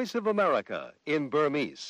[0.00, 0.80] Voice of America
[1.14, 1.84] in Burmese.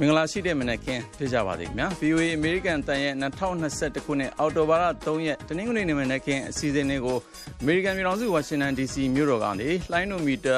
[0.00, 7.18] မင်္ဂလာရှိတဲ့မနက်ခင်းဖြစ်ကြပါစေခင်ဗျာ VOA American တန်ရဲ့2021ခုနှစ်အောက်တိုဘာလ3ရက်တနင်္ဂနွေနေ့မနက်ခင်းအစီအစဉ်လေးကို
[7.62, 10.56] American ပြည်ထောင်စု Washington DC မြို့တော်ကနေလိုင်းနိုမီတာ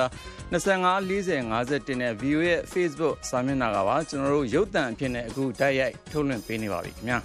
[0.53, 7.21] 25 40 51နဲ့ VOA ရဲ့ Facebook စာမျက်နှာကပါကျွန်တော်တို့ရုပ်သံအဖြစ်နဲ့အခုတိုက်ရိုက်ထုတ်လွှင့်ပေးနေပါပြီခင်ဗျာ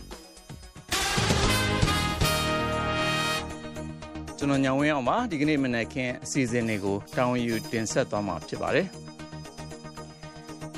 [4.40, 8.88] ကျွန်တော်ညောင်ဝင်းအောင်ပါဒီကနေ့မနက်ခင်းအစီအစဉ်လေးကိုတာဝန်ယူတင်ဆက်သွားမှာဖြစ်ပါတယ်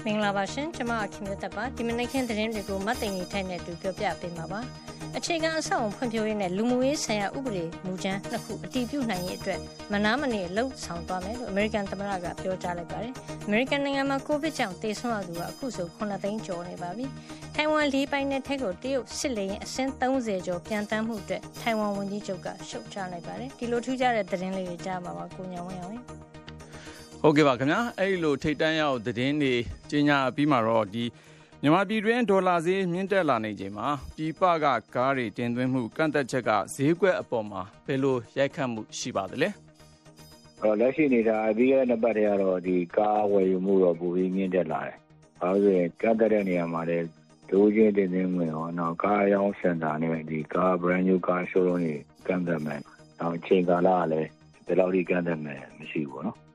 [0.05, 4.59] မင်္ဂလာပါရှင်ကျွန်မအခင်မျိုးသက်ပါဒီမနေ့ခင်းသတင်းတွေကိုမတ်တင်ကြီးထိုင်နေတူပြောပြပေးမှာပါ
[5.17, 9.59] အခြေခံအဆောက်အုံဖွံ့ဖြိုးရေးနဲ့လူမှုရေးဆိုင်ရာဥပဒေမူကြမ်းနှစ်ခုအတည်ပြုနိုင်ရေးအတွက်
[9.91, 13.13] မနာမနေလှုပ်ဆောင်သွားမယ်လို့ American သမ္မတကပြောကြားလိုက်ပါတယ်။
[13.47, 17.05] American နိုင်ငံမှာကိုဗစ်ကြောင့်သေဆုံးရသူကအခုဆို9သိန်းကျော်နေပါပြီ။
[17.55, 25.97] ထိုင်ဝမ်လေးပိုင်းနဲ့ထက်ကိုတရုတ်စစ်လေရင်အစင်း30ကျော်ပြန်တမ်းမှုအတွက်ထိုင်ဝမ်ဝန်ကြီးချုပ်ကရှုတ်ချလိုက်ပါတယ်။ဒီလိုထူးခြားတဲ့သတင်းလေးတွေကြားမှာပါကိုညောင်ဝင်းအောင်
[27.21, 29.53] ဟုတ်ကဲ့ပါခင်ဗျာအဲ့လိုထိတ်တန်းရောက်သတင်းတွေ
[29.89, 31.03] ကြီးညာပြီးမှတော့ဒီ
[31.63, 34.65] မြန်မာပြည်တွင်း ဒေါ်လာဈေး မြင့်တက်လာနေချိန်မှာ ပြည်ပက
[34.95, 39.49] ကားတွေတင်သွင်းမှု ကန့်သက်ချက်က ဈေးကွက်အပေါ်မှာ ဘယ်လိုရိုက်ခတ်မှု ရှိပါသလဲ။
[40.63, 44.97] အော်လက်ရှိနေတာအပြီးရဲ့နှစ်ပတ်တည်းကတော့ဒီကားဝယ်ယူမှုတော့ပူပြီးမြင့်တက်လာတယ်။
[45.39, 47.05] ဘာလို့လဲကန့်သက်တဲ့နေရာမှာလည်း
[47.49, 51.95] ဒိုးချင်း တင်သွင်းမှုရောနောက်ကားရောင်းစင်တာနဲ့ဒီကား brand new car showroom တွေ
[52.27, 52.81] ကန့်သက်မယ်။
[53.19, 54.29] နောက်ချိန်ကာလကလည်း
[54.65, 56.37] ဒီလောက်ထိ ကန့်သက်မယ် မရှိဘူးပေါ့နော်။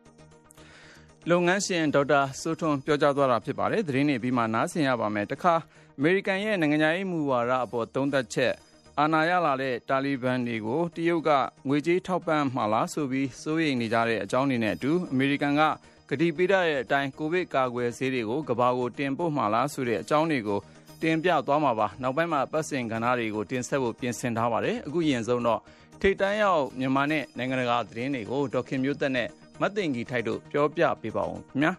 [1.31, 5.55] လုပ်ငန်းရှင်ဒေါက်တာစိုးထွန်းပြောကြားသွားတာဖြစ်ပါတယ်သတင်းတွေပြီးမှနားဆင်ရပါမယ်တခါ
[5.99, 8.53] အမေရိကန်ရဲ့နိုင်ငံရေးမူဝါဒအပေါ်သုံးသပ်ချက်
[8.99, 11.31] အာဏာရလာတဲ့တာလီဘန်တွေကိုတရုတ်က
[11.69, 15.63] ငွေကြေးထောက်ပံ့မှာလားဆိုပြီးစိုးရိမ်နေကြတဲ့အကြောင်းတွေနဲ့အတူအမေရိကန်က
[16.11, 20.61] ကတိပေးတဲ့အတိုင်းကိုဗစ်ကာကွယ်ဆေးတွေကိုကဘာကိုတင်ပို့မှာလားဆိုတဲ့အကြောင်းတွေကို
[21.03, 25.61] တင်ပြသွားမှာပါနောက်ပိုင်းမှာပတ်စင်ကဏ္ဍတွေကိုတင်ဆက်ဖို့ပြင်ဆင်ထားပါတယ်အခုရင်ဆုံးတော့
[26.01, 29.29] ထိတ်တန်းရောက်မြန်မာနဲ့နိုင်ငံတကာသတင်းတွေကိုဒေါက်ခင်မျိုးသက်နဲ့
[29.61, 31.73] မတ်တင်ကြီးထိုက်တို့ပြောပြပေးပါဦးခင်ဗျာ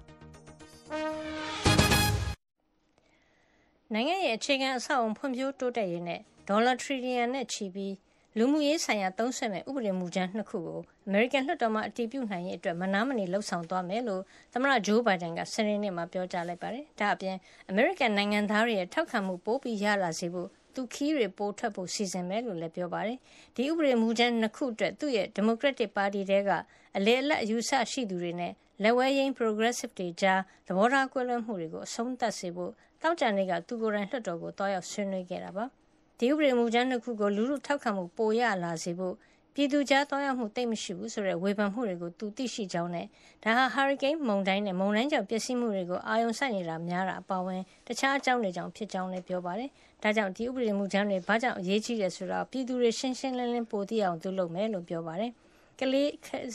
[3.93, 6.19] နိုင်ငံရဲ့အခြေခံအဆောက်အုံဖွံ့ဖြိုးတိုးတက်ရေးနဲ့
[6.49, 7.93] ဒေါ်လာထရီလီယံနဲ့ချီပြီး
[8.37, 14.21] လူမှုရေးဆိုင်ရာသုံးဆွဲမဲ့ဥပဒေမူကြမ်းနှစ်ခုကိုအမေရိကန်လွှတ်တော်မှအတည်ပြုနိုင်ရေးအတွက်မနားမနေလှုပ်ဆောင်သွားမယ်လို့
[14.53, 17.35] သမ္မတဂျိုးဘိုင်ဒန်ကစနေနေ့မှာပြောကြားလိုက်ပါတယ်။ဒါအပြင်
[17.69, 23.17] အမေရိကန်နိုင်ငံသားတွေရဲ့ထောက်ခံမှုပိုပြီးရလာစေဖို့ သူခီးတွေပိုထွက်ဖို့စီစဉ်မယ်လို့လည်းပြောပါတယ်။
[23.55, 26.49] ဒီဥပဒေမူကြမ်းနှစ်ခုအတွက်သူ့ရဲ့ဒီမိုကရက်တစ်ပါတီတဲက
[26.97, 28.53] အလေအလတ်အယူဆရှိသူတွေနဲ့
[28.83, 32.71] လက်ဝဲရင်း progressive တွေကြားသဘောထားကွဲလွဲမှုတွေကိုအဆုံးသတ်စေဖို့
[33.01, 35.65] တောက်ကြံတွေကသူကိုယ်တိုင်လွှတ်တော်ကိုတွားရောက်ဆွေးနွေးခဲ့တာပါ။
[36.19, 39.15] ဒီဥပဒေမူကြမ်းနှစ်ခုကိုလူလူထောက်ခံမှုပိုရလာစေဖို့
[39.57, 43.05] ပြည်သူကြားတောင်းရမှုတိတ်မရှိဘူးဆိုတဲ့ဝေဖန်မှုတွေကိုသူသိရှိကြောင်းနဲ့
[43.43, 49.69] ဒါဟာဟာရီကိန်းမုန်တိုင်းနဲ့မုန်တိုင်းကြောင့်ပျက်စီးမှုတွေကိုအာရုံစိုက်နေတာများတာအပါအဝင်တခြားအကြောင်းတွေကြောင့်ဖြစ်ကြောင်းလည်းပြောပါတယ်။
[50.03, 55.31] ဒါကြောင့်ဒီဥပဒေမူကြမ်းတွေဘာကြောင့်အရေးကြီးတယ်ဆိုတာပြည်သူတွေရှင်းရှင်းလင်းလင်းပိုသိအောင်သူလုပ်မယ်လို့ပြောပါတယ်။
[55.79, 56.09] ကလေး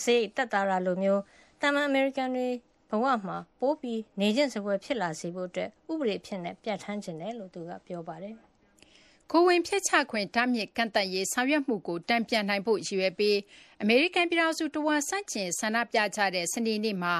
[0.04, 1.22] စိတ်တက်တာလိုမျိုး
[1.60, 2.48] တာမန်အမေရိကန်တွေ
[2.90, 8.36] ဘဝမှာပိုးပြီးနေကျင့်စပွဲဖြစ်လာစေဖို့အတွက်ဥပဒေဖြစ်နေပြဋ္ဌာန်းခြင်းတယ်လို့သူကပြောပါတယ်။
[9.32, 13.38] ကိုဝင်ဖြတ်ချခွင့် တားမြစ်ကန့်သတ်ရေး ဆောင်ရွက်မှုကိုတံပြန်နိုင်ဖို့ ရည်ရွယ်ပြီး
[13.82, 17.14] အမေရိကန် ပြည်ထောင်စုတဝါဆန့်ကျင် ဆန္ဒပြကြတဲ့ စနေနေ့မှာ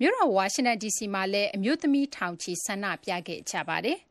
[0.00, 3.98] မြို့တော် ဝါရှင်တန်ဒီစီမှာလည်း အမျိုးသမီး ထောင်ချီ ဆန္ဒပြခဲ့ကြပါတယ်။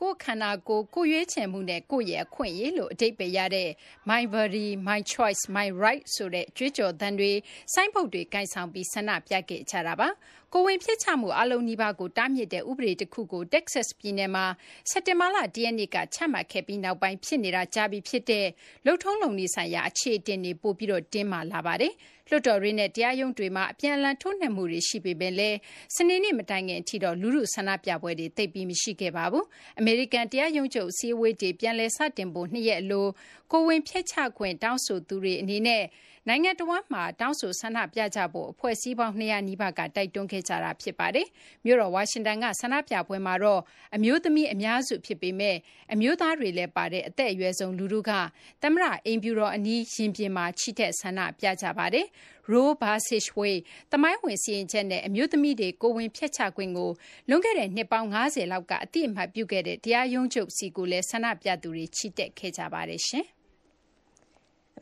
[0.00, 3.68] ကိုယ့်ခန္ဓာကိုယ် ကိုယ်ရွေးချယ်မှုနဲ့ ကိုယ့်ရဲ့ အခွင့်အရေးလို့ အဓိပ္ပါယ်ရတဲ့
[4.10, 7.32] My Body My Choice My Right ဆိုတဲ့ ကြွေးကြော်သံတွေ
[7.72, 10.08] ဆိုင်းဘုတ်တွေ ကိုင်ဆောင်ပြီး ဆန္ဒပြခဲ့ကြတာပါ။
[10.54, 14.44] ကိုယ်ဝန်ဖျက်ချမှု အားလုံးနီးပါးကို တားမြစ်တဲ့ ဥပဒေတခုကို Texas ပြည်နယ်မှာ
[14.90, 18.46] စက်တင်ဘာလ ၁ ရက်နေ့က ချမှတ်ခဲ့ပြီးနောက်ပိုင်း ဖြစ်နေတာ ကြာပြီဖြစ်တဲ့
[18.86, 21.92] လုပ်ထုံးလုပ်နည်းဆိုင်ရာ အခြေအတင်တွေ ပိုပြီး တင်းမာလာပါတယ်။
[22.28, 25.58] လွှတ်တော်တွေနဲ့ တရားရုံးတွေမှာ အပြန်အလှန် ထိုးနှက်မှုတွေ ရှိပေမယ့်လည်း
[25.96, 29.44] စနေနေ့ မတိုင်ခင်အထိတော့ လူထုဆန္ဒပြပွဲတွေ သိပ်ပြီး မရှိခဲ့ပါဘူး။
[29.78, 33.06] အမေရိကန် တရားရုံးချုပ် အစည်းအဝေးတွေ ပြန်လည်စတင်ဖို့ ၂ ရက်အလို
[33.52, 35.84] ကိုယ်ဝန်ဖျက်ချခွင့် တောင်းဆိုသူတွေအနေနဲ့
[36.28, 41.26] နိုင်ငံတဝန်းမှာ တောင်းဆိုဆန္ဒပြကြဖို့ အဖွဲ့အစည်းပေါင်း ၂၀၀ နီးပါးက တိုက်တွန်းခဲ့ကြတာ ဖြစ်ပါတယ်။
[41.64, 43.60] မြို့တော်ဝါရှင်တန်က ဆန္ဒပြပွဲမှာတော့
[43.96, 45.58] အမျိုးသမီး အများစုဖြစ်ပေမယ့်
[45.92, 48.10] အမျိုးသားတွေလည်းပါတဲ့ အသက်အရွယ်ဆုံးလူထုက
[48.62, 52.06] သမ္မတအိမ်ဖြူတော်အနီး ရင်ပြင်မှာ ချီတက် ဆန္ဒပြကြပါတယ်။
[52.52, 53.62] Roe vs Wade
[53.92, 56.90] သမိုင်းဝင် စီရင်ချက်နဲ့ အမျိုးသမီးတွေ ကိုယ်ဝန်ဖျက်ချခွင့်ကို
[57.28, 63.08] လွန်ခဲ့တဲ့ နှစ်ပေါင်း ၅၀ လောက်က အသိအမှတ်ပြုခဲ့တဲ့ တရားရုံးချုပ်ဆီကိုလည်း ဆန္ဒပြသူတွေ ချီတက်ခဲ့ကြပါတယ်။အ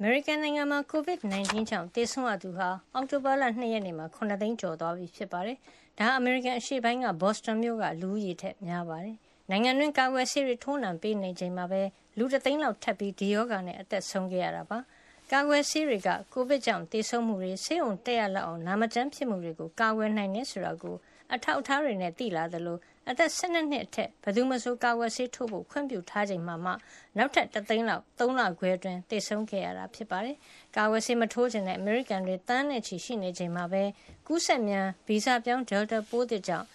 [0.03, 5.57] မေရိကန်နိုင်ငံမှာ COVID-19 ကြောင့်သေဆုံးရသူဟာ အောက်တိုဘာလ ၂ ရက်နေ့မှာ ၇ သိန်းကျော်သွားပြီ ဖြစ်ပါတယ်။
[5.99, 9.17] ဒါဟာ အမေရိကန်အရှေ့ပိုင်းက ဘော့စတွန်မြို့က လူဦးရေထက် များပါတယ်။
[9.51, 11.83] နိုင်ငံတွင်း ကာကွယ်ဆေးတွေ ထိုးနှံပေးနေချိန်မှာပဲ
[12.19, 14.79] လူတသိန်းလောက် ထပ်ပြီး ဒီရောဂါနဲ့ အသက်ဆုံးခဲ့ရတာပါ။
[15.33, 20.97] ကာကွယ်ဆေးတွေက ကိုဗစ်ကြောင့် သေဆုံးမှုတွေ ဆေးရုံတက်ရလောက်အောင် နာမကျန်းဖြစ်မှုတွေကို ကာကွယ်နိုင်တယ်ဆိုတာကို
[21.35, 22.77] အထောက်အထားတွေနဲ့ သိလာသလို
[23.11, 26.73] အသက် ၁၂ နှစ်အထက် ဘယ်သူမဆို ကာကွယ်ဆေးထိုးဖို့ ခွင့်ပြုထားချိန်မှာမှ
[27.17, 30.37] နောက်ထပ် တသိန်းလောက် ၃ လခွဲအတွင်း သေဆုံးခဲ့ရတာ ဖြစ်ပါတယ်။
[30.77, 33.83] ကာကွယ်ဆေး မထိုးခြင်းနဲ့ အမေရိကန်တွေတန်းနဲ့ချီ ရှိနေချိန်မှာပဲ
[34.27, 36.67] ကူးစက်မြန် ဗီဇပြောင်း Delta ပိုးသစ်ကြောင့်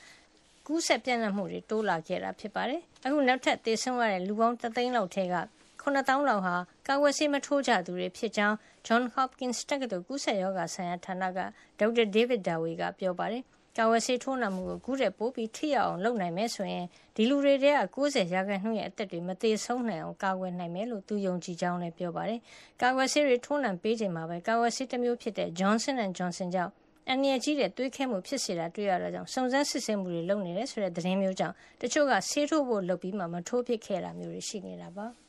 [0.67, 5.35] ကူးစက်ပြန့်နှံ့မှုတွေ တိုးလာခဲ့တာ ဖြစ်ပါတယ်။အခု နောက်ထပ် သေဆုံးရတဲ့ လူပေါင်း တသိန်းလောက်ထဲက
[5.81, 6.55] 9000လောက်ဟာ
[6.87, 8.55] ကာကွယ်ဆေး မထိုးကြသူတွေ ဖြစ်ကြောင်း
[8.87, 11.39] John Hopkins တက္ကသိုလ် ကူးစက်ရောဂါဆိုင်ရာဌာနက
[11.79, 13.43] ဒေါက်တာ David Dawei က ပြောပါတယ်။
[13.77, 16.85] ကာဝယ်ဆေးထိုးနှံမှုကိုကူးတဲ့ပိုးပြီး ထိရောက်အောင် လုပ်နိုင်မယ်ဆိုရင်
[17.15, 22.39] ဒီလူတွေတဲ့က90ရာခိုင်နှုန်းရဲ့ အသက်တွေ မသေးဆုံးနိုင်အောင် ကာကွယ်နိုင်မယ်လို့ သူယုံကြည်ကြောင်းလည်း ပြောပါတယ်။
[22.81, 26.73] ကာကွယ်ဆေးတွေ ထိုးနှံပေးချိန်မှာပဲ ကာကွယ်ဆေးတစ်မျိုးဖြစ်တဲ့ Johnson Johnson ကြောင့်
[27.09, 35.07] အန်ရကြီးတဲ့ သွေးခဲမှု ဖြစ်စေတာ တွေ့ရတာကြောင့် စုံစမ်းစစ်ဆေးမှုတွေ လုပ်နေတယ်ဆိုတဲ့ သတင်းမျိုးကြောင့် တချို့က ဆေးထိုးဖို့လုပ်ပြီးမှ မထိုးဖြစ်ခဲ့တာမျိုးတွေ ရှိနေတာပါ။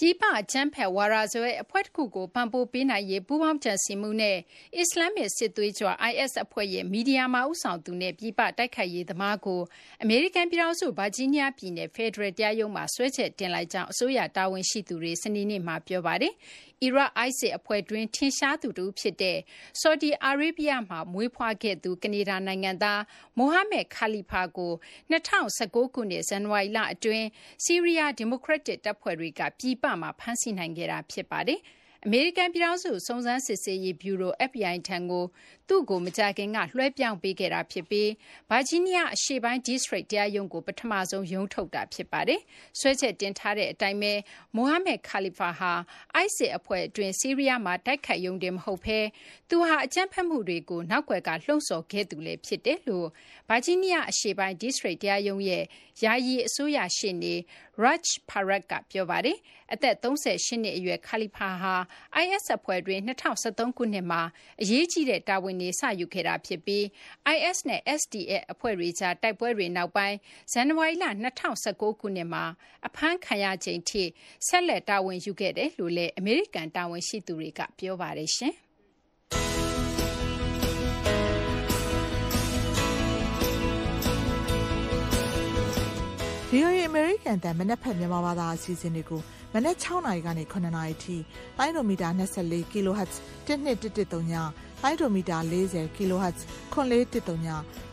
[0.00, 4.36] ပြည်ပ အကြမ်းဖက်ဝါဒစွဲ အဖွဲ့တခုကို ပံ့ပိုးပေးနိုင်ရေး ပူးပေါင်းကြံစည်မှုနဲ့
[4.78, 9.60] အစ္စလာမ္မစ် စစ်သွေးကြွ IS အဖွဲ့ရဲ့ မီဒီယာမှာ ဦးဆောင်သူနဲ့ ပြည်ပ တိုက်ခိုက်ရေးသမားကို
[10.02, 16.32] အမေရိကန် ပြည်ထောင်စု ဗာဂျီးနီးယား ပြည်နယ် ဖယ်ဒရယ် တရားရုံးမှာ စွဲချက်တင်လိုက်ကြောင်း အစိုးရ တာဝန်ရှိသူတွေစနေနေ့မှာ ပြောပါတယ်။
[16.82, 19.38] အီရတ်အိုက်စစ်အဖွဲ့တွင်း ထင်ရှားသူတဦးဖြစ်တဲ့
[19.80, 23.02] ဆော်ဒီအာရေဗျမှာ မွေးဖွားခဲ့သူ ကနေဒါနိုင်ငံသား
[23.38, 24.72] မိုဟာမက်ခါလီဖာကို
[25.10, 27.26] ၂၀၁၉ ခုနှစ် ဇန်နဝါရီလအတွင်း
[27.64, 31.60] ဆီးရီးယား ဒီမိုကရက်တစ် တပ်ဖွဲ့တွေက ပြည်ပမှာ ဖမ်းဆီးနိုင်ခဲ့တာ ဖြစ်ပါတယ်။
[32.06, 35.24] အမေရိကန် ပြည်ထောင်စု စုံစမ်းစစ်ဆေးရေးဗျူရို FBI ထံကို
[35.68, 38.10] သူ့ကို မကြာခင်က လွှဲပြောင်းပေးခဲ့တာဖြစ်ပြီး
[38.50, 42.40] ဗာဂျီးနီးယား အရှေ့ပိုင်း District တရားရုံးကို ပထမဆုံး ရုံးထုတ်တာ ဖြစ်ပါတယ်။
[42.78, 44.12] စွဲချက်တင်ထားတဲ့အတိုင်းပဲ
[44.54, 45.72] မိုဟာမက်ခါလီဖာဟာ
[46.24, 48.98] ISIS အဖွဲ့အတွင်း ဆီးရီးယားမှာ တိုက်ခိုက်ရုံတင် မဟုတ်ဘဲ
[49.48, 53.08] သူဟာ အကြမ်းဖက်မှုတွေကို နောက်ွယ်က လှုံ့ဆော်ခဲ့သူလည်း ဖြစ်တယ်လို့
[53.48, 55.64] ဗာဂျီးနီးယား အရှေ့ပိုင်း District တရားရုံးရဲ့
[56.04, 57.34] ယာယီ အစိုးရရှေ့နေ
[57.82, 59.38] Raj Parak ကပြောပါတယ်။
[59.72, 61.74] အသက်38နှစ်အရွယ်ခါလီဖာဟာ
[62.22, 64.22] IS အဖွဲ့တွင်း ၂၀၁၃ ခုနှစ်မှာ
[64.62, 66.84] အရေးကြီးတဲ့ တာဝန်တွေ စယူခဲ့တာဖြစ်ပြီး
[67.34, 70.16] IS နဲ့ SDF အဖွဲ့တွေကြား တိုက်ပွဲတွေနောက်ပိုင်း
[70.52, 72.44] ဇန်နဝါရီလ ၂၀၁၉ ခုနှစ်မှာ
[72.86, 74.02] အဖမ်းခံရချိန်ထိ
[74.46, 78.30] ဆက်လက် တာဝန်ယူခဲ့တယ်လို့လည်း အမေရိကန် တာဝန်ရှိသူတွေက ပြောပါတယ်။
[86.52, 89.20] VOA အမေရိကန်တန်မနက်ဖက်မြန်မာဘာသာအစီအစဉ်တွေကို
[89.54, 91.16] မနက်6နာရီကနေ9နာရီထိ
[91.58, 93.14] လိုင်းဒိုမီတာ 24 kHz
[93.46, 94.34] 1213ည
[94.82, 95.38] လိုင်းဒိုမီတာ
[95.68, 96.38] 40 kHz
[96.72, 97.48] 9413ည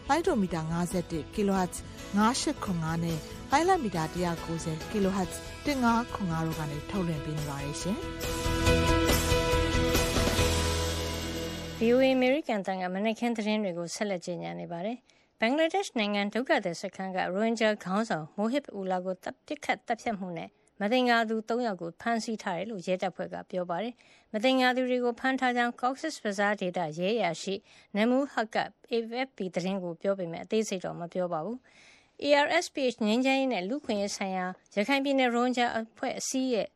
[0.10, 1.76] လိုင်းဒိုမီတာ51 kHz
[2.18, 3.18] 9895နဲ့
[3.52, 4.04] လိုင်းလမီတာ
[4.46, 5.34] 190 kHz
[5.66, 7.98] 1505တို့ကနေထုတ်လွှင့်ပေးနေပါတယ်ရှင်။
[11.80, 14.98] VOA American တန်ကမနက်ခင်းသတင်းတွေကိုဆက်လက်ကြီးညာနေပါတယ်။
[15.40, 20.50] ဘင်္ဂလားဒေ့ရှ်နိုင်ငံဒုက္ခသည်စခန်းကရိုဟင်ဂျာခေါင်းဆောင်မိုဟစ်အူလာကိုပစ်ခတ်သတ်ဖြတ်မှုနဲ့
[20.82, 23.94] မသင်္ကာသူ၃ယောက်ကိုဖမ်းဆီးထားတယ်လို့ရဲတပ်ဖွဲ့ကပြောပါတယ်။
[24.34, 27.56] မသင်္ကာသူတွေကိုဖမ်းထားကြောင်း Cox's Bazar ဒေသရဲအရာရှိ
[27.96, 28.58] Namul Haq က
[28.92, 31.58] AFP သတင်းကိုပြောပေမယ့်အသေးစိတ်တော့မပြောပါဘူး။
[32.24, 34.46] ARSPH ငြိမ်းချမ်းရေးနဲ့လူ့အခွင့်အရေးဆိုင်ရာ
[34.76, 36.68] ရခိုင်ပြည်နယ်ရိုဟင်ဂျာအဖွဲ့အစည်းရဲ့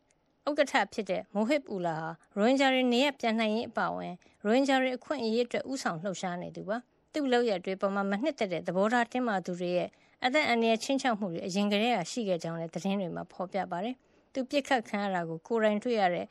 [0.48, 4.14] ဥက္ကဋ္ဌဖြစ်တဲ့မိုဟစ်အူလာဟာရိုဟင်ဂျာတွေနေရပ်ပြန်နိုင်ရေးအပါအဝင်
[4.44, 6.78] ရိုဟင်ဂျာတွေအခွင့်အရေးအတွက်ဦးဆောင်လှုပ်ရှားနေသူပါ။
[7.14, 9.90] သူ့လုပ်ရပ်တွေပေါ်မှာမနှစ်သက်တဲ့သဘောထားတင်းမာသူတွေရဲ့
[10.26, 13.96] အသက်အန္တရာယ်ချင်းချောက်မှုတွေအရင်ကတည်းကရှိခဲ့ကြောင်းလည်းသတင်းတွေမှာဖော်ပြပါတယ်။
[14.34, 16.26] သူပြစ်ခတ်ခံရတာကိုကိုယ်တိုင်တွေ့ရတဲ့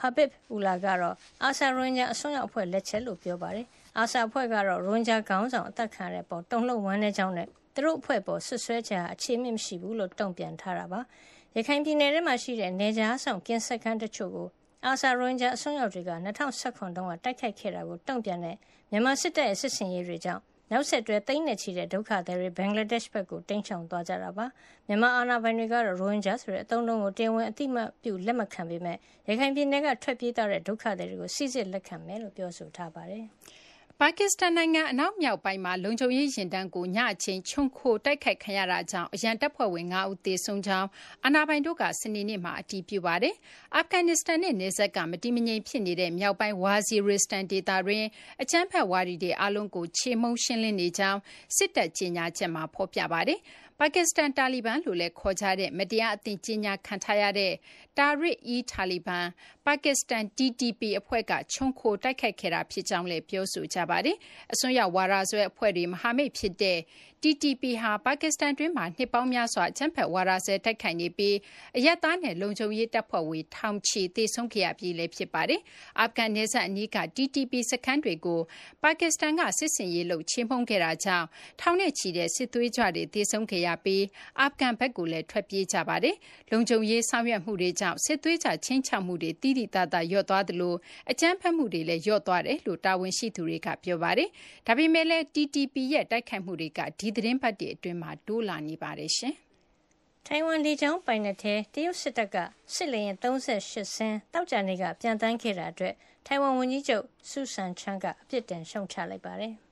[0.00, 3.66] Habib Ullah ကတော့အာဆာရိုဟင်ဂျာအစွန်းရောက်အဖွဲ့လက်ချက်လို့ပြောပါတယ်။
[3.98, 11.00] အာဆာအဖွဲ့ကတော့ရိုဟင်ဂျာခေါင်းဆောင်အသက်ခံရတဲ့ပေါ်တုံ့လှုပ်ဝမ်းနေကြောင်းနဲ့သူတို့အဖွဲ့ပေါ်ဆွဆွဲချာအခြေမြင့်မရှိဘူးလို့တုံ့ပြန်ထားတာပါ။
[11.56, 14.48] ရခိုင်ပြည်နယ်ထဲမှာရှိတဲ့နေကြားဆောင်ကင်းစက်ခန်းတချို့ကို
[14.86, 16.10] အာဆာရိုဟင်ဂျာအစွန်းရောက်တွေက
[16.54, 18.56] 2019တုန်းကတိုက်ခိုက်ခဲ့တာကိုတုံ့ပြန်တဲ့
[18.90, 20.42] မြန်မာစစ်တပ်ရဲ့စစ်ဆင်ရေးတွေကြောင့်
[20.72, 24.46] နောက်ဆက်တွဲ သိန်းနဲ့ချီတဲ့ ဒုက္ခသည်တွေ ဘင်္ဂလားဒေ့ရှ်ဘက်ကို တိမ်းရှောင်သွားကြတာပါ
[24.86, 28.96] မြန်မာအာဏာပိုင်တွေကတော့ ရိုဟင်ဂျာဆိုတဲ့ အသုံးအနှုန်းကို တရားဝင် အသိမှတ်ပြု လက်မခံပေမဲ့
[29.28, 33.24] ရခိုင်ပြည်နယ်က ထွက်ပြေးသွားတဲ့ ဒုက္ခသည်တွေကိုစစ်စစ်လက်ခံမယ်လို့ ပြောဆိုထားပါတယ်။
[34.04, 40.88] ပါကစ္စတန်နိုင်ငံ အနောက်မြောက်ပိုင်းမှာ လုံခြုံရေးယာဉ်တန်းကို ညအချိန် ခြုံခိုတိုက်ခိုက်ခံရတာကြောင့် အရန်တပ်ဖွဲ့ဝင် ၅ ဦး သေဆုံးကြောင်း
[41.24, 43.34] အာဏာပိုင်တို့က စနေနေ့မှာ အတည်ပြုပါတယ်။
[43.76, 48.06] အာဖဂန်နစ္စတန်နဲ့ နယ်စပ်က မတည်မငြိမ်ဖြစ်နေတဲ့ မြောက်ပိုင်းဝါဇီရစ္စတန်ဒေသတွင်း
[48.42, 51.20] အကြမ်းဖက်ဝါဒီတွေ အားလုံးကို ချေမှုန်းရှင်းလင်းနေကြောင်း
[51.56, 53.40] စစ်တပ် ကြေညာချက်မှာ ဖော်ပြပါတယ်။
[53.82, 57.52] ပါကစ္စတန် တာလီဘန်လို့လည်း ခေါ်ကြတဲ့ မတရားအသင်း ကြေညာခံထားရတဲ့
[57.98, 59.26] တာရစ်အီတာလီဘန်
[59.66, 64.16] ပါကစ္စတန် TTP အဖွဲ့က ခြုံခိုတိုက်ခိုက်ခဲ့တာ ဖြစ်ကြောင်းလည်း ပြောဆိုကြပါတယ်။
[64.52, 66.78] အစွန်းရောက် ဝါဒစွဲအဖွဲ့တွေ မဟာမိတ်ဖြစ်တဲ့
[67.24, 71.36] TTP ဟာ ပါကစ္စတန်တွင်းမှာ နှစ်ပေါင်းများစွာ အကြမ်းဖက်ဝါဒစွဲ တိုက်ခိုက်နေပြီး
[71.76, 75.60] အရပ်သားနဲ့ လုံခြုံရေးတပ်ဖွဲ့ဝင် ထောင်ချီ သေဆုံးခဲ့ရပြီးလည်း ဖြစ်ပါတယ်။
[76.00, 78.40] အာဖဂန်နယ်စပ်အနီးက TTP စခန်းတွေကို
[78.82, 81.26] ပါကစ္စတန်က စစ်ဆင်ရေးလုပ် ချေမှုန်းခဲ့တာကြောင့်
[81.60, 84.04] ထောင်နဲ့ချီတဲ့ စစ်သွေးကြွတွေ သေဆုံးခဲ့ရပြီး
[84.40, 86.16] အာဖဂန်ဘက်ကိုလည်း ထွက်ပြေးကြပါတယ်။
[86.52, 90.74] လုံခြုံရေးဆောင်ရွက်မှုတွေကြောင့် စစ်သွေးကြချင်းချောက်မှုတွေတိတိတသာ လျော့သွားသလို
[91.10, 94.28] အကြမ်းဖက်မှုတွေလည်း လျော့သွားတယ်လို့ တာဝန်ရှိသူတွေက ပြောပါတယ်။
[94.66, 99.34] ဒါပေမဲ့လည်း TTP ရဲ့ တိုက်ခိုက်မှုတွေက ဒီသတင်းပတ်တွေအတွင်းမှာ တိုးလာနေပါတယ်ရှင်။
[100.26, 102.36] ထိုင်ဝမ်လေကြောင်းပိုင်နက်ထဲ တရုတ်စစ်တပ်က
[102.74, 103.46] စစ်လေယာဉ် ၃၈
[103.94, 105.94] စင်း သောကြာနေ့က ပျံသန်းခဲ့တာအတွက်
[106.26, 109.52] ထိုင်ဝမ်ဝန်ကြီးချုပ် Su Tseng-chang က အပြစ်တင်ရှုတ်ချလိုက်ပါတယ်။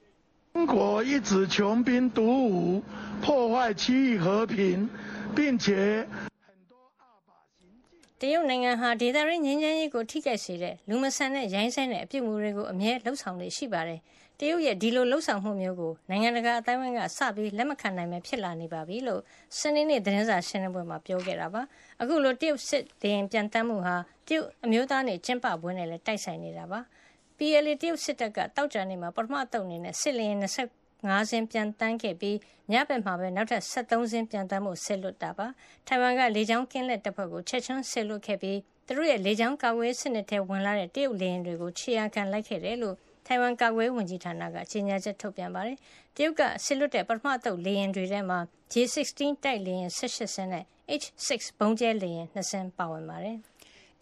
[8.21, 14.00] “တရုတ်နိုင်ငံဟာ ဒေသတွင်း ငြိမ်းချမ်းရေးကို ထိခိုက်စေတဲ့ လူမဆန်တဲ့ ရိုင်းစိုင်းတဲ့ အပြုအမူတွေကို အမြဲလုပ်ဆောင်လေ့ရှိပါတယ်။
[14.40, 19.21] တရုတ်ရဲ့ဒီလိုလှုပ်ဆောင်မှုမျိုးကို နိုင်ငံတကာအတိုင်းအဝိုင်းက စပြီး လက်မခံနိုင်ပဲဖြစ်လာနေပါပြီလို့
[19.59, 21.62] စနေနေ့ သတင်းစာရှင်းလင်းပွဲမှာ ပြောခဲ့တာပါ။
[22.00, 26.80] အခုလို တရုတ်စစ်တင်ပြန်တမ်းမှုဟာ တရုတ်အမျိုးသားနေကျင်းပပွဲနဲ့လည်း တိုက်ဆိုင်နေတာပါ။
[27.38, 32.37] PLA တရုတ်စစ်တပ်ကတောက်ကြနေမှာ ပထမတုံနေနဲ့ စစ်လင်း25စင်းပြန်တန်းခဲ့ပြီး
[32.73, 35.47] ညဘက်မှာပဲ နောက်ထပ်73စင်းပြန်တန်းမှုဆစ်လွတ်တာပါ
[35.87, 42.97] ထိုင်ဝမ်က လေကြောင်းကင်းလက်တပ်ဖွဲ့ကို ချက်ချင်းဆစ်လွတ်ခဲ့ပြီး သူတို့ရဲ့ လေကြောင်းကာကွယ်စနစ်ထဲ ဝင်လာတဲ့ တရုတ်လေယာဉ်တွေကို ခြေရာခံလိုက်ခဲ့တယ်လို့
[43.30, 45.76] ထိုင်ဝမ်ကာကွယ်ဝန်ကြီးဌာနကကြေညာချက်ထုတ်ပြန်ပါတယ်
[46.16, 48.38] တရုတ်ကဆစ်လွတ်တဲ့ပထမတုပ်လေယာဉ်တွေထဲမှာ
[48.73, 50.64] J16 တိုက်လေယာဉ်18စင်းနဲ့
[51.02, 53.38] H6 ဘုံကျဲလေယာဉ်2စင်းပါဝင်ပါတယ်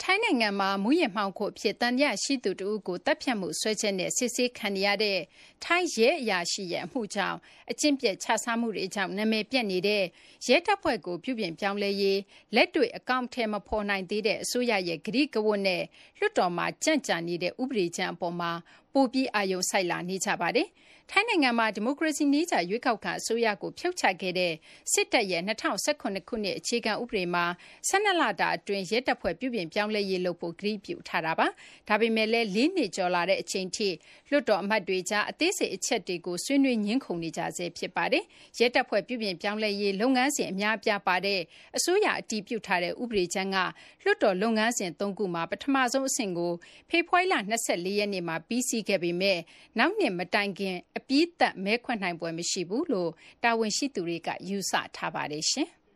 [0.02, 5.18] ထိုင်းနိုင်ငံမှာမူးယစ်မှောင်ခိုအဖြစ်သံသယရှိသူတဦးကိုသတ်ဖြတ်မှုစွဲချက်နဲ့စစ်ဆေးခံနေရတဲ့
[5.64, 7.38] ထိုင်းရဲအရာရှိရဲ့အမှုကြောင့်
[7.70, 10.04] အကျင့်ပျက်ခြစားမှုတွေကြောင့်နာမည်ပျက်နေတဲ့
[10.48, 12.20] ရဲတပ်ဖွဲ့ကိုပြုပြင်ပြောင်းလဲရေး
[12.54, 15.82] လက်တွေ့အကောင်အထည်မဖော်နိုင်သေးတဲ့အစိုးရရဲ့ကတိကဝတ်နဲ့
[16.18, 18.50] လွှတ်တော်မှာကြန့်ကြာနေတဲ့ဥပဒေကြမ်းအပေါ်မှာ
[18.96, 20.68] ပိုပြီး အာရုံစိုက်လာနေကြပါတယ်။
[21.10, 24.52] ထိုင်းနိုင်ငံမှာ ဒီမိုကရေစီနည်းကျ ရွေးကောက်ခံအစိုးရကို ဖြုတ်ချခဲ့တဲ့
[24.92, 27.44] စစ်တပ်ရဲ့ ၂၀၁၇ ခုနှစ် အခြေခံဥပဒေမှာ
[27.88, 31.46] ၁၂ လတာအတွင်း ရဲတပ်ဖွဲ့ ပြုပြင်ပြောင်းလဲရေးလုပ်ဖို့ ကတိပြုထားတာပါ။
[31.88, 33.88] ဒါပေမဲ့လည်း ၄ နှစ်ကျော်လာတဲ့အချိန်ထိ
[34.30, 38.24] လွှတ်တော်အမတ်တွေကြား အသေးစိတ်အချက်တွေကို ဆွေးနွေး ငြင်းခုန်နေကြဆဲ ဖြစ်ပါတယ်။
[38.58, 41.40] ရဲတပ်ဖွဲ့ ပြုပြင်ပြောင်းလဲရေး လုပ်ငန်းစဉ် အများအပြားပါတဲ့
[41.76, 43.56] အစိုးရအတည်ပြုထားတဲ့ ဥပဒေကြမ်းက
[44.02, 46.52] လွှတ်တော်လုပ်ငန်းစဉ် ၃ ခုမှာ ပထမဆုံးအဆင့်ကို
[46.90, 49.38] ဖေဖော်ဝါရီလ ၂၄ ရက်နေ့မှာ ပြီးစီးခဲ့ပေမဲ့
[49.78, 53.10] နောက်နှစ်မတိုင်ခင်အပြီးသတ်မဲခွဲနိုင်ပွဲမရှိဘူးလို့
[53.42, 55.68] တာဝန်ရှိသူတွေကယူဆထားပါတယ်ရှင်။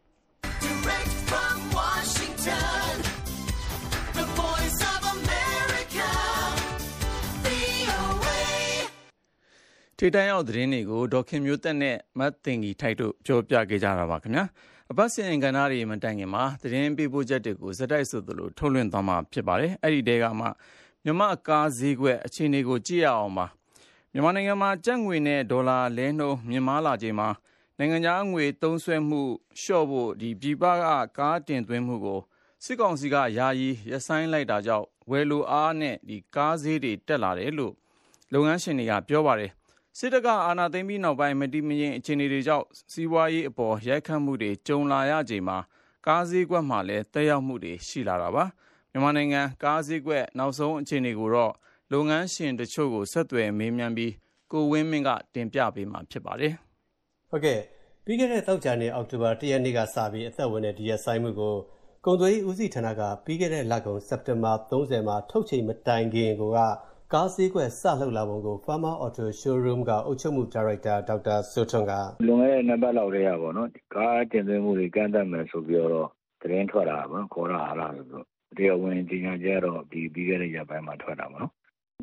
[10.03, 14.45] ထိတန်းရောက်သတင်းတွေကိုဒေါခင်မျိုးသက်နဲ့မတ်တင်ကြီးထိုက်တို့ပြောပြခဲ့ကြတာပါခင်ဗျာ
[14.91, 20.47] အပတ်စဉ်ကဏ္ဍတွေမတိုင်ခင်မှာသတင်းပေးပို့ချက်တွေကိုစတိုက်ဆိုသလိုထုတ်လွှင့်သွားမှာဖြစ်ပါတယ်အဲ့ဒီတဲကမှ
[21.05, 23.47] မြမအကားဈေးကွက်အခြေအနေကိုကြည့်ရအောင်ပါ
[24.15, 27.29] မြန်မာနိုင်ငံမှာ ကျပ်ငွေနဲ့ ဒေါ်လာလဲနှုန်း မြင့်မားလာချိန်မှာ
[27.79, 29.23] နိုင်ငံခြားငွေသုံးစွဲမှု
[29.61, 30.85] လျှော့ဖို့ ပြည်ပက
[31.19, 32.21] ကားတင်သွင်းမှုကို
[32.65, 35.97] စစ်ကောင်စီက ယာယီရပ်ဆိုင်းလိုက်တာကြောင့် ဝယ်လိုအားနဲ့
[36.37, 37.75] ကားဈေးတွေ တက်လာတယ်လို့
[38.33, 39.51] လုပ်ငန်းရှင်တွေက ပြောပါတယ်။
[39.99, 45.59] စစ်တပ်က အာဏာသိမ်းပြီးနောက်ပိုင်း မတည်မငြိမ် အခြေအနေတွေကြောင့် စီးပွားရေးအပေါ် ရိုက်ခတ်မှုတွေ ကြုံလာရချိန်မှာ
[46.07, 48.45] ကားဈေးကွက်မှာလည်း သက်ရောက်မှုတွေ ရှိလာတာပါ။
[48.91, 51.53] မြန်မာနိုင်ငံ ကားဈေးကွက် နောက်ဆုံးအခြေအနေကိုတော့
[51.93, 54.13] လုပ်ငန်းရှင်တချို့ကိုဆက်သွယ်မေးမြန်းပြီး
[54.53, 56.55] ကိုဝင်းမင်းက တင်ပြပေးမှာဖြစ်ပါတယ်။
[57.31, 57.61] ဟုတ်ကဲ့
[58.05, 61.55] ပြီးခဲ့တဲ့တောက်ကြနေအောက်တိုဘာ ၁ ရက်နေ့ကစပြီး အသက်ဝင်တဲ့ ဒီရက်ဆိုင်မှုကို
[62.05, 66.43] ကုန်သွယ်ရေးဦးစီးဌာနက ပြီးခဲ့တဲ့လကုန် စက်တင်ဘာ30မှာ ထုတ်ချိန်မတိုင်ခင်က
[67.13, 71.93] ကားစည်းကွက် စလှုပ်လာပုံကို Farmer Auto Showroom က အုပ်ချုပ်မှုဒါရိုက်တာ ဒေါက်တာစိုးထွန်းက
[72.27, 76.09] လွန်ခဲ့တဲ့နှစ်ပတ်လောက်တည်းကပေါ့နော် ကားတင်သွင်းမှုတွေ ကန့်သတ်မယ်ဆိုပြီးတော့
[76.41, 78.25] သတင်းထွက်လာပါခေါ်ရဟာလားဆိုတော့
[78.57, 81.53] တရားဝင်ကြီးညာကြတော့ဒီပြီးခဲ့တဲ့ရက်ပိုင်းမှာ ထွက်တာပေါ့နော်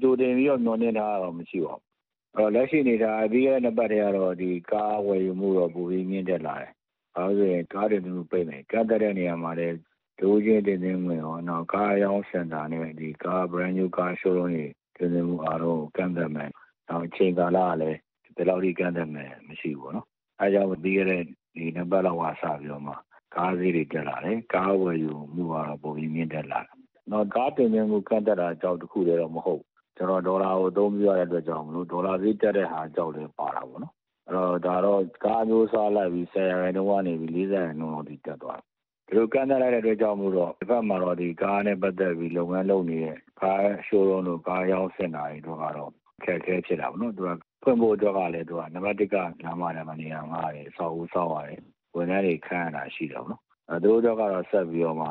[0.02, 1.84] ကြိုတင်ပြီးတော့ မျှော်လင့်ထားတာတော့ မရှိပါဘူး။
[2.36, 6.72] အဲ့တော့လက်ရှိအနေအထားပြီးခဲ့တဲ့နှစ်ပတ်ထဲကတော့ဒီကားဝယ်ယူမှုတော့ ပိုပြီးမြင့်တက်လာတယ်။
[7.16, 9.76] ဘာလို့လဲဆိုရင် ကားတင်သွင်းမှု ပိတ်မယ်။ကန့်သတ်တဲ့နေရာမှာလည်း
[10.20, 14.66] တဦးချင်းတင်သွင်းခွင့်ရောနောက်ကားအရောင်းစင်တာနဲ့ဒီကား brand new car showroom တွေ
[14.98, 16.50] တင်သွင်းမှုအားလုံးကို ကန့်သတ်မယ်။
[16.90, 17.98] နောက် အချိန်ကာလကလည်း
[18.36, 20.08] ဘယ်လောက်ထိ ကန့်သတ်မယ် မရှိဘူးပေါ့နော်။
[20.42, 21.22] အဲဒါကြောင့် ပြီးခဲ့တဲ့
[21.56, 22.94] ဒီနှစ်ပတ်လောက်ကစပြီးတော့မှ
[23.36, 26.74] ကားဈေးတွေ တက်လာတယ်။ကားဝယ်ယူမှုကတော့ ပိုပြီးမြင့်တက်လာတယ်။
[27.12, 29.67] နောက်ကားတင်သွင်းမှု ကန့်သတ်တာကြောင့်တခုတည်းတော့ မဟုတ်ဘူး
[29.98, 33.94] ကျွန်တော်ဒေါ်လာကိုအသုံးပြုရတဲ့အတွက်ကြောင့်မလို့ဒေါ်လာဈေးတက်တဲ့ဟာကြောက်လည်းပါတာပေါ့နော်
[34.28, 38.66] အဲ့တော့ဒါတော့ကားမျိုးစားလိုက်ပြီး10ရာခိုင်နှုန်းကနေပြီး40ရာခိုင်နှုန်းလောက်ထိတက်သွားတယ်
[39.08, 45.92] ဒီလိုကန့်သတ်လိုက်တဲ့အတွက်ကြောင့်မို့တော့ဒီဘက်မှာတော့ဒီကားနဲ့ပတ်သက်ပြီးလုပ်ငန်းလုပ်နေတဲ့ကားရှိုးရုံးတို့ကားရောင်းစင်တာတွေတော့ကတော့
[46.24, 47.30] ခက်ခဲဖြစ်တာပေါ့နော်သူက
[47.64, 51.62] ဖွင့်ဖို့အတွက်ကလည်းသူကနံပါတ်1ကနားမှာလည်းမနေရမှာတယ်စောက်ဦးစောက်ရတယ်
[51.96, 55.08] ဝန်ထမ်းတွေခန့်ရတာရှိတယ်ပေါ့နော်အဲသူတို့ကတော့ဆက်ပြီးတော့မှ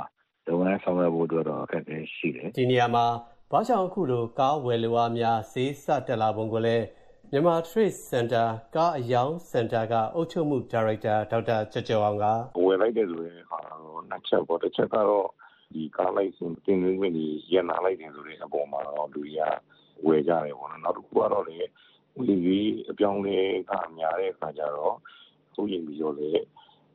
[0.47, 3.05] လုပ်ငန်းဆောင်ရွက်ဖို့အတွက်တော့အခက်အခဲရှိတယ်ဒီနေရာမှာ
[3.53, 6.87] ဘာကြောင့်အခုလို ကားဝယ်လိုအားများ ဈေးစတက်လာပုံကိုလည်း
[7.31, 12.25] မြန်မာ Trade Center ကားအယောင်းစင်တာက အုပ်ချုပ်မှုဒါရိုက်တာ ဒေါက်တာကျော်ကျော်အောင်က
[12.67, 15.27] ဝယ်လိုက်တဲ့ဆိုရင်ဟာတော့ နှစ်ချက်ပေါ့တစ်ချက်ကတော့
[15.75, 21.59] ဒီကားလိုက်စင် တင်သွင်းခွင့်ကြီးရန်နာလိုက်တယ်ဆိုတဲ့အပေါ်မှာတော့ လူကြီးကဝယ်ကြတယ်ပေါ့နော် နောက်တစ်ခုကတော့လေ
[22.19, 22.61] ဝီဝီ
[22.91, 23.39] အပြောင်းလဲ
[23.71, 24.95] က များတဲ့အခါကျတော့
[25.55, 26.31] ဟုတ်ရင်ပြီးတော့လေ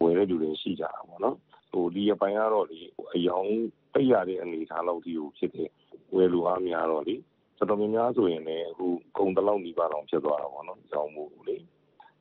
[0.02, 1.38] ဝယ်တဲ့လူတွေရှိကြတာပေါ့နော်
[1.72, 2.80] ဟိုဒီအပိုင်းကတော့လေ
[3.16, 3.50] အယောင်
[3.94, 5.70] ပိတ်ရတဲ့ အနေအထားလောက်ဒီကို ဖြစ်တယ်
[6.16, 7.16] ဝယ်လူအားများတော့လေ
[7.58, 8.88] တော်တော်များများဆိုရင်လည်းအခု
[9.18, 11.58] ကုံတလောက်နီးပါတော့ဖြစ်သွားတာပေါ့နော်ကြောင်းမှုလေ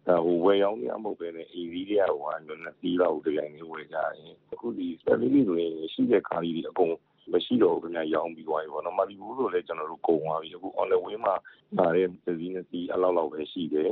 [0.06, 6.92] ဒါဟိုဝယ်ရောင်းများ မဟုတ်ပဲနဲ့ EV တွေကဟိုဟာလည်းတီးတော့ဒီတိုင်းလေးဝယ်ကြရင်အခုဒီ spelling တွေဆိုရင် ရှိတဲ့ကားကြီးတွေ အကုန်
[7.32, 11.34] မရှိတော့ဘူးခင်ဗျ ရောင်းပြီးသွားပြီပေါ့နော်မလီဘူးဆိုလည်းကျွန်တော်တို့ကုန်သွားပြီ အခု on the way မှာ
[11.78, 12.06] ဒါတဲ့
[12.40, 13.90] ဒီနေ့စီအလောက်လောက်ပဲ ရှိတယ်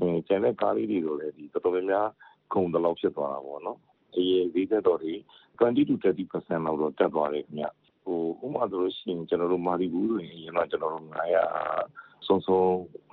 [0.00, 2.08] အဲကျန်တဲ့ကားလေးတွေတော့လည်းဒီတော်တော်များများ
[2.52, 3.78] ကုန်တလောက် ဖြစ်သွားတာပေါ့နော်
[4.16, 5.14] အရင်ဈေးသက်တော်တွေ
[5.60, 7.66] 20 to 30%လောက်တော့ တက်သွားတယ်ခင်ဗျ
[8.04, 12.60] ဟိုဥပမာဆိုလို့ရှိရင် ကျွန်တော်တို့ မာလီဘူးဆိုရင် အရင်ကကျွန်တော်တို့900စုံစုံ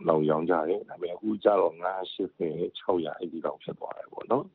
[0.08, 2.42] လောက် ရောင်းကြတယ် ဒါပေမဲ့ အခုကျတော့980
[2.88, 4.46] 600အဲ့ဒီလောက် ဖြစ်သွားတယ်ပေါ့နော်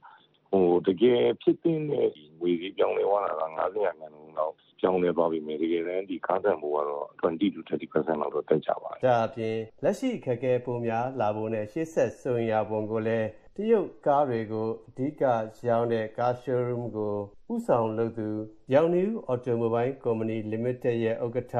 [0.50, 15.22] ဟိုတကယ်ဖြစ်တဲ့ ငွေကြီးပြောင်းလဲသွားတာက90ရာခိုင်နှုန်းလောက် ပြောင်းလဲသွားပြီမယ်တကယ်တမ်း ဒီကားတန်ဖို့ကတော့ 20 to 30%လောက်တော့ တက်ကြပါတယ် ဒါအပြင် လက်ရှိခက်ခဲပုံများလာဖို့နဲ့ ရှေ့ဆက်ဆိုရင်ရပုံကိုလည်း တရုတ်ကားတွေကိုအဓိက
[15.68, 17.14] ရောင်းတဲ့ကား showroom ကို
[17.52, 18.28] ဥဆောင်လုပ်သူ
[18.72, 21.54] ရောင်နီဦး Automobile Company Limited ရဲ့ဥက္ကဋ္ဌ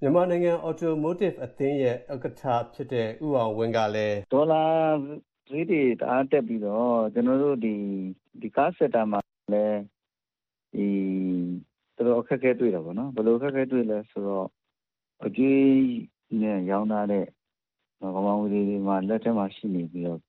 [0.00, 4.64] မြန်မာနိုင်ငံ Automotive အသင်းရဲ့ဥက္ကဋ္ဌဖြစ်တဲ့ဥအောင်ဝင်းကလည်းဒေါ်လာ
[5.50, 7.74] ဈေးတွေတအားတက်ပြီးတော့ကျွန်တော်တို့ဒီ
[8.40, 9.20] ဒီကားစက်တာမှာ
[9.54, 9.80] လည်း
[10.74, 10.86] ဒီ
[11.96, 14.46] တော်တော်အခက်အခဲတွေ့တာပေါ့နော်ဘယ်လိုအခက်အခဲတွေ့လဲဆိုတော့
[15.26, 15.68] အကျွေး
[16.40, 17.26] နဲ့ရောင်းထားတဲ့
[18.00, 20.27] ကမောင်ဝီတွေမှာလက်ထက်မှာရှိနေပြီးတော့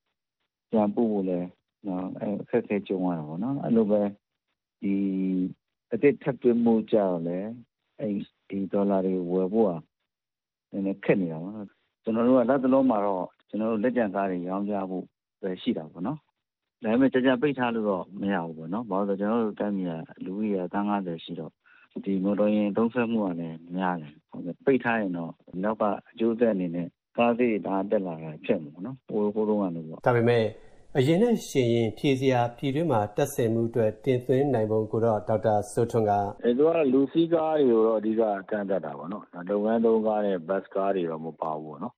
[0.71, 1.47] ပြန်ပို့ဖို့လည်း
[1.87, 4.01] နော်အဲအခက်အခဲကြုံရတာပေါ့နော် အဲ့လိုပဲ
[4.81, 4.95] ဒီ
[5.93, 7.49] အတိတ်ထပ်သွင်းမှုကြောင့်လည်း
[7.99, 8.13] အဲ့
[8.49, 9.81] ဒီဒေါ်လာတွေဝယ်ဖို့อ่ะ
[10.71, 11.67] နည်းနည်းခက်နေတာပေါ့နော်
[12.03, 15.05] ကျွန်တော်တို့ကလက်သလုံးမှာတော့ကျွန်တော်တို့လက်ကျန်ကားတွေ ရောင်းကြဖို့
[15.41, 16.17] ပဲရှိတာပေါ့နော်
[16.83, 19.93] ဒါပေမဲ့ ကြာကြာပိတ်ထားလို့တော့ မရဘူးပေါ့နော် ဘာလို့လဲကျွန်တော်တို့တိုင်းပြည်က
[20.25, 21.51] လူကြီးကတန်း90ရှိတော့
[22.05, 25.31] ဒီမော်တော်ယာဉ်သုံးဆွဲမှုကလည်း များတယ်ဟုတ်ကဲ့ပိတ်ထားရင်တော့
[25.63, 26.87] နောက်ကအကျိုးသက်အနေနဲ့
[27.19, 30.45] ကားသေးဒါတက်လာတာဖြစ်မှာနော်ဟိုဟိုတုန်းကလို့ပေါ့ဒါပေမဲ့
[30.97, 36.11] အရင်နဲ့ရှင်ရင်ဖြည့်စရာပြည်တွင်းမှာတက်ဆင်မှုအတွက်တင်သွင်းနိုင်ပုံကိုတော့ဒေါက်တာစိုးထွန်းက
[36.43, 41.95] အဲသူကလူစီးကားတွေကိုတော့အဓိကကန့်သက်တာပေါ့နော်လုပ်ငန်းသုံးကားနဲ့ဘတ်ကားတွေတော့မပါဘူးပေါ့နော်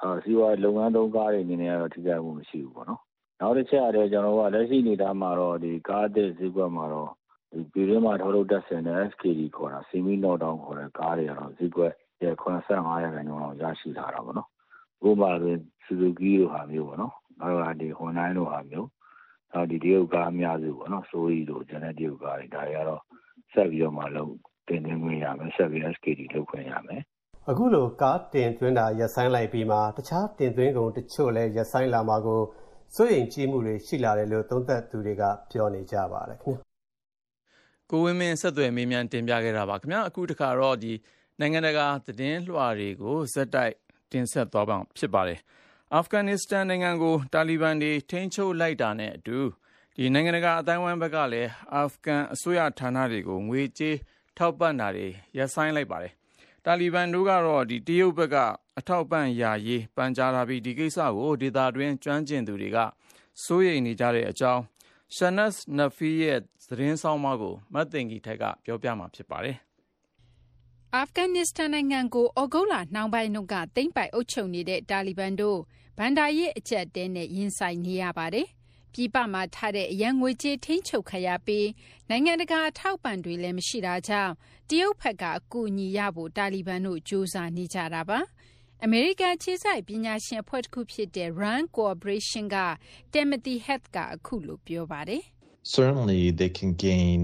[0.00, 3.00] အဲစီးပွားလုပ်ငန်းသုံးကားတွေအနေနဲ့ကတော့ထိခိုက်မှုမရှိဘူးပေါ့နော်
[3.40, 7.10] နောက်တစ်ချက်ရတယ်ကျွန်တော်ကလက်ရှိအနေအထားမှာတော့ဒီကားတဲ့ဈေးကွက်မှာတော့
[7.52, 14.48] ဒီပြည်တွင်းမှာထုတ်လုပ်တက်ဆင်တဲ့ SKD ခေါ်တာ semi knock down ခေါ်တဲ့ကားတွေကတော့ဈေးကွက်ရဲ့85ရာခိုင်နှုန်းလောက်ရရှိလာတာပေါ့နော်
[15.08, 18.88] ဥပမာဆို Suzuki တို့ဟာမျိုးပေါ့နော်နောက်ကဒီ Hyundai တို့ဟာမျိုး
[19.52, 23.02] နောက်ဒီတရုတ်ကားအများစုပေါ့နော်ဆိုရီတို့ကျန်တဲ့တရုတ်ကားတွေဒါတွေကတော့
[23.52, 24.34] ဆက်ပြီးတော့မှလုံး
[24.68, 27.02] တင်သွင်းခွင့်ရမယ်ဆက်ပြီး SKD လုပ်ခွင့်ရမယ်
[27.50, 32.40] အခုလိုကားတင်သွင်းတာရပ်ဆိုင်းလိုက်ပြီးမှတခြားတင်သွင်းကုန်တချို့လည်းရပ်ဆိုင်းလာမှာကို
[32.96, 36.64] စိုးရိမ်ကြီးမှုတွေရှိလာတယ်လို့သုံးသပ်သူတွေကပြောနေကြပါတယ်ခင်ဗျာ
[37.90, 40.92] ကိုဝင်းမင်းဆက်သွယ်မေးမြန်းတင်ပြခဲ့တာပါခင်ဗျာအခုတခါတော့ဒီ
[41.40, 43.74] နိုင်ငံတကာသတင်းလွှာတွေကိုဇက်တိုက်
[44.12, 45.40] တင်ဆက်သွားပါဖြစ်ပါတယ်
[45.94, 49.38] အာဖဂန်နစ္စတန်နိုင်ငံကို တာလီဘန်တွေ ထိန်းချုပ်လိုက်တာနဲ့အတူ
[49.96, 53.96] ဒီနိုင်ငံတကာအတိုင်းဝိုင်းဘက်ကလည်း အာဖဂန်အစိုးရဌာနတွေကို ငွေကြေး
[54.38, 56.12] ထောက်ပံ့တာတွေ ရပ်ဆိုင်းလိုက်ပါတယ်
[56.64, 58.36] တာလီဘန်တို့ကတော့ဒီတရုတ်ဘက်က
[58.78, 62.78] အထောက်ပံ့ရာရေး ပန်ကြားလာပြီး ဒီကိစ္စကို ဒေသတွင်း ကျွမ်းကျင်သူတွေက
[63.44, 64.62] စိုးရိမ်နေကြတဲ့အကြောင်း
[65.16, 69.56] Shanas Nafi ရဲ့ သတင်းဆောင်မကိုမတ်တင်ကြီးထက်ကပြောပြမှာ ဖြစ်ပါတယ်။
[70.96, 75.60] အာဖဂန်နစ္စတန်နိုင်ငံကိုဩဂုတ်လနှောင်းပိုင်းတုန်းက သိမ်းပိုက်အုပ်ချုပ်နေတဲ့ တာလီဘန်တို့
[75.98, 78.46] ဘန်ဒါရေး အကျပ်တဲနဲ့ ရင်ဆိုင်နေရပါတယ်။
[78.92, 81.68] ပြည်ပမှာထားတဲ့ အရန်ငွေကြေး ထိန်းချုပ်ခရပြီး
[82.08, 84.32] နိုင်ငံတကာ အထောက်ပံ့တွေလည်း မရှိတာကြောင့်
[84.68, 88.18] တရုတ်ဘက်က အကူအညီရဖို့ တာလီဘန်တို့ ကြိုးစားနေကြတာပါ။
[88.84, 92.56] အမေရိကန်ခြေဆိုင်ပညာရှင်အဖွဲ့တစ်ခုဖြစ်တဲ့ Rand Corporation က
[93.14, 95.22] Timothy Heath က အခုလို ပြောပါတယ်။
[95.74, 97.20] certainly they can gain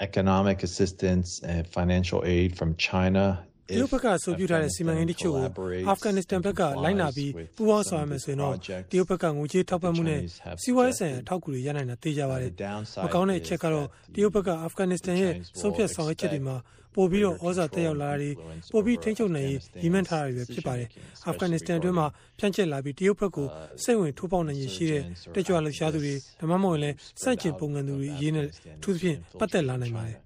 [0.00, 5.44] economic assistance and financial aid from China တရုတ်ဘက်ကအဆိုပြုထားတဲ့စီမံကိန်းတချို့ကို
[5.88, 8.54] အာဖဂန်နစ္စတန်ဘက်ကလိုက်နာပြီးပူးပေါင်းဆောင်ရွက်မယ်ဆိုရင်တော့
[8.90, 10.20] တရုတ်ဘက်ကငွေကြေးထောက်ပံ့မှုနဲ့
[10.62, 12.50] စီးပွားရေးဆိုင်ရာထောက်ကူတွေရနိုင်တာသိကြပါတယ်။
[13.04, 16.56] မကောင်းတဲ့အချက်ကတော့တရုတ်ဘက်ကအာဖဂန်နစ္စတန်ရဲ့ဆုံးဖြတ်ဆောင်ရွက်ချက်တွေမှာ
[16.96, 18.30] ပို့ပြီးတော့ဩဇာတက်ရောက်လာတာတွေ
[18.72, 20.88] ပို့ပြီးထိန်းချုပ်နိုင်ရေးရည်မှန်းထားတာတွေပဲဖြစ်ပါတယ်
[21.26, 22.06] အာဖဂန်နစ္စတန်အတွင်းမှာ
[22.38, 23.46] ဖြန့်ကျက်လာပြီးတရုတ်ဘက်ကို
[23.82, 25.02] စိတ်ဝင်ထိုးပေါက်နိုင်ရရှိတဲ့
[25.34, 28.50] တက်ကြွလှုပ်ရှားသူတွေဒါမှမဟုတ်လည်းစန့်ကျင်ပုံစံသူတွေအရေးနဲ့အ
[28.82, 30.25] ထူးသဖြင့်ပတ်သက်လာနိုင်ပါတယ်တ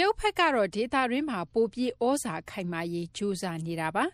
[0.00, 4.04] ရုတ်ဘက်ကတော့ ဒေတာရင်းမှာ ပိုပြီးဩဇာခိုင်မာရေး ကြိုးစားနေတာပါ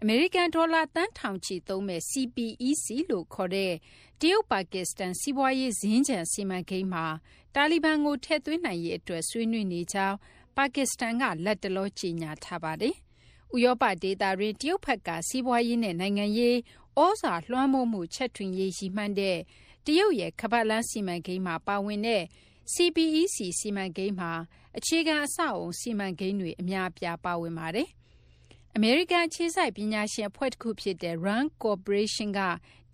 [0.00, 3.72] အမေရိကန်ဒေါ်လာတန်းထောင်ချီသုံးမဲ့ CPEC လို့ခေါ်တဲ့
[4.20, 7.06] တရုတ်ပါကစ္စတန် စီးပွားရေးဇင်းကြံစီမံကိန်းမှာ
[7.54, 10.16] တာလီဘန်ကို ထည့်သွင်းနိုင်ရေးအတွက် ဆွေးနွေးနေကြောင်း
[10.56, 12.94] ပါကစ္စတန်က လတ်တလော ကြေညာထားပါတယ်။
[13.54, 16.56] ဥရောပဒေသတွင်း တရုတ်ဘက်က စီးပွားရေးနဲ့ နိုင်ငံရေး
[17.00, 19.38] ဩဇာလွှမ်းမိုးမှု ချက်ထွင်ရေး ရည်မှန်းတဲ့
[19.86, 22.24] တရုတ်ရဲ့ခပတ်လန်း စီမံကိန်းမှာ ပါဝင်တဲ့
[22.74, 24.32] CPEC စီမံကိန်းမှာ
[24.78, 27.88] အခြေခံအဆောက်အုံ စီမံကိန်းတွေ အများအပြား ပါဝင်ပါတယ်။
[28.76, 32.40] အမေရိကန်ခြေစိုက် ပညာရှင်အဖွဲ့တစ်ခုဖြစ်တဲ့ Rand Corporation က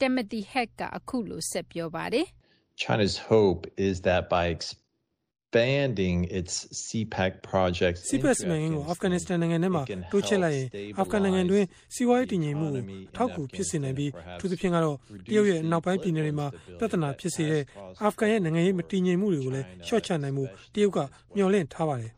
[0.01, 2.27] Timothy Heck က အခုလို ဆက်ပြောပါတယ်။
[2.83, 4.45] China's hope is that by
[5.53, 10.67] expanding its CPAC projects CPAC စီမံကိန်းကိုအာဖဂန်နစ္စတန်နိုင်ငံထဲမှာတိုးချဲ့လိုက်ရင်
[10.99, 14.11] အာဖဂန်နိုင်ငံတွင်းစီးပွားရေးတည်ငြိမ်မှုကိုအထောက်အကူဖြစ်စေနိုင်ပြီး
[14.41, 14.97] သူသဖြင့်ကတော့
[15.29, 16.47] တရုတ်ရဲ့နောက်ပိုင်းပြည်နယ်တွေမှာ
[16.79, 17.63] ပြဿနာဖြစ်စေတဲ့
[18.03, 20.99] အာဖဂန်ရဲ့နိုင်ငံရေးမတည်ငြိမ်မှုတွေကိုလည်းလျှော့ချနိုင်မှုတရုတ်က
[21.37, 22.13] မျှော်လင့်ထားပါတယ်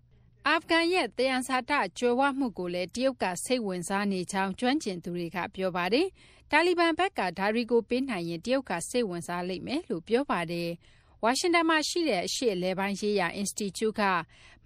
[0.49, 6.07] အာဖဂန်ရဲ့တယံဇာတကြွယ်ဝမှုကိုလည်းတရုတ်ကစိတ်ဝင်စားနေကြောင်းကျွမ်းကျင်သူတွေကပြောပါတယ်။
[6.51, 10.71] တာလီဘန်ဘက်ကဒါတွေကိုပေးနိုင်ရင်တရုတ်ကစိတ်ဝင်စားလိမ့်မယ်လို့ပြောပါတယ်။
[11.25, 14.03] ဝါရှင်တန်မှာရှိတဲ့ အရှေ့အလယ်ပိုင်းရေးရာ အင်စတီကျုက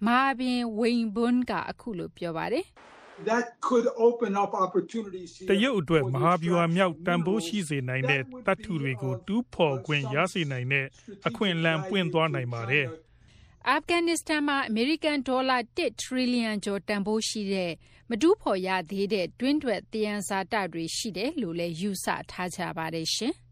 [0.05, 2.65] မာဘင်ဝိန်ဘွန်းကအခုလို ပြောပါတယ်။
[3.27, 10.85] that could open up opportunities တရုတ်အတွက် မဟာဗျူဟာမြောက် တန်ဖိုးရှိစေနိုင်တဲ့တတ်ထုတွေကို တူးဖော်ခွင့်ရစေနိုင်တဲ့
[11.27, 12.85] အခွင့်အလမ်း ပွင့်သွားနိုင်ပါတယ်။
[13.69, 17.71] အာဖဂန်နစ္စတန်မှာ အမေရိကန် ဒေါ်လာ1ထရီလီယံကျော် တန်ဖိုးရှိတဲ့
[18.09, 23.35] မတူးဖော်ရသေးတဲ့ တွင်းထွက် သယံဇာတတွေ ရှိတယ်လို့လည်း ယူဆထားကြပါတယ်ရှင်။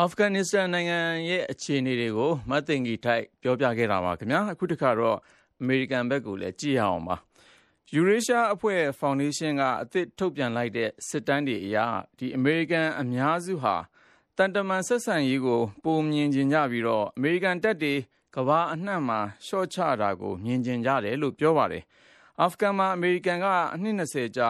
[0.00, 5.18] အာဖဂန်နစ္စတန်နိုင်ငံရဲ့အခြေအနေတွေကိုမသိင်္ဂီထိုက်ပြောပြခဲ့တာပါခင်ဗျာအခုတခါတော့
[5.60, 7.16] အမေရိကန်ဘက်ကိုလည်းကြည့်ရအောင်ပါ
[7.94, 11.76] ယူရေးရှားအဖွဲ့ဖောင်ဒေးရှင်းကအသစ်ထုတ်ပြန်လိုက်တဲ့စစ်တမ်းတွေအရ
[12.18, 13.76] ဒီအမေရိကန်အများစုဟာ
[14.36, 17.94] တန်တမန်ဆက်ဆံရေးကိုပုံမြင်ကျင်ကြပြီးတော့အမေရိကန်တပ်တွေ
[18.36, 21.84] ကမ္ဘာအနှံ့မှာလျှော့ချတာကိုမြင်ကျင်ကြတယ်လို့ပြောပါတယ်။
[22.40, 24.48] အာဖဂန်မှာအမေရိကန်ကအနှစ်20ကြာ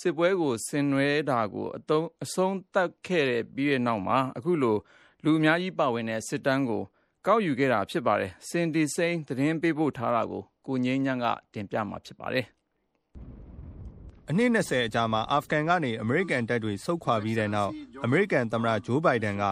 [0.00, 4.76] စစ်ပွဲကို ဆင်နွှဲတာကိုအသုံးအဆုံးသတ်ခဲ့တဲ့ပြီးတဲ့နောက်မှာ အခုလို
[5.24, 6.82] လူအများကြီးပါဝင်တဲ့ စစ်တမ်းကို
[7.26, 12.46] ကောက်ယူခဲ့တာ ဖြစ်ပါတယ်။စင်ဒီစိန်သတင်းပေးပို့ထားတာကို ကိုငိမ့်ညံ့ကတင်ပြမှာဖြစ်ပါတယ်။
[14.30, 17.72] အနှစ်20အကြာမှာ အာဖဂန်ကနေ အမေရိကန်တပ်တွေ ဆုတ်ခွာပြီးတဲ့နောက်
[18.04, 19.44] အမေရိကန်သမ္မတ ဂျိုးဘိုင်ဒန်က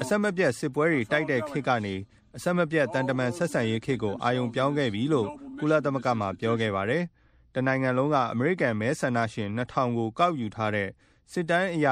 [0.00, 1.94] အဆက်မပြတ် စစ်ပွဲတွေ တိုက်တဲ့ခေတ်ကနေ
[2.36, 5.28] အဆက်မပြတ်တန်တမန်ဆက်ဆံရေးခေတ်ကို အာရုံပြောင်းခဲ့ပြီလို့
[5.60, 7.04] ကုလသမဂ္ဂမှာ ပြောခဲ့ပါတယ်။
[7.54, 10.88] တနိုင်ငံလုံးကအမေရိကန်မဲဆန္ဒရှင်2000ကိုကောက်ယူထားတဲ့
[11.32, 11.86] စစ်တမ်းအရ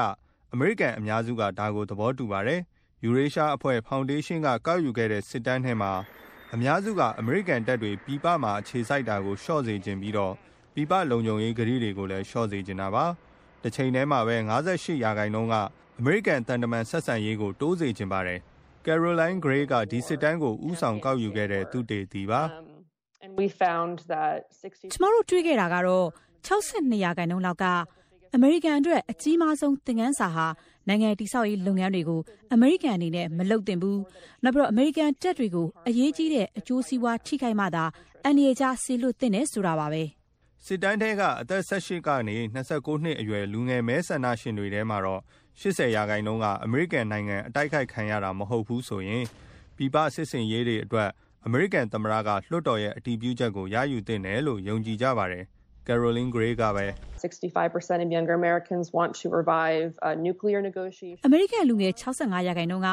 [0.53, 2.61] အမေရိကန်အများစုကဒါကိုသဘောတူပါတယ်။
[3.03, 5.91] ယူရေးရှားအဖွဲ့ဖောင်ဒေးရှင်းကကောက်ယူခဲ့တဲ့စစ်တမ်းထဲမှာ
[6.53, 10.33] အများစုကအမေရိကန်တပ်တွေပြည်ပမှာအခြေစိုက်တာကိုလျှော့စေခြင်းပြီးတော့
[10.73, 13.05] ပြည်ပလုံခြုံရေးဂရီတွေကိုလည်းလျှော့စေခြင်းတာပါ။
[13.63, 14.35] တစ်ချိန်တည်းမှာပဲ
[14.71, 15.55] 58ရာခိုင်နှုန်းက
[15.99, 18.39] အမေရိကန်တန်တမန်ဆက်ဆံရေးကိုတိုးစေခြင်းပါတယ်။
[18.85, 22.41] Caroline Gray ကဒီစစ်တမ်းကိုဦးဆောင်ကောက်ယူခဲ့တဲ့သုတေသီပါ
[24.93, 26.05] ကျမတို့တွေ့ခဲ့တာကတော့
[26.47, 27.65] 62ရာခိုင်နှုန်းလောက်က
[28.35, 30.47] အမေရိကန်အတွက်အကြီးမားဆုံးသင်ခန်းစာဟာ
[30.87, 32.21] နိုင်ငံတိဆောက်ရေးလုပ်ငန်းတွေကို
[32.53, 33.99] အမေရိကန်အနေနဲ့မလုပ်သင့်ဘူး။
[34.43, 37.83] နောက်ပြီးတော့အမေရိကန်တပ်တွေကိုအရေးကြီးတဲ့အကျိုးစီးပွားထိခိုက်မှသာ
[38.23, 40.03] အန်ဒီဂျာဆေလွတ်သင့်တယ်ဆိုတာပါပဲ။
[40.65, 45.21] စစ်တမ်းထဲကအသက်18ကနေ29နှစ်အရွယ်လူငယ်မဲဆန္ဒရှင်တွေထဲမှာတော့
[45.61, 49.23] 80ရာခိုင်နှုန်းကအမေရိကန်နိုင်ငံအတိုက်ခိုက်ခံရတာမဟုတ်ဘူးဆိုရင်
[49.77, 51.09] ပြည်ပစစ်စင်ရေးတွေအတွက်
[51.49, 55.43] အမေရိကန်သမ္မတက လွှတ်တော်ရဲ့ အတည်ပြုချက်ကို ရယူသင့်တယ်လို့ ယုံကြည်ကြပါတယ်။
[55.87, 56.85] Caroline Gray ကပဲ
[57.23, 62.89] 65% of younger Americans want to revive uh, nuclear negotiations အမေရိကန်လူငယ်65ရာခိုင်နှုန်းက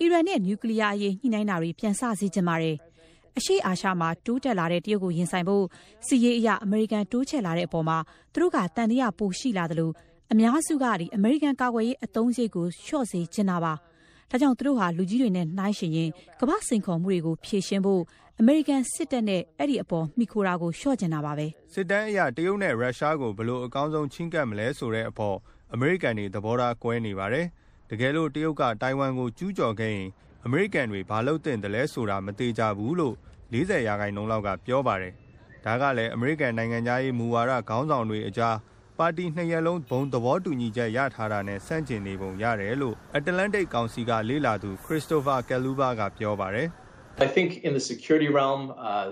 [0.00, 2.76] အီရန်နဲ့ နျူကလ িয়ার အရေး ညှိနှိုင်းတာတွေ ပြန်ဆစေချင်ပါတယ်။
[3.38, 5.64] အရှိအာရှမှာ တိုးတက်လာတဲ့ တရုတ်ကို ရင်ဆိုင်ဖို့
[6.06, 7.98] စီရေးအရာအမေရိကန် တိုးချဲ့လာတဲ့အပေါ်မှာ
[8.32, 9.92] သူတို့ကတန်တရားပိုရှိလာတယ်လို့
[10.32, 13.74] အများစုကဒီအမေရိကန် ကာကွယ်ရေး အသုံးစရိတ်ကို လျှော့စေချင်တာပါ။
[14.30, 16.10] ဒါကြောင့်သူတို့ဟာလူကြီးတွေနဲ့နှိုင်းယှဉ်ရင်
[16.40, 18.02] ကမ္ဘာစိန်ခေါ်မှုတွေကိုဖြေရှင်းဖို့
[18.40, 25.36] အမေရိကန်စစ်တပ်နဲ့အဲ့ဒီအပေါ်မိခိုတာကိုလျှော့ချင်တာပါပဲ။စစ်တမ်းအရတရုတ်နဲ့ရုရှားကိုဘလို့အကောင်းဆုံးချင်းကပ်မလဲဆိုတဲ့အပေါ်
[25.74, 27.46] အမေရိကန်တွေသဘောထားကွဲနေပါတယ်။
[27.90, 30.08] တကယ်လို့တရုတ်ကတိုင်ဝမ်ကိုကျူးကျော်ခဲ့ရင်
[30.44, 33.14] အမေရိကန်တွေဘာလုပ်တင်တယ်လဲဆိုတာမသေးကြဘူးလို့
[33.52, 35.12] 40ရာခိုင်နှုန်းလောက်ကပြောပါတယ်။
[35.64, 38.54] ဒါကလည်းအမေရိကန်နိုင်ငံသားရေးမူဝါဒခေါင်းဆောင်တွေအကြား
[38.98, 46.68] ပါတီနှစ်ရပ်လုံးဘုံသဘောတူညီချက်ရထားတာနဲ့ဆန့်ကျင်နေပုံရတယ်လို့ Atlantic ကောင်စီကလေ့လာသူ Christopher Kaluba ကပြောပါတယ်။
[47.26, 49.06] I think in the security realm uh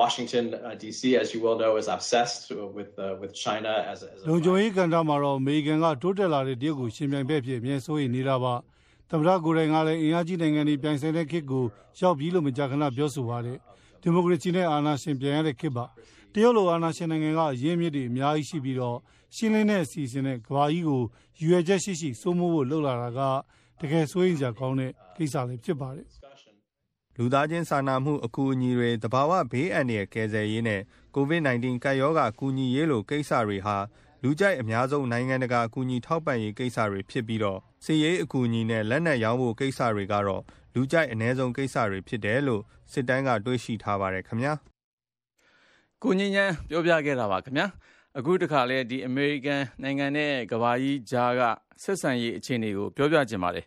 [0.00, 2.42] Washington uh, DC as you well know is obsessed
[2.76, 8.54] with uh, with China as a, as a လုံခြုံရေးကဏ္ဍမှာတော့အမေရိကန်ကတိုးတက်လာတဲ့တရုတ်ကိုရှင်ပြိုင်ဘက်ဖြစ်အမြဲစိုးရိမ်နေတာပါ
[9.10, 11.64] သမ္မတကိုယ်တိုင်ကလည်းအင်အားကြီးနိုင်ငံတွေပြိုင်ဆိုင်တဲ့ခေတ်ကို
[12.00, 13.58] ရောက်ပြီလို့မကြာခဏပြောဆိုပါတယ်
[14.02, 15.84] ဒီမိုကရေစီနဲ့အာဏာရှင်ပြန်ရတဲ့ခေတ်ပါ
[16.34, 18.98] တရုတ်လိုအာဏာရှင်နိုင်ငံကအရင်းမြစ်တွေအများကြီးရှိပြီးတော့
[19.34, 21.02] ရှင်းလင်းတဲ့အစီအစဉ်နဲ့ကဘာကြီးကို
[21.42, 23.20] ရွယ်ချက်ရှိရှိစိုးမိုးဖို့လှုပ်လာတာက
[23.80, 26.06] တကယ်စိုးရိမ်စရာကောင်းတဲ့ကိစ္စလေးဖြစ်ပါတယ်
[27.16, 30.80] လူသားချင်းစာနာမှုအကူအညီတွေတဘာဝဘေးအန္တရာယ်ကယ်ဆယ်ရေးနဲ့
[31.16, 33.76] COVID-19 ကပ်ရောဂါကူညီရေးလိုကိစ္စတွေဟာ
[34.22, 40.42] လူကြိုက်အများဆုံးနိုင်ငံတကာအကူအညီထောက်ပံ့ရေးကိစ္စတွေဖြစ်ပြီးတော့စီးရေးအကူအညီနဲ့လက်နက်ရောင်းဖို့ကိစ္စတွေကတော့
[40.74, 42.62] လူကြိုက်အ ਨੇ ဆုံးကိစ္စတွေဖြစ်တယ်လို့
[42.92, 44.52] စစ်တမ်းကတွေးရှိထားပါတယ်ခင်ဗျာ
[46.02, 47.66] ကိုညဉ့်ဉန်းပြောပြခဲ့တာပါခင်ဗျာ
[48.18, 51.42] အခုတခါလဲဒီအမေရိကန်နိုင်ငံနဲ့ကမ္ဘာကြီးကြားက
[51.82, 53.66] ဆက်ဆံရေးအခြေအနေကိုပြောပြချင်ပါတယ်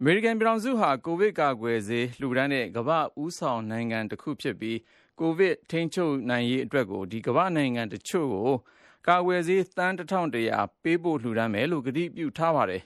[0.00, 4.78] အမေရိကန်ပြည်ထောင်စုဟာကိုဗစ်ကာကွယ်ဆေးလှူဒန်းတဲ့ကမ္ဘာဦးဆောင်နိုင်ငံတစ်ခုဖြစ်ပြီး
[5.20, 8.52] ကိုဗစ်ထိန်းချုပ်နိုင်ရေးအတွက်ကိုဒီကမ္ဘာနိုင်ငံတချို့ကို
[9.08, 12.82] ကာကွယ်ဆေးသန်း1100ပေးဖို့လှူဒန်းမယ်လို့ကတိပြုထားပါတယ်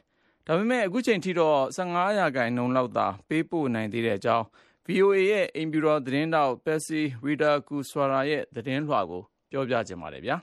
[0.46, 4.44] ဒါပေမဲ့အခုချိန်ထိတော့15ရာခိုင်နှုန်းလောက်သာပေးပို့နိုင်သေးတဲ့အကြောင်း
[4.86, 10.38] VOA ရဲ့အိမ်ဖြူတော်သတင်းတောက် Patsy Widakuswara ရဲ့သတင်းလွှာကိုပြောပြချင်ပါတယ်ဗျာ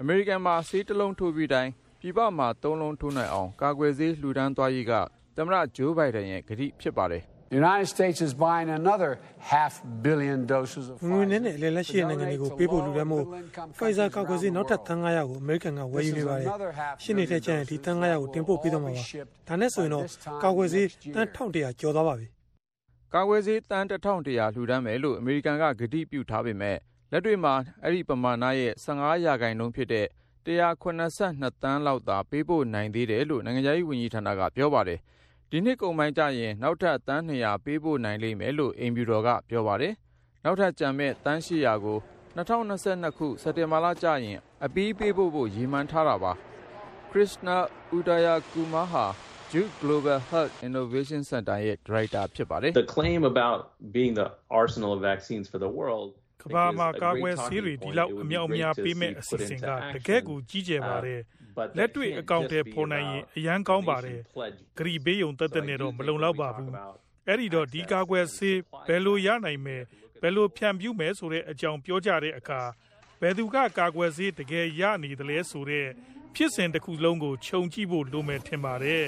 [0.00, 4.92] အမေရိကန်မှာဆေးတစ်လုံးထိုးပြီးတိုင်းပြည်ပမှာသုံးလုံးထိုးနိုင်အောင်ကာကွယ်ဆေးလှူဒန်းသွားရေးက
[5.36, 9.12] သမ္မတဂျိုးဘိုင်ဒန်ရဲ့ကတိဖြစ်ပါတယ်။ The United States is buying another
[9.52, 9.74] half
[10.06, 13.18] billion doses of ငွေနဲ့နဲ့အလယ်လက်ရှိတဲ့နိုင်ငံတွေကိုပေးဖို့လူတန်းမှု
[13.76, 16.46] Pfizer ကောက်ကွယ်ဆေးနောက်ထပ်သန်း900ကိုအမေရိကန်ကဝယ်ယူနေပါတယ်။
[17.02, 19.02] ရှင်းနေတဲ့ကျရင်ဒီသန်း900ကိုတင်ပို့ပေးတော့မှာပါ။
[19.48, 20.04] ဒါနဲ့ဆိုရင်တော့
[20.42, 22.26] ကောက်ကွယ်ဆေးတန်း1100ကျော်သွားပါပြီ။
[23.14, 26.76] ကောက်ကွယ်ဆေးတန်း1100လှူဒန်းမယ်လို့အမေရိကန်ကကတိပြုထားပေမဲ့
[27.12, 30.06] လက်တွေ့မှာ အဲ့ဒီပမာဏရဲ့15ရာခိုင်နှုန်းဖြစ်တဲ့
[30.46, 34.98] 182သန်းလောက်သာ ပေးပို့နိုင်သေးတယ်လို့ နိုင်ငံရေးဝန်ကြီးဌာနက ပြောပါတယ်။
[35.50, 39.92] ဒီနှစ်ကုန်ပိုင်းကျရင် နောက်ထပ် သန်း200ပေးပို့နိုင်လိမ့်မယ်လို့ အိမ်ဖြူတော်က ပြောပါတယ်။
[40.44, 41.98] နောက်ထပ်ကြံမဲ့သန်း800ကို
[42.36, 46.32] 2022ခု စက်တင်ဘာလကျရင် အပြီးပေးဖို့ဖို့ ရည်မှန်းထားတာပါ။
[47.10, 47.56] Krishna
[47.96, 49.06] Udayakumar ဟာ
[49.52, 53.58] Duke Global Health Innovation Center ရဲ့ ဒါရိုက်တာ ဖြစ်ပါတယ်။ The claim about
[53.96, 54.28] being the
[54.60, 55.00] arsenal of
[56.54, 61.20] vaccines for the world ကဘာမှာကာကွယ်ဆေးတွေဒီလောက်အမြောက်အများပေးမဲ့အစီအစဉ်ကတကယ့်ကိုကြီးကျယ်ပါတယ်။
[61.78, 64.18] လက်တွေ့အကောင့်ထဲပေါ်နိုင်ရင်အရန်ကောင်းပါတယ်
[64.78, 66.70] ဂရီဘေးယုံတက်တဲ့နဲ့တော့မလုံလောက်ပါဘူး
[67.26, 69.82] အဲ့ဒီတော့ဒီကာကွယ်ဆေးဘယ်လိုရနိုင်မယ်
[70.22, 72.60] ဘယ်လိုဖြန့်ပြူးမယ်ဆိုတဲ့အကြောင်းပြောကြတဲ့အခါ
[73.20, 75.86] ဘယ်သူကကာကွယ်ဆေးတကယ်ရနေတယ်လဲဆိုတဲ့
[76.34, 79.06] ဖြစ်စဉ်တစ်ခုလုံးကိုခြုံကြည့်ဖို့လိုမယ်ထင်ပါတယ်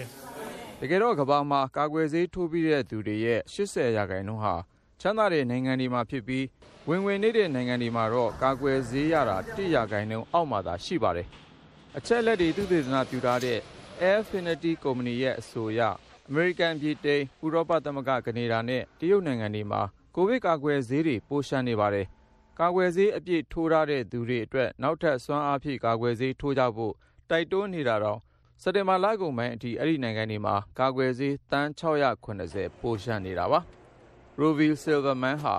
[0.81, 4.55] တကယ်တော့ကဘာမှာကာကွယ်ဆေးထိုးပြီးတဲ့သူတွေရဲ့80ရာခိုင်နှုန်းဟာ
[5.01, 6.45] ချမ်းသာတဲ့နိုင်ငံတွေမှာဖြစ်ပြီး
[6.89, 11.27] ဝင်ဝင်နေတဲ့နိုင်ငံတွေမှာတော့ ကာကွယ်ဆေးရတာ1ရာခိုင်နှုန်းအောက်မှာသာ ရှိပါတယ်
[11.97, 13.59] အချက်လက်တွေ သုတေသနပြုထားတဲ့
[14.03, 15.81] Airfinity ကုမ္ပဏီရဲ့အဆိုအရ
[16.29, 19.81] အမေရိကန်ပြည်တိန် ဥရောပသမဂ္ဂ ကနေဒါနဲ့ တရုတ်နိုင်ငံတွေမှာ
[20.15, 22.07] ကိုဗစ်ကာကွယ်ဆေးတွေ ပိုရှမ်းနေပါတယ်။
[22.61, 26.95] ကာကွယ်ဆေး အပြည့်ထိုးထားတဲ့သူတွေအတွက် နောက်ထပ် စွမ်းအားဖြည့် ကာကွယ်ဆေးထိုးကြဖို့
[27.31, 28.19] တိုက်တွန်းနေတာတော့
[28.63, 33.61] စက်တင်ဘာလကုန်ပိုင်းအထိ အဲ့ဒီနိုင်ငံတွေမှာ ကာကွယ်ဆေးတန်း680ပိုရှမ်းနေတာပါ။
[34.43, 35.57] Rovil Silverman ဟာ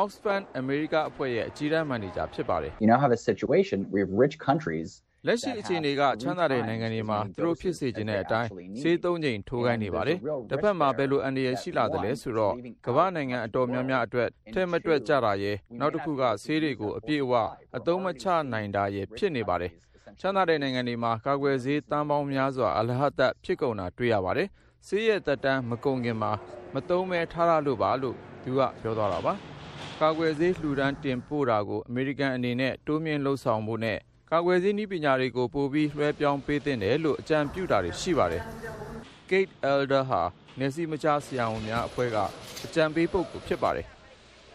[0.00, 4.88] Oxfam America အဖွဲ့ရဲ့အကြီးတန်းမန်နေဂျာဖြစ်ပါတယ်။ You now have a situation where you have rich countries
[5.26, 8.48] လက်ရှိအခြေအနေကချမ်းသာတဲ့နိုင်ငံတွေမှာသူတို့ဖြစ်စေချင်တဲ့အတိုင်း
[8.80, 10.18] ဆေးသုံးချိန်ထိုးခိုင်းနေပါတယ်။
[10.50, 12.54] တစ်ဖက်မှာဘယ်လိုအန္တရာယ်ရှိလာသလဲဆိုတော့
[12.86, 17.32] ကမ္ဘာနိုင်ငံအတော်များများအတွက်ထဲမတွက်ကြတာရဲ့နောက်တစ်ခုကဆေးတွေကိုအပြည့်အဝ
[17.76, 19.72] အသုံးမချနိုင်တာရဲ့ဖြစ်နေပါတယ်။
[20.20, 24.48] ချမ်းသာတဲ့နိုင်ငံတွေမှာကာကွယ်ဆေးတန်ပေါင်းများစွာအလဟတ်သက်ဖြစ်ကုန်တာတွေ့ရပါတယ်။
[24.86, 26.32] ဆေးရဲ့သက်တမ်းမကုန်ခင်မှာ
[26.74, 29.32] မသုံးမဲထားရလို့ပါလို့သူကပြောသွားတာပါ။
[30.00, 33.98] ကာကွယ်ဆေးလှူဒန်းတင်ပို့တာကိုအမေရိကန်အနေနဲ့တိုးမြင့်လှုပ်ဆောင်ဖို့နဲ့
[34.30, 38.42] ကာကွယ်ဆေးနည်းပညာတွေကိုပိုပြီးလွှဲပြောင်းပေးသင့်တယ်လို့အကြံပြုတာတွေရှိပါတယ်။
[39.30, 40.22] Kate Elder ဟာ
[40.58, 42.16] နေစီမချဆရာဝန်များအဖွဲ့က
[42.64, 43.86] အကြံပေးပုဂ္ဂိုလ်ဖြစ်ပါတယ်။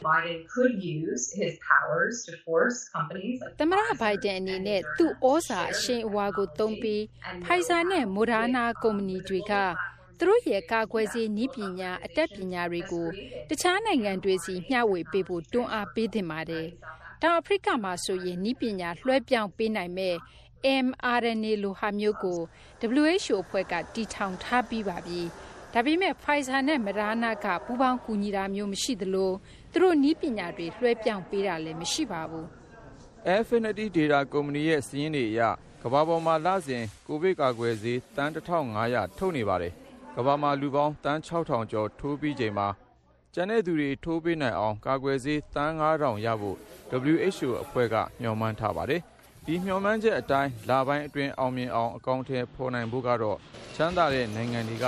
[0.10, 7.02] Biden could use his powers to force companies သမ္မတဘိုင်ဒန်အနေနဲ့သူ့ဩဇာအရှိန်အဝါကိုသုံးပြီး
[7.46, 9.54] Pfizer နဲ့ Moderna ကုမ္ပဏီတွေက
[10.20, 13.08] သူတို့ရဲ့ကာကွယ်ဆေးနည်းပညာအတတ်ပညာတွေကို
[13.50, 16.68] တခြားနိုင်ငံတွေစီမျှဝေပေးဖို့တွန်းအားပေးသင့်ပါတယ်။
[17.22, 20.18] တောင်အာဖရိကမှာဆိုရင်နည်းပညာလွှဲပြောင်းပေးနိုင်မယ့်
[20.86, 22.40] mRNA လိုဟာမျိုးကို
[23.00, 25.22] WHO အဖွဲ့ကတည်ထောင်ထားပြီးပါပြီ။
[25.74, 29.32] ဒါပေမဲ့ Pfizer နဲ့ Moderna ကပူးပေါင်းကူညီတာမျိုးမရှိသလို
[29.72, 32.46] သူတို့နည်းပညာတွေလွှဲပြောင်းပေးတာလည်းမရှိပါဘူး။
[33.38, 35.42] Affinity Data ကုမ္ပဏီရဲ့စာရင်းတွေအရ
[35.84, 39.74] ကမ္ဘာပေါ်မှာလစဉ်ကိုဗစ်ကာကွယ်ဆေးတန်း1500ထုတ်နေပါတယ်။
[40.16, 42.68] ကမ္ဘာမှာလူပေါင်းတန်း6000ကျော်ထိုးပြီးချိန်မှာ
[43.34, 46.58] ကျန်တဲ့သူတွေထိုးပေးနိုင်အောင်ကာကွယ်ဆေးတန်း9000ရဖို့
[47.12, 49.02] WHO အဖွဲ့ကမျှော်မှန်းထားပါတယ်။
[49.46, 53.38] ဒီမျှော်မှန်းချက်အတိုင်းလပိုင်းအတွင်းအောင်မြင်အောင်အကောင့်ထဲဖော်နိုင်ဖို့ကတော့
[53.76, 54.86] ချမ်းသာတဲ့နိုင်ငံတွေက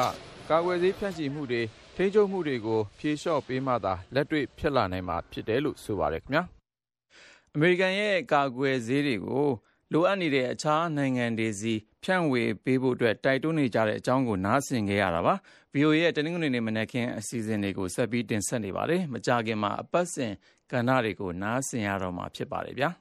[0.50, 1.62] ကာကွယ်ဆေးဖြန့်ချီမှုတွေ
[1.96, 6.44] ထိန်းချုပ်မှုတွေကိုဖြေလျှော့ပေးမှသာလက်တွေ့ဖြစ်လာနိုင်မှာဖြစ်တယ်လို့ဆိုပါတယ်ခင်ဗျာ။
[7.56, 9.48] အမေရိကန်ရဲ့ကာကွယ်ဆေးတွေကို
[9.94, 11.74] လိုအပ်နေတဲ့ အခြားနိုင်ငံတွေစီ
[12.04, 15.34] ဖြန့်ဝေပေးဖို့အတွက် တိုက်တွန်းနေကြတဲ့အကြောင်းကို နားဆင်ကြရတာပါ။
[15.74, 20.32] VOA ရဲ့ တနင်္ဂနွေနေ့ မနက်ခင်းအစီအစဉ်တွေကို ဆက်ပြီး တင်ဆက်နေပါတယ်။မကြခင်မှာ အပတ်စဉ်
[20.72, 22.90] ကဏ္ဍတွေကို နားဆင်ရတော့မှာ ဖြစ်ပါတယ်ဗျာ။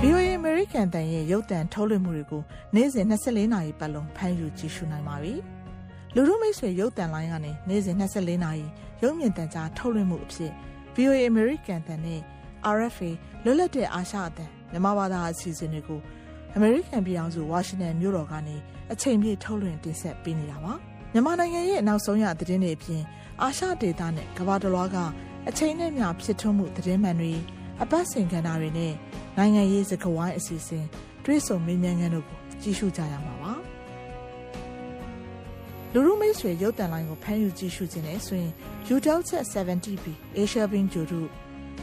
[0.00, 2.42] VOA American တန်ရဲ့ ရုပ်တံထုတ်လွှင့်မှုတွေကို
[2.74, 5.34] နေ့စဉ်24နာရီပတ်လုံး ဖမ်းယူကြည့်ရှုနိုင်ပါပြီ။
[6.14, 8.66] လူမှုမိတ်ဆွေ ရုပ်တံလိုင်းကနေ နေ့စဉ်24နာရီ
[9.02, 10.52] ရုပ်မြင်သံကြား ထုတ်လွှင့်မှုအဖြစ်
[10.94, 12.22] VOA American တန်နဲ့
[12.76, 13.10] RFA
[13.44, 16.00] လွတ်လပ်တဲ့အာရှအသံမြန်မာဘာသာအစီအစဉ်တွေကို
[16.56, 18.56] American ပြည်အောင်စုဝါရှင်တန်မြို့တော်ကနေ
[18.92, 20.72] အချိန်ပြည့်ထုတ်လွှင့်တင်ဆက်ပေးနေတာပါ။
[21.12, 23.02] မြန်မာနိုင်ငံရဲ့နောက်ဆုံးရသတင်းတွေအပြင်
[23.42, 24.96] အာရှဒေသနဲ့ကမ္ဘာတစ်လွှားက
[25.48, 27.32] အချိန်နဲ့မျှဖြစ်ထွန်းမှုသတင်းမှန်တွေ
[27.82, 28.94] အပတ်စဉ်ကဏ္ဍတွေနဲ့
[29.36, 30.84] နိုင်ငံရေးစကားဝိုင်းအစီအစဉ်
[31.24, 33.52] တွဲဆုံမေးမြန်းခန်းတို့ကိုကြည့်ရှုကြရမှာပါ
[35.92, 38.52] လူရုမိတ်ဆွေရုပ်တံလိုင်းကိုဖမ်းယူကြည့်ရှုခြင်းနဲ့ဆိုရင်
[38.94, 40.04] UDELCET 70B
[40.42, 41.28] Asia Bin ဂျိုတို့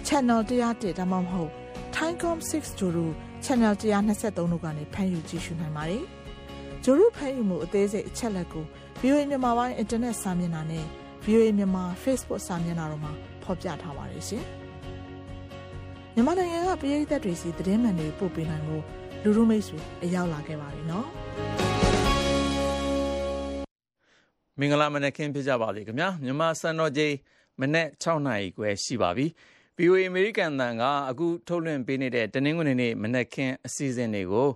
[0.08, 1.52] Channel 101ဒါမှမဟုတ်
[1.96, 3.14] Timecom 6ဂျိုတို့
[3.46, 6.04] channel 123တို့ကနေဖမ်းယူကြည့်ရှုနိုင်ပါတယ်။
[6.84, 8.66] ဂျိုရုဖမ်းယူမှုအသေးစိတ်အချက်လက်ကို
[9.02, 10.86] VOA မြန်မာပိုင်းအင်တာနက်စာမျက်နှာနဲ့
[11.26, 13.12] VOA မြန်မာ Facebook စာမျက်နှာတို့မှာ
[13.44, 14.44] ဖော်ပြထားပါတယ်ရှင်။
[16.14, 18.78] မြန်မာနိုင်ငံကပြည်သက်တွေစီသတင်းမှန်တွေပို့ပေးနိုင်မှု
[19.24, 21.08] လူလူမိတ်ဆွေအရောက်လာခဲ့ပါပြီနော်။
[24.60, 27.14] မင်္ဂလာမနက်ခင်းဖြစ်ကြပါစေခင်ဗျာမြန်မာစံတော်ချိန်
[27.60, 29.26] မနေ့6နာရီခွဲရှိပါပြီ။
[29.82, 34.50] VOA အမေရိကန်တန်ကအခုထုတ်လွှင့်ပေးနေတဲ့တနင်္ဂနွေနေ့မနက်ခင်းအစီအစဉ်တွေကို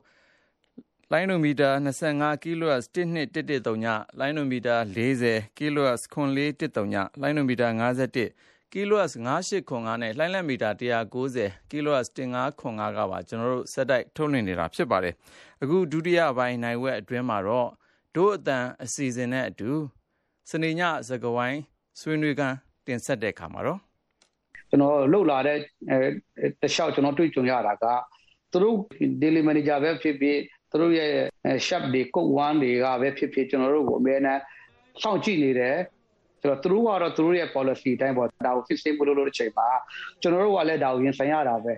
[1.11, 1.69] လိုင်းနိုမီတာ
[2.07, 3.85] 25 kHz 1213ည
[4.19, 10.69] လိုင်းနိုမီတာ40 kHz 9413ညလိုင်းနိုမီတာ51 kHz 9895နဲ့လိုင်းလက်မီတာ
[11.13, 15.15] 190 kHz 1595ကပါကျွန်တော်တို့စက်တိုက်ထုတ်လွှင့်နေတာဖြစ်ပါတယ်
[15.61, 17.69] အခုဒုတိယပိုင်းနိုင်ဝက်အတွင်းမှာတော့
[18.15, 19.71] ဒို့အတန်အစီအစဉ်နဲ့အတူ
[20.49, 21.59] စနေညစကဝိုင်း
[21.99, 22.55] ဆွေးနွေးကန်း
[22.85, 23.92] တင်ဆက်တဲ့အခါမှာတော့
[24.73, 25.57] ကျွန်တော်လှုပ်လာတဲ့
[26.61, 27.85] တခြားကျွန်တော်တွေ့ကြုံရတာက
[28.51, 28.77] သူတို့
[29.21, 31.11] daily manager ပဲဖြစ်ဖြစ်သူတို့ရဲ့
[31.65, 34.39] shop တွေ code 1တွေကပဲဖြစ်ဖြစ်ကျွန်တော်တို့ကိုအများနဲ့
[35.01, 35.77] စောင့်ကြည့်နေတယ်
[36.41, 39.67] ဆိုတော့သူတို့ကတော့သူတို့ရဲ့ policy အတိုင်းပေါ့ဒါကို fix မလုပ်လို့အချိန်မှာ
[40.21, 41.73] ကျွန်တော်တို့ကလည်းဒါကိုရင်ဆိုင်ရတာပဲ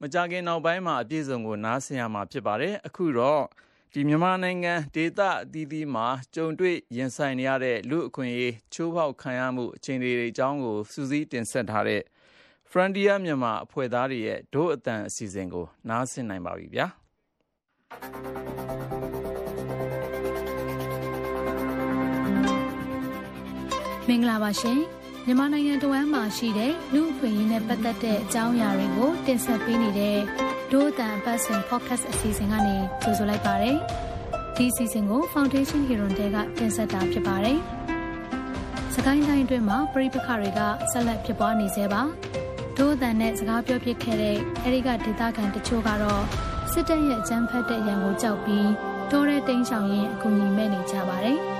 [0.00, 3.75] မကြခင်နောက်ပိုင်းမှာအပြည့်စုံကိုနားဆင်ရမှာဖြစ်ပါတယ်အခုတော့ဒီ
[4.08, 12.02] မြန်မာနိုင်ငံ ဒေသအသီးသီးမှာ ကြုံတွေ့ရင်ဆိုင်နေရတဲ့ လူအခွင့်အရေး ချိုးဖောက်ခံရမှု အခြေအနေတွေအကြောင်းကိုစူးစီးတင်ဆက်ထားတဲ့
[12.70, 16.86] Frontier မြန်မာအဖွဲ့သားတွေရဲ့ ဒို့အတန်အစီအစဉ်ကို နားဆင်နိုင်ပါပြီဗျာ
[24.08, 24.78] မင်္ဂလာပါရှင်
[25.26, 33.76] မြန်မာနိုင်ငံတဝမ်းမှာရှိတဲ့လူအခွင့်အရေးနဲ့ပတ်သက်တဲ့အကြောင်းအရာတွေကို တင်ဆက်ပေးနေတဲ့ ဒို့အတန်ပတ်စင် podcast အစီအစဉ်ကနေကြိုဆိုလိုက်ပါတယ်။
[34.56, 37.58] ဒီအစီအစဉ်ကို Foundation Hero တဲကတင်ဆက်တာဖြစ်ပါတယ်။
[38.94, 42.02] စကိုင်းတိုင်းအတွင်းမှာပြည်ပခါတွေကဆက်လက်ဖြစ်ပွားနေသေးပါ။
[42.76, 46.22] ဒို့အတန်နဲ့စကားပြောပြခဲ့တဲ့အဲဒီကဒေသခံတချို့ကတော့
[46.72, 48.70] စစ်တပ်ရဲ့အကြမ်းဖက်တဲ့ရန်ကိုကြောက်ပြီး
[49.10, 51.40] တိုးတဲ့တိန်းဆောင်ရင်အကူအညီမဲ့နေကြပါတယ်။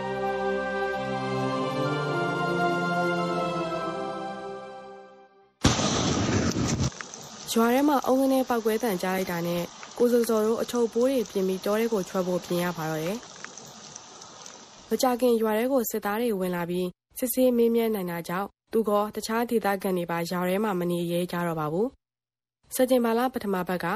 [7.57, 9.63] ရွာထဲမှာအုံငနဲ့ပောက်ကွဲတန်ကြားလိုက်တာနဲ့
[9.99, 13.17] ကိုစုံစော်တို့အထုပ်ပိုးတွေပြင်ပြီးတောထဲကိုထွက်ဖို့ပြင်ရပါတော့တယ်။
[14.89, 16.89] မကြခင်ရွာထဲကိုစစ်သားတွေဝင်လာပြီး
[17.19, 21.89] စစ်ဆေးမင်းမြန်းနိုင်တာကြောင့်သူကတခြားဒေသခံတွေပါရွာထဲမှာမနေရဲကြတော့ပါဘူး။
[22.75, 23.87] စက်တင်ဘာလပထမဘက်က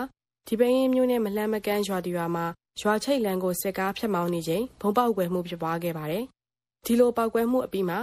[0.46, 2.46] ဒီပင်းမျိုးနဲ့မလှမ်းမကန်းရွာတီရွာမှာ
[2.80, 6.24] ရွာချိတ်လန်းကိုစစ်ကားဖြတ်မောင်းနေချိန်ဘုံပေါက်ကွယ်မှုဖြစ်ပွားခဲ့ပါတယ်။
[6.86, 7.98] ဒီလိုပေါက်ကွဲမှုအပြီးမှာ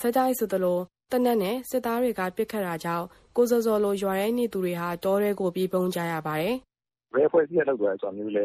[0.00, 0.78] စက်တိုင်းဆိုသလို
[1.12, 6.54] တနက်နဲ့စစ်သားတွေကပြစ်ခတ်တာကြောင့်ကိုစောစောလိုရွာရဲနေသူတွေဟာတောထဲကိုပြေးပုံကြရပါတယ်။
[7.14, 8.44] ဘယ်ဖွဲ့စည်းရလောက်တယ်ဆိုတာမျိုးလဲ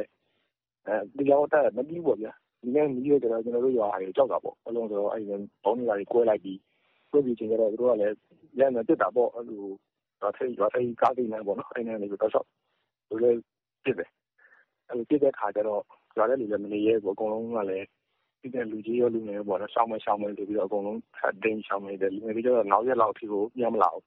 [0.87, 5.25] အဲဒီရောက်တာမပြီးဘူးဗျာ။ဒီနေ့မီးရကြတော့ကျွန်တော်တို့ရွာအေးကြောက်တာပေါ့။အလုံးဆိုတော့အဲဒီ
[5.63, 6.59] ဘောင်းနေပါတွေကွဲလိုက်ပြီး
[7.11, 8.15] ကွဲပြီးချင်းကြတော့တို့ကလည်း
[8.59, 9.63] ရမ်းနေတက်တာပေါ့အဲ့လို
[10.21, 12.45] ရွာထိရွာထိကားတိနေပေါ့နော်အဲ့နဲ့လည်းတော့ဆော့
[13.09, 13.39] တို့လည်း
[13.83, 14.09] ပြစ်တယ်။
[14.87, 15.81] အဲ့လိုပြစ်တဲ့ခါကျတော့
[16.17, 17.85] ရွာတဲ့လူလည်းမနေရဲဘူးအကုန်လုံးကလည်း
[18.39, 24.03] ပြီးတဲ့လူကြီးရော လူငယ်ရောပေါ့နော် ရှောင်းမဲရှောင်းမဲဆိုပြီးတော့ အကုန်လုံးထပ်တင်းရှောင်းမဲတယ် လူငယ်တွေကျတော့ နောက်ရက်လောက်အထိကို ပြန်မလာဘူး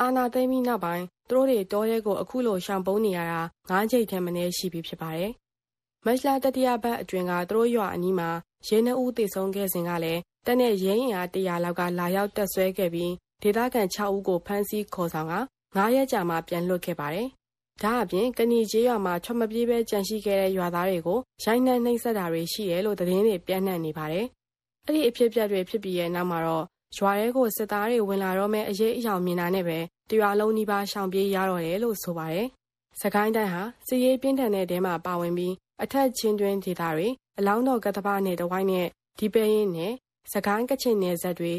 [0.00, 5.30] အာနာသိမ့်ပြီးနောက်ပိုင်း သူတို့တွေ တောထဲကို အခုလို ရှောင်ပုန်းနေရတာ၅ချိန်ထက်မနည်း ရှိပြီဖြစ်ပါတယ်။
[6.04, 8.30] မက်လာတတိယဘတ်အတွင်ကသူတို့ရွာအနီးမှာ
[8.68, 15.34] ရဲနှဦးတေဆုံးခဲ့စဉ်ကလည်းတက်တဲ့ ရဲရင်အား100လောက်က လာရောက်တက်ဆွဲခဲ့ပြီး ဒေသခံ6ဦးကို ဖမ်းဆီးခေါ်ဆောင်က
[15.74, 17.28] 9ရက်ကြာမှ ပြန်လွှတ်ခဲ့ပါတယ်။
[17.82, 24.26] ဒါအပြင်ကဏီကျေးရွာမှာချွတ်မပြေးပဲကြန့်ရှိခဲ့တဲ့ရွာသားတွေကိုရိုင်းနှံနှိမ့်ဆက်တာတွေရှိတယ်လို့သတင်းတွေပြန့်နှံ့နေပါတယ်။
[24.86, 26.64] အဲ့ဒီအဖြစ်အပျက်တွေဖြစ်ပြီးရဲ့နောက်မှာတော့
[26.96, 29.78] ရွာထဲကိုစစ်သားတွေဝင်လာတော့မဲ့အရေးအယောင်မြင်တာနဲ့ပဲ
[30.10, 32.46] တရွာလုံးနီးပါးရှောင်ပြေးရတော့တယ်လို့ဆိုပါတယ်။
[33.00, 37.08] စကိုင်းတိုင်းဟာစစ်ရေးပြင်းထန်တဲ့တဲမှာပါဝင်ပြီးအထက်ချင်းတွင်းဒေသတွေ
[37.38, 38.86] အလောင်းတော်ကတပနဲ့တဝိုင်းနဲ့
[39.18, 39.92] ဒီပဲရင်နဲ့
[40.32, 41.54] စကိုင်းကချင်နယ်ဇက်တွေ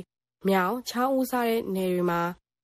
[0.47, 2.21] မြောင်ချောင်းဦးစားတဲ့နယ်တွေမှာ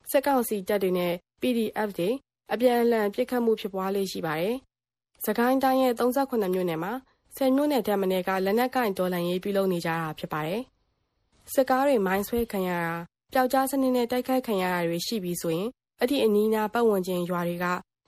[0.09, 2.09] စစ်ကောင်စီတပ်တွေနဲ့ PDF တွေ
[2.53, 4.55] အပြန်အလှန်ပစ်ခတ်မှုဖြစ်ပွားလေးရှိပါတယ်။
[5.25, 6.93] စကိုင်းတိုင်းရဲ့38မြို့နယ်မှာ
[7.35, 10.62] ဆယ်မြို့နယ်ထက်မနည်းကလက်နက်ကင်တော်လှန်ရေးပြုလုပ်နေကြတာဖြစ်ပါတယ်။
[11.53, 12.93] စစ်ကားတွေမိုင်းဆွဲခံရတာ
[13.33, 17.65] ပျောက်ကြားစနစ်နဲ့တိုက်ခိုက်ခံရတာတွေရှိပြီးဆိုရင်အဲ့ဒီအနီးနားပတ်ဝန်းကျင်ရွာတွေက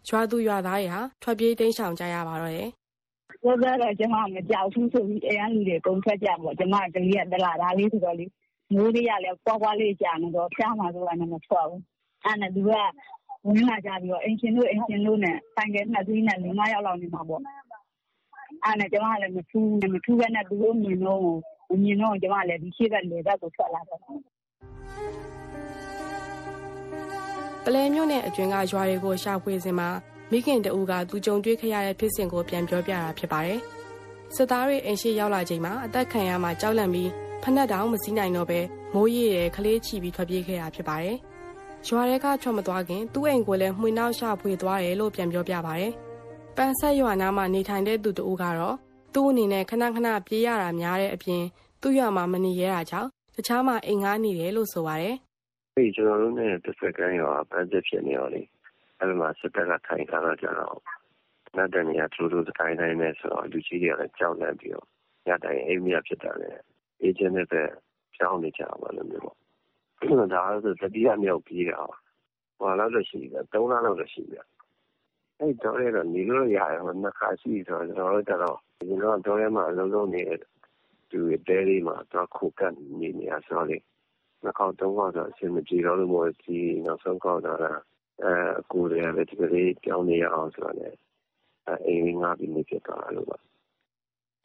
[0.10, 2.70] ရွာသူရွာသားတွေဟာထွက်ပြေးတိမ်းရှောင်ကြရပါတော့တယ်။
[3.44, 8.26] ပြောကြတော့ကျမမကြောက်ဘူးဆိုပြီးအဲလူတွေကုန်ထွက်ကြပေါ့ကျမကလေးကတလာသားလေးဆိုတော့လေ
[8.74, 11.82] မိုးလေးရလဲပွားပွားလေးကြာနေတော့ဖျားမှာဆိုတာနဲ့မထွက်ဘူး။
[12.26, 12.72] အဲ့နဲ့သူက
[13.48, 17.42] ဝင်လာကြပြီးတော့အင်ရှင်တို့အင်ရှင်တို့နဲ့ ဆိုင်ကယ်နှစ်စီးနဲ့ ၄၅ ယောက်လောက်နေမှာပေါ့။
[18.66, 21.22] အဲ့နဲ့ ကျမကလည်း မထူးမထူးပဲနဲ့ သူတို့မြင်တော့
[21.84, 24.00] မြင်တော့ကျမလည်းဒီရှိဘက်လေဘက်ကို ထွက်လာတော့
[27.66, 29.90] ပလဲမြို့နယ်အတွင်းက ရွာတွေကို ရှာဖွေစဉ်မှာ
[30.32, 33.60] မိခင်တဦးက သူကြုံတွေ့ခဲ့ရတဲ့ ဖြစ်စဉ်ကို ပြန်ပြောပြတာ ဖြစ်ပါတယ်။
[34.36, 37.10] စစ်သားတွေ အိမ်ရှိရောက်လာချိန်မှာ အသက်ခံရမှကြောက်လန့်ပြီး
[37.42, 38.60] ဖက်နှက်တောင် မစည်းနိုင်တော့ပဲ
[38.94, 41.18] မိုးရေရဲ့ခလေးချီပြီး ထွက်ပြေးခဲ့တာ ဖြစ်ပါတယ်။
[41.88, 45.92] ရွာထဲကထွက်မသွားခင်သူ့အိမ်ကိုလည်းမှွေနောက်ရှဖွေသွားတယ်လို့ပြန်ပြောပြပါတယ်။
[46.58, 48.76] ပန်းဆက်ရွာနားမှာနေထိုင်တဲ့သူတဦးကတော့
[49.14, 51.44] သူ့အနေနဲ့ခဏခဏပြေးရတာများတဲ့အပြင်
[51.82, 55.16] သူ့ရွာမှာမနေရတာကြောင့်တခြားမှာအိမ်ငှားနေတယ်လို့ဆိုပါတယ်။
[55.78, 58.42] အေးကျွန်တော်တို့နဲ့တစ်ဆက်ကန်းရွာပန်းဆက်ဖြစ်နေရောလေ။
[59.00, 60.78] အဲ့မှာစစ်တပ်ကထိုင်ထားတော့ကြတော့
[61.58, 64.88] နောက်တဲ့နေရာသူတို့တိုင်းတိုင်းနဲ့ဆိုတော့လူကြီးတွေကလည်းကြောက်လန့်ပြီးတော့
[65.28, 66.50] ညတိုင်းအိမ်မရဖြစ်တာလေ
[67.02, 67.62] အေဂျင့်နဲ့ပဲ
[68.18, 69.38] ကြောင်းနေကြပါလို့မျိုးပေါ့။
[70.34, 71.80] ဒါဆိုတတိယမြောက်ပြေးတာ။
[72.58, 74.46] ဟောလောက်လို့ရှိတယ်၃လလောက်လို့ရှိတယ်။
[75.40, 80.24] အဲ့တော့လည်းနေလို့ရတယ်နှစ်ခါရှိဆိုတော့ ကျွန်တော်တို့ကတော့ကျွန်တော်တော့ထဲမှာ အလုံးလုံးနေ
[81.12, 83.78] သူတဲလေးမှာတော့ခုကတ်နေနေရဆိုလေ
[84.44, 88.34] နှစ်ခေါက်သုံးခေါက်တော့အဆင်မပြေတော့လို့မို့ဒီနောက်ဆုံးခေါက်တော့အဲ
[88.72, 90.90] ကိုယ်လည်း ဒီကလေး ပြောင်းနေရအောင်ဆိုတော့လေ
[91.86, 93.38] အိမ်ငါပြီး နေဖြစ်သွားလို့ပါ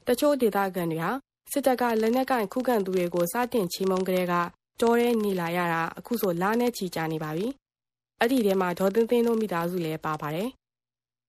[0.09, 1.11] တချို့ဒေသခံတွေဟာ
[1.53, 4.35] စစ်တပ်က လက်နက်ကင်ခုခံသူတွေကို စတင်ချီးမုံကြတဲ့က
[4.81, 7.47] တောထဲနေလာရတာအခုဆိုလာနဲ့ချီကြနေပါပြီ
[8.21, 10.49] အဲ့ဒီထဲမှာဒေါ်သိန်းသိန်းတို့မိသားစုလည်းပါပါတယ်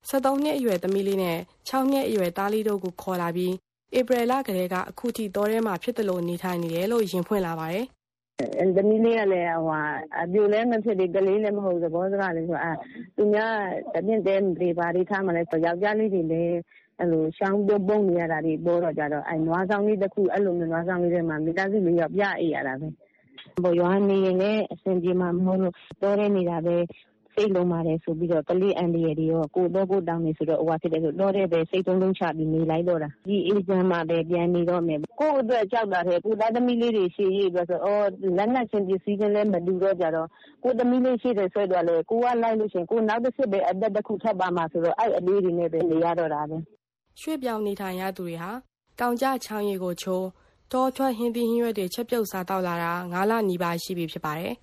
[0.09, 1.37] 73နှစ်အရွယ်သမီးလေးနဲ့
[1.69, 3.53] 6နှစ်အရွယ်သားလေးတို့ကိုခေါ်လာပြီး
[3.97, 7.85] ဧပြီလကလေးကအခုထိတောထဲမှာဖြစ်တယ်လို့နေထိုင်နေတယ်လို့ရင်ဖွင့်လာပါတယ်။
[8.75, 9.81] သမီးလေးကလည်းဟို
[10.21, 12.71] အပြိုလည်းမဖြစ်သေးကလေးလည်းမဟုတ်သဘောစကားလေးဆိုအာ
[13.15, 13.53] သူများ
[13.93, 16.55] တပြင်းတဲတွေပါတွေထားမှလည်းယောက်ျားလေးတွေလည်း
[16.99, 23.06] အဲ့လိုရှောင်းပြုံးပုံနေရတာတွေပေါ်တော့ကြတော့အဲ့နွားဆောင်လေးတစ်ခုအဲ့လိုမျိုးနွားဆောင်လေးတွေမှာမိသားစုလေးယောက်ပြအေးရတာပဲ။ဘော
[23.79, 26.75] ရွာနေရင်လည်း အဆင်ပြေမှာမဟုတ်လို့ တော်ရဲနေတာပဲ
[27.33, 38.05] စိတ်လုံးပါတယ်ဆိုပြီးတော့ ကလေးအန်ဒီရတွေရော ကိုတော့ကိုတောင်းနေဆိုတော့ဟိုဟာဖြစ်တယ်ဆိုတော့တဲ့ပဲ စိတ်သုံးလုံးချပြီး နေလိုက်တော့တာဒီအေဂျင့်မှာပဲ ပြန်နေတော့မယ် ကို့အတွက်ကြောက်တာတဲ့ကိုသားသမီးလေးတွေ ရှေ့ရေးပြီးဆိုအော်
[38.37, 40.27] လက်နက်ချင်းပစ္စည်းချင်းလည်း မတူတော့ကြတော့
[40.63, 46.57] ကိုသမီးလေးရှေ့တယ်ဆွဲတော့လေကိုကလိုက်လို့ရှင် ကိုနောက်တစ်စစ်ပဲ အသက်တစ်ခု ထပ်ပါမှာဆိုတော့ အဲ့အလေးတွေနဲ့ပဲ နေရတော့တာပဲ
[47.21, 48.51] ရွှေ့ပြောင်းနေထိုင်ရသူတွေဟာ
[48.99, 50.25] တောင်ကျချောင်းရီကို ချိုး
[50.71, 54.53] တောထွက်ဟင်းသီးဟင်းရွက်တွေချက်ပြုတ်စားတော့လာတာ9လနီးပါးရှိပြီဖြစ်ပါတယ်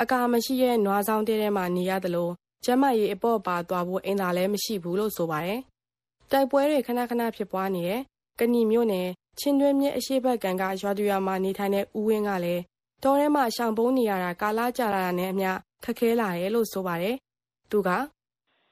[0.00, 2.32] အကာမရှိရဲ့နွားဆောင်တဲထဲမှာနေရတယ်လို့
[2.64, 5.60] ကျမကြီးအပေါ့ပါသွားဖို့အင်သာလည်းမရှိဘူးလို့ဆိုပါတယ်။
[6.30, 8.00] တိုက်ပွဲတွေခဏခဏဖြစ်ပွားနေတဲ့
[8.40, 9.08] ကဏီမြို့နယ်
[9.38, 12.62] ချင်းတွင်းမြစ်အရှိတ်ဘက်ကန်ကရွာသူရွာမှာနေထိုင်တဲ့ဦးဝင်းကလည်း
[13.02, 15.50] တောထဲမှာရှောင်ပုန်းနေရတာကာလကြာလာတာနဲ့အမျှ
[15.84, 17.14] ခက်ခဲလာတယ်လို့ဆိုပါတယ်။
[17.70, 17.88] သူက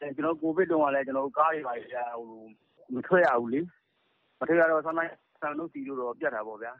[0.00, 1.74] ကျွန်တော်ကိုဗစ်တုန်းကလည်းကျွန်တော်ကားတွေပါ
[2.18, 2.40] ဟို
[2.94, 3.60] မထွက်ရဘူးလေ။
[4.40, 6.72] မထွက်ရတော့ဆန်းတိုင်း ဆန်လို့စီလို့တော့ ပြတ်တာပေါ့ဗျာ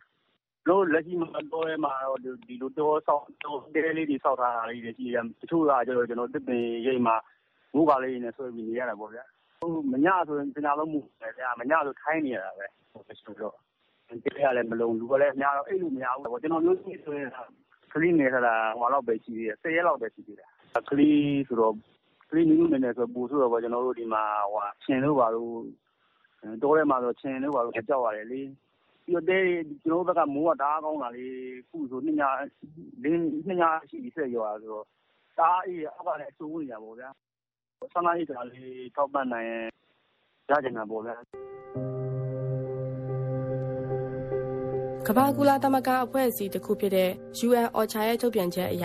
[0.69, 7.17] တို့ လက်ရှိမှာတောထဲမှာတော့ ဒီလိုတောဆောက်တောတဲလေးတွေ ဆောက်ထားတာလေးတွေ ရှိတယ် တချို့ကကျတော့ကျွန်တော်တစ်ပင်ရိပ်မှာ
[7.75, 9.25] မိုးကာလေးနဲ့ ဆွဲပြီး နေရတာပေါ့ဗျာ
[9.61, 13.55] ဟိုမညဆိုရင်တညာလုံးမှုပဲဗျာ မညဆို ထိုင်းနေရတာပဲဟိုဆိုတော့
[14.25, 17.31] တဲရလည်း မလုံးလူကလည်းအများတော့အဲ့လိုမရဘူးပေါ့ကျွန်တော်မျိုးကြီးဆိုရင်
[17.93, 20.49] ကလေးနေထားတာဟိုလောက်ပဲရှိသေးတယ်10ရက်လောက်ပဲ ရှိသေးတယ်
[20.91, 21.75] ကလေးဆိုတော့
[22.31, 25.53] ကလေးနည်းနည်းနဲ့ဆိုပူဆိုတော့ကျွန်တော်တို့ ဒီမှာဟိုချင်းတို့ပါလို့
[26.63, 28.41] တောထဲမှာဆိုချင်းတို့ပါလို့ကြောက်ရတယ်လေ
[29.05, 29.39] ပြီးတော့ တဲ
[29.85, 31.27] ကျွန်တော်တို့ဘက်က မိုးက တအားကောင်းတာလေ
[31.69, 32.23] ခုဆိုနှစ်ည
[33.03, 34.85] လေးနှစ်ညရှိပြီ ဆက်ရွာဆိုတော့
[35.39, 37.11] တအားအေးအောက်ကလည်းအဆိုးနေတာပေါ့ဗျာ
[37.93, 39.67] ဆန္ဒရိတ်တာလေး ထောက်ပံ့နိုင်ရင်
[40.51, 41.17] ရကြမှာပေါ့ဗျာ
[45.07, 47.11] ကမ္ဘာကူလာသမဂ္ဂအဖွဲ့အစည်းတစ်ခုဖြစ်တဲ့
[47.47, 48.85] UN OCHA ရဲ့ ထုတ်ပြန်ချက်အရ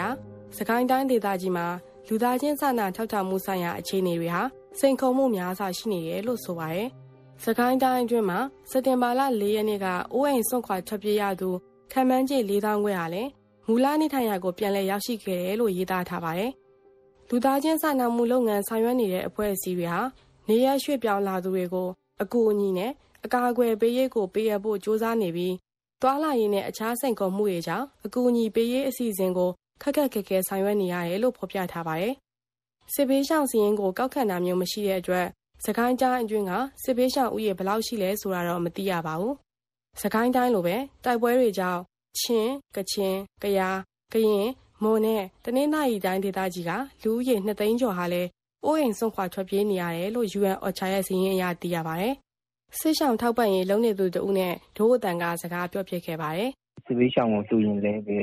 [0.57, 1.67] စကိုင်းတိုင်းဒေသကြီးမှာ
[2.07, 4.43] လူသားချင်းစာနာထောက်ထားမှုဆိုင်ရာ အခြေအနေတွေဟာ
[4.79, 6.89] စိန်ခေါ်မှုများစွာရှိနေတယ်လို့ ဆိုပါတယ်။
[7.41, 8.39] စကိုင်းတိုင်းအတွင်းမှာ
[8.71, 11.49] စက်တင်ဘာလ၄ရက်နေ့ကအိုးအိမ်ဆွန့်ခွာထွက်ပြေးရသူ
[11.91, 13.29] ခံမှန်းခြေ၄000ခွဲဟာလည်း
[13.67, 16.51] မူလနေထိုင်ရာကိုပြန်လည်ရောက်ရှိခဲ့တယ်လို့ရေးသားထားပါတယ်။
[17.29, 20.01] လူသားချင်းစာနာမှုလုပ်ငန်းဆောင်ရွက်နေတဲ့အဖွဲ့အစည်းတွေဟာ
[20.47, 21.87] နေရရွှေ့ပြောင်းလာသူတွေကို
[22.21, 22.91] အကူအညီနဲ့
[23.25, 25.55] အကာအကွယ်ပေးရေးကိုပေးရဖို့စ조사နေပြီး
[26.01, 29.49] တွာလာရေးနဲ့အခြားစိန်ခေါ်မှုတွေကြောင့်အကူအညီပေးရေးအစီအစဉ်ကို
[29.81, 32.13] ခက်ခက်ခဲခဲဆောင်ရွက်နေရတယ်လို့ဖော်ပြထားပါတယ်။
[32.93, 35.27] စစ်ဘေးရှောင်စီရင်ကိုကောက်ခံတာမျိုးမရှိတဲ့အတွက်
[35.65, 36.51] စကိုင်းတိုင်းအတွင်းက
[36.83, 39.33] စစ်ပေးရှောင်ဥယေဘယ်လောက်ရှိလဲဆိုတာတော့မသိရပါဘူး။
[40.01, 41.81] စကိုင်းတိုင်းလိုပဲတိုက်ပွဲတွေကြောင့်
[42.19, 43.77] ချင်းကချင်ကယား
[44.13, 44.49] ကရင်
[44.83, 46.71] မွန်နဲ့တနင်္သာရီတိုင်းဒေသကြီးက
[47.03, 48.29] လူဦးရေ2သိန်းကျော်ဟာလည်း
[48.65, 52.13] အိုးအိမ်ဆုံးခွာထွက်ပြေးနေရတယ်လို့ UN OCHA ရဲ့စီးရင်အရသိရပါတယ်။
[52.79, 56.49] စစ်ရှောင်ထောက်ပံ့ရေးလုပ်နေသူတို့နဲ့ဒိုးအတန်ကစကားပြောပြခဲ့ပါတယ်။
[56.85, 58.19] စစ်ပေးရှောင်ကိုတူရင်လည်းပဲ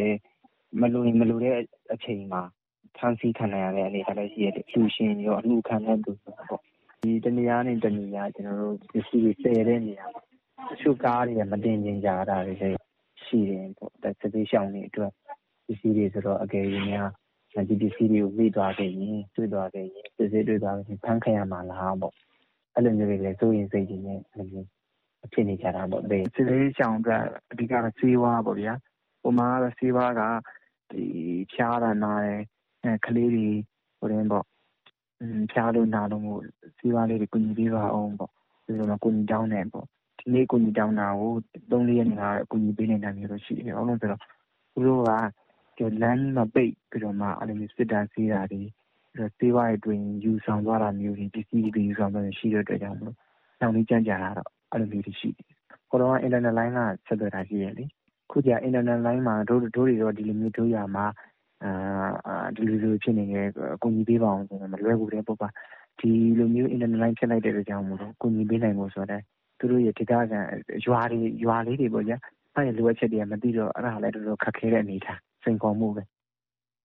[0.80, 1.56] မလိုရင်မလိုတဲ့
[1.94, 2.42] အချိန်မှာ
[2.96, 6.69] ဖမ်းဆီးခံရတဲ့အနေအထားလည်းရှိရတယ်။လူရှင်ရောအမှုခံတဲ့သူပေါ့
[7.02, 10.06] ဒီတနေရာနဲ့တနေရာကျွန်တော်တို့ပစ္စည်းတွေတည်တဲ့နေရာ
[10.68, 12.78] တချို့ကားတွေကမတင်ကျင်ကြတာတွေလည်း
[13.24, 15.12] ရှိတယ်ပေါ့ဒါစပေးရှောင်းနေအတွက်
[15.66, 17.10] ပစ္စည်းတွေဆိုတော့အကယ်၍များ
[17.68, 22.14] ဒီပစ္စည်းတွေကိုမိသွားခဲ့ရင်တွေ့သွားခဲ့ရင်ပစ္စည်းတွေ့သွားရင်ဖမ်းခံရမှာလားပေါ့
[22.74, 24.64] အဲ့လိုမျိုးတွေလည်းစိုးရင်စိတ်ကြီးနဲ့အဲ့လို
[25.32, 28.74] ဖြစ်နေကြတာပေါ့ဒီစပေးရှောင်းအတွက်အဓိကတော့ဆေးဝါးပေါ့ဗျာ
[29.22, 30.22] ပုံမှန်ကတော့ဆေးဝါးက
[30.90, 31.04] ဒီ
[31.52, 32.42] ဖြားတာနားတယ်
[32.84, 33.48] အဲကလေးတွေ
[33.98, 34.44] ဟိုရင်ပေါ့
[35.52, 36.40] ဖျားလို့နာလို့မို့
[36.78, 38.30] ဆေးဝါးလေးတွေကူညီပေးပါဦးပေါ့
[38.64, 39.86] ဒီလိုမျိုးကူညီတောင်းတယ်ပေါ့
[40.18, 41.32] ဒီနေ့ကူညီတောင်းတာကို
[41.70, 44.20] 3-4ရက်နေကအကူညီပေးနေတာမျိုးတော့ရှိတယ်။ဘာလို့လဲဆိုတော့
[44.72, 45.10] သူတို့က
[45.76, 48.62] ဒီလမ်းမှာပိတ်ပြီးတော့မှအဲ့လိုမျိုးစစ်တာဆေးတာတွေ
[49.38, 53.16] ဆေးဝါးတွေတွင်ယူဆောင်သွားတာမျိုးတွေပစ္စည်းတွေယူဆောင်သွားတာရှိတဲ့အတွက်ကြောင့်မလို့
[53.60, 55.48] နှောင့်နှေးကြန့်ကြာတာတော့အဲ့လိုမျိုးတွေရှိတယ်။
[55.88, 57.84] ဟိုတော့အင်တာနက်လိုင်းကဆက်သွယ်တာရှိရလေ။
[58.30, 61.14] ခုကျအင်တာနက်လိုင်းမှာတို့တို့တွေတော့ဒီလိုမျိုးတို့ရမှာအာ
[62.56, 65.42] ဒီလိုလိုဖြစ်နေတယ်အကူအညီပေးပါအောင်ဆိုတော့မလွယ်ဘူးတဲ့ပုပ္ပ
[66.00, 69.22] ဒီလိုမျိုးအင်တာနက်လိုင်းဖြစ်လိုက်တဲ့အတွက်ကြောင့်မို့လို့အကူအညီပေးနိုင်ဖို့ဆိုတော့
[69.58, 70.40] သူတို့ရဲ့ဒေသခံ
[70.84, 72.18] ရွာတွေရွာလေးတွေပေါ့ဗျာ
[72.54, 76.02] အဲ့ဒီလိုအပ်ချက်တွေကမသိတော့အဲ့ဒါလည်းတော်တော်ခက်ခဲတဲ့အနေအထားစိန်ခေါ်မှုပဲ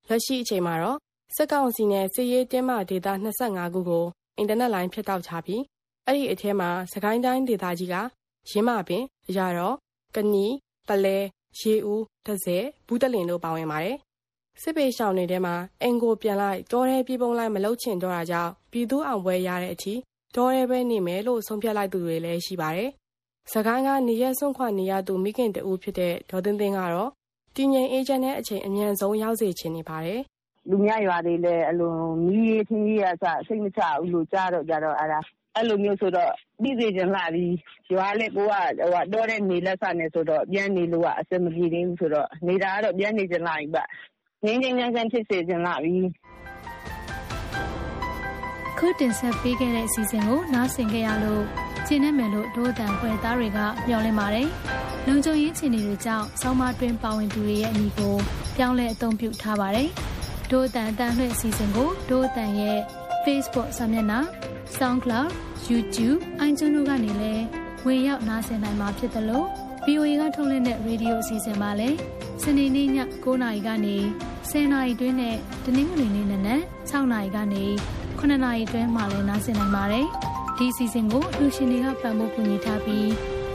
[0.10, 0.98] လက်ရှိအချိန်မှာတော့
[1.36, 3.08] စစ်ကောင်စီနဲ့စစ်ရေးတင်းမာဒေသ
[3.42, 4.06] 25ခုကို
[4.38, 5.62] အင်တာနက်လိုင်းဖြတ်တောက်ချပြီး
[6.06, 7.96] အဲ့ဒီအထဲမှာစကိုင်းတိုင်းဒေသကြီးက
[8.52, 9.04] ရင်းမပင်
[9.38, 9.76] ရတော့
[10.16, 10.46] ကနီ
[10.88, 11.18] ပလဲ
[11.60, 13.98] ရေဦးဒဇယ်ဘူးတလင်တို့ပါဝင်ပါတယ်
[14.62, 19.93] စစ်ပေရှောင်းတွေထဲမှာအင်ကိုပြန်လိုက်တောထဲပြေးပုံလိုက်မလုတ်ချင်တော့တာကြောင့်ပြည်သူအောင်ပွဲရတဲ့အထိ
[20.36, 22.89] တောထဲပဲနေမယ်လို့ဆုံးဖြတ်လိုက်သူတွေလည်းရှိပါတယ်။
[23.51, 27.10] စကိုင်းကနေရက်စွန့်ခွာနေရသူမိခင်တူဖြစ်တဲ့ဒေါ်သိန်းသိန်းကတော့
[27.56, 30.20] တည်ငြိမ်အေးချမ်းတဲ့အချိန်အမြန်ဆုံးရောက်စေချင်နေပါတယ်။
[30.70, 31.93] လူများရွာတွေလည်းအလို
[32.26, 35.20] မီးရေးထင်းကြီးရစစိတ်မချဘူးလို့ကြားတော့ကြတော့အဲ့ဒါ
[35.56, 36.32] အဲ့လိုမျိုးဆိုတော့
[36.62, 37.53] ပြီးစေချင်လာပြီး
[37.93, 43.80] ရွာလည်းကိုကဟိုတော့တဲ့နေလက်ဆနဲ့ဆိုတော့ပြန်နေလို့ကအဆင်မပြေသေးဘူးဆိုတော့နေတာကတော့ပြန်နေချင်လာပြီဗျ
[44.46, 45.96] ငင်းငင်းငန်းငန်းဖြစ်စေချင်လာပြီ
[48.78, 51.43] ခုတင်ဆက်ပေးခဲ့တဲ့အစီအစဉ်ကိုနားဆင်ကြရလို့
[51.88, 54.48] ကျင်းနေမယ်လို့ဒိုးတန်ခွဲသားတွေကမျှော်လင့်ပါတယ်။
[55.08, 58.16] လုံခြုံရေးအခြေအနေတွေကြောင့်ဆောင်းမတွင်ပါဝင်သူတွေရဲ့အမိကို
[58.58, 59.88] ပြောင်းလဲအသုံးပြုထားပါတယ်။
[60.52, 62.80] ဒိုးတန်အတန်လွှင့်အစီအစဉ်ကိုဒိုးတန်ရဲ့
[63.26, 64.20] Facebook စာမျက်နှာ
[64.78, 65.30] SoundCloud
[65.70, 67.43] YouTube iTunes တို့ကနေလည်း
[67.86, 69.48] ဝင်ရောက်နားဆင်နိုင်မှာဖြစ်တယ်လို့
[69.86, 71.98] VOA ကထုတ်လွှင့်တဲ့ရေဒီယိုအစီအစဉ်မှာလည်း
[72.43, 72.89] စနေနေ့ည
[73.24, 73.98] 9:00နာရီကနေ
[74.52, 75.36] 10:00နာရီတွင်းနဲ့
[75.66, 77.66] တနင်္ဂနွေနေ့နနက်6:00နာရီကနေ
[78.20, 80.06] 9:00နာရီတွင်းမှာလည်းနားဆင်နိုင်ပါတယ်။
[80.58, 83.06] ဒီအစီအစဉ်ကိုလူရှင်တွေကပံ့ပိုးကူညီထားပြီး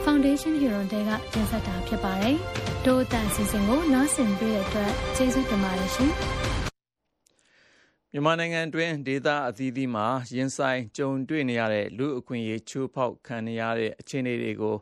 [0.03, 2.35] Foundation Hero တဲကတင်ဆက်တာဖြစ်ပါတယ်။
[2.85, 6.11] ဒို့အတန်အစီအစဉ်ကိုနားဆင်ပေးတဲ့အတွက်ကျေးဇူးတင်ပါတယ်ရှင်။
[8.11, 14.75] မြန်မာနိုင်ငံတွင်းဒေသအသီးသီးမှာရင်ဆိုင်ကြုံတွေ့နေရတဲ့လူအခွင့်အရေးချိုးဖောက်ခံနေရတဲ့အခြေအနေတွေကို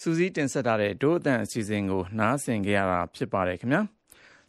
[0.00, 3.82] စူးစီးတင်ဆက်ထားတဲ့ဒို့အတန်အစီအစဉ်ကိုနားဆင်ကြရတာဖြစ်ပါတယ်ခင်ဗျာ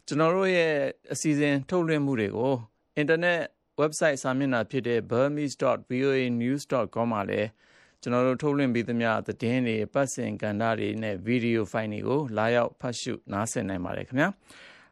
[0.08, 0.72] ကျွန်တော်တို့ရဲ့
[1.12, 2.54] အစီအစဉ်ထုတ်လွှင့်မှုတွေကို
[2.96, 3.40] အင်တာနက်
[3.80, 7.48] website စာမျက်နှာဖြစ်တဲ့ burmese.voanews.com မှာလည်း
[8.02, 14.28] ကျွန်တော်တို့ထုတ်လွှင့်ပေးသမျှသတင်းတွေပတ်စင်ကဏ္ဍတွေနဲ့ဗီဒီယိုဖိုင်တွေကိုလာရောက်ဖတ်ရှုနားဆင်နိုင်ပါတယ်ခင်ဗျာ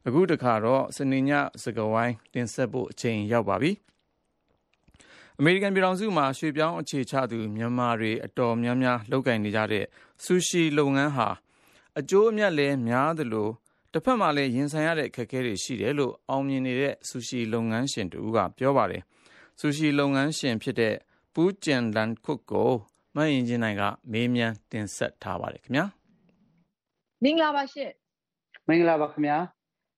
[0.07, 1.31] အခုတခါတော့စနေည
[1.63, 3.73] စကဝိုင်းတင်ဆက်ဖို့အချိန်ရောက်ပါပြီ
[5.39, 9.85] အမေရိကန်ပြည်ထောင်စုမှာရွှေပြောင်းအခြေချသူမြန်မာတွေအတော်များများလုပ်ကင်နေကြတဲ့
[10.25, 11.29] ဆူရှီလုပ်ငန်းဟာ
[11.99, 13.49] အကျိုးအမြတ်လည်းများသလို
[13.95, 19.03] တစ်ဖက်မှာလည်း ရင်ဆိုင်ရတဲ့ အခက်အခဲတွေ ရှိတယ်လို့ အောင်မြင်နေတဲ့ ဆူရှီလုပ်ငန်းရှင်တူကပြောပါတယ်
[19.61, 20.95] ဆူရှီလုပ်ငန်းရှင်ဖြစ်တဲ့
[21.35, 22.71] ပူးကျန်လန်ခုတ်ကို
[23.17, 23.83] မအင်ဂျင်နိုင်က
[24.13, 25.87] မေးမြန်းတင်ဆက်ထားပါတယ်ခင်ဗျာ
[27.23, 27.91] မင်္ဂလာပါရှင်
[28.69, 29.39] မင်္ဂလာပါခင်ဗျာ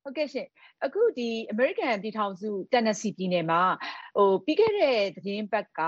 [0.03, 0.47] ဟုတ်ကဲ့ရှင်
[0.85, 3.63] အခုဒီ American ပြည်ထောင်စု Tennessee ပြည်နယ်မှာ
[4.17, 5.81] ဟိုပြီးခဲ့တဲ့သတင်းပတ်က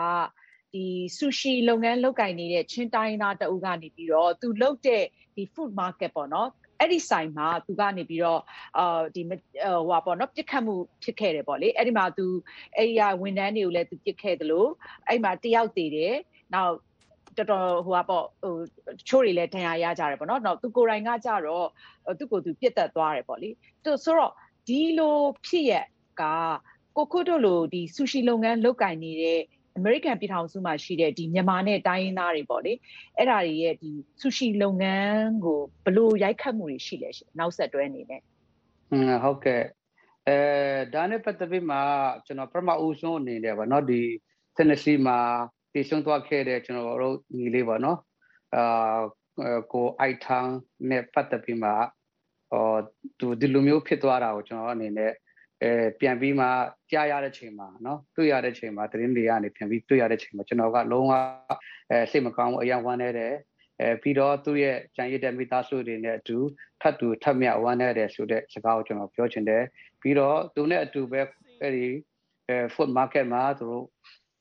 [0.72, 0.84] ဒီ
[1.16, 5.04] ဆူရှီလုပ်ငန်း လုပ်ကင်နေတဲ့ ချင်းတိုင်းသားတအုပ်ကနေပြီးတော့ သူလုပ်တဲ့
[5.36, 6.50] ဒီ food market ပေါ့နော်
[6.80, 8.40] အဲ့ဒီဆိုင်မှာသူကနေပြီးတော့
[8.78, 9.38] အာဒီဟို
[9.88, 10.74] ဟာပေါ့နော်ပြစ်ခတ်မှု
[11.04, 12.26] ဖြစ်ခဲ့တယ်ပေါ့လေအဲ့ဒီမှာသူ
[12.76, 14.70] အဲ့ဒီဝန်ထမ်းတွေကိုလည်းသူပြစ်ခဲ့တယ်လို့
[15.08, 16.14] အဲ့မှာတယောက်တည်တယ်
[16.54, 16.74] နောက်
[17.36, 18.54] တော်တော်ဟိုဟာပေါ့ဟို
[19.08, 21.66] ချိုးတွေလည်းဒဏ်ရာရကြတယ်ပေါ့နော်နောက်သူကိုယ်တိုင်ကကြတော့
[22.18, 23.50] သူ့ကိုယ်သူပြစ်တက်သွားတယ်ပေါ့လေ
[23.84, 24.32] သူဆိုတော့
[24.68, 25.72] ဒီလိုဖြစ်ရ
[26.20, 26.22] က
[26.96, 29.40] ကိုခုတို့လိုဒီဆူရှီလုပ်ငန်းလုပ်ကင်နေတဲ့
[29.76, 32.72] အမေရိကန်ပြည်ထောင်စုမှာရှိတဲ့ဒီမြန်မာနဲ့တိုင်းရင်းသားတွေပေါ့လေ
[33.16, 38.20] အဲ့ဒါတွေရဲ့ဒီဆူရှီလုပ်ငန်းကိုဘလို့ရိုက်ခတ်မှုတွေရှိလဲရှင်နောက်ဆက်တွဲအနေနဲ့
[38.92, 39.62] อืมဟုတ်ကဲ့
[40.28, 40.38] အဲ
[40.94, 41.78] ဒါနဲ့ပတ်သက်ပြီးမှ
[42.26, 44.00] ကျွန်တော်ပထမဦးဆုံးအနေနဲ့ပေါ့နော်ဒီ
[44.56, 45.18] Tennessee မှာ
[45.72, 47.98] တည်ဆုံသွားခဲ့တဲ့ကျွန်တော်တို့ညီလေးပေါ့နော်
[48.56, 48.98] အာ
[49.72, 50.54] ကိုအိုက်ထန်း
[50.90, 51.70] နဲ့ပတ်သက်ပြီးမှ
[52.50, 52.76] ဟော
[53.18, 55.12] သူဒီလိုမျိုးဖြစ်သွားတာကိုကျွန်တော်အနေနဲ့
[55.62, 56.46] အဲပြန်ပြီးမှ
[56.92, 61.12] ကြားရတဲ့ချိန်မှာနော်တွေ့ရတဲ့ချိန်မှာသတင်းတွေကနေပြန်ပြီးတွေ့ရတဲ့ချိန်မှာကျွန်တော်ကလုံးဝ
[61.90, 63.34] အဲစိတ်မကောင်းဘူးအယံဝမ်းနေတယ်
[63.80, 66.38] အဲပြီးတော့သူ့ရဲ့ကြံရည်တဲ့မိသားစုတွေနဲ့အတူ
[66.80, 69.64] ထပ်တူထပ်မြဝမ်းနေတယ်ဆိုတဲ့စကားကိုကျွန်တော်ပြောချင်တယ်
[70.00, 71.20] ပြီးတော့သူနဲ့အတူပဲ
[71.62, 71.86] အဲဒီ
[72.48, 73.84] အဲ food market မှာသူတို့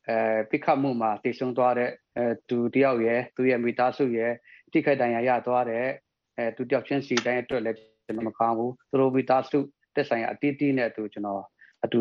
[0.10, 0.18] အဲ
[0.50, 4.32] pick up မှုမှာတည်ဆုံသွားတဲ့အဲသူတယောက်ရဲ့သူ့ရဲ့မိသားစုရဲ့
[4.72, 5.86] တိခိုက်တန်ရာရသွားတဲ့
[6.38, 9.60] အဲသူတယောက်ချင်းစီတိုင်းအတွက်လည်းကျွန်တော်မကောင်းဘူးသူတို့မိသားစု
[9.96, 11.44] တက်ဆိုင်ရာအတီးတီးနဲ့သူကျွန်တော်
[11.84, 12.00] အတူ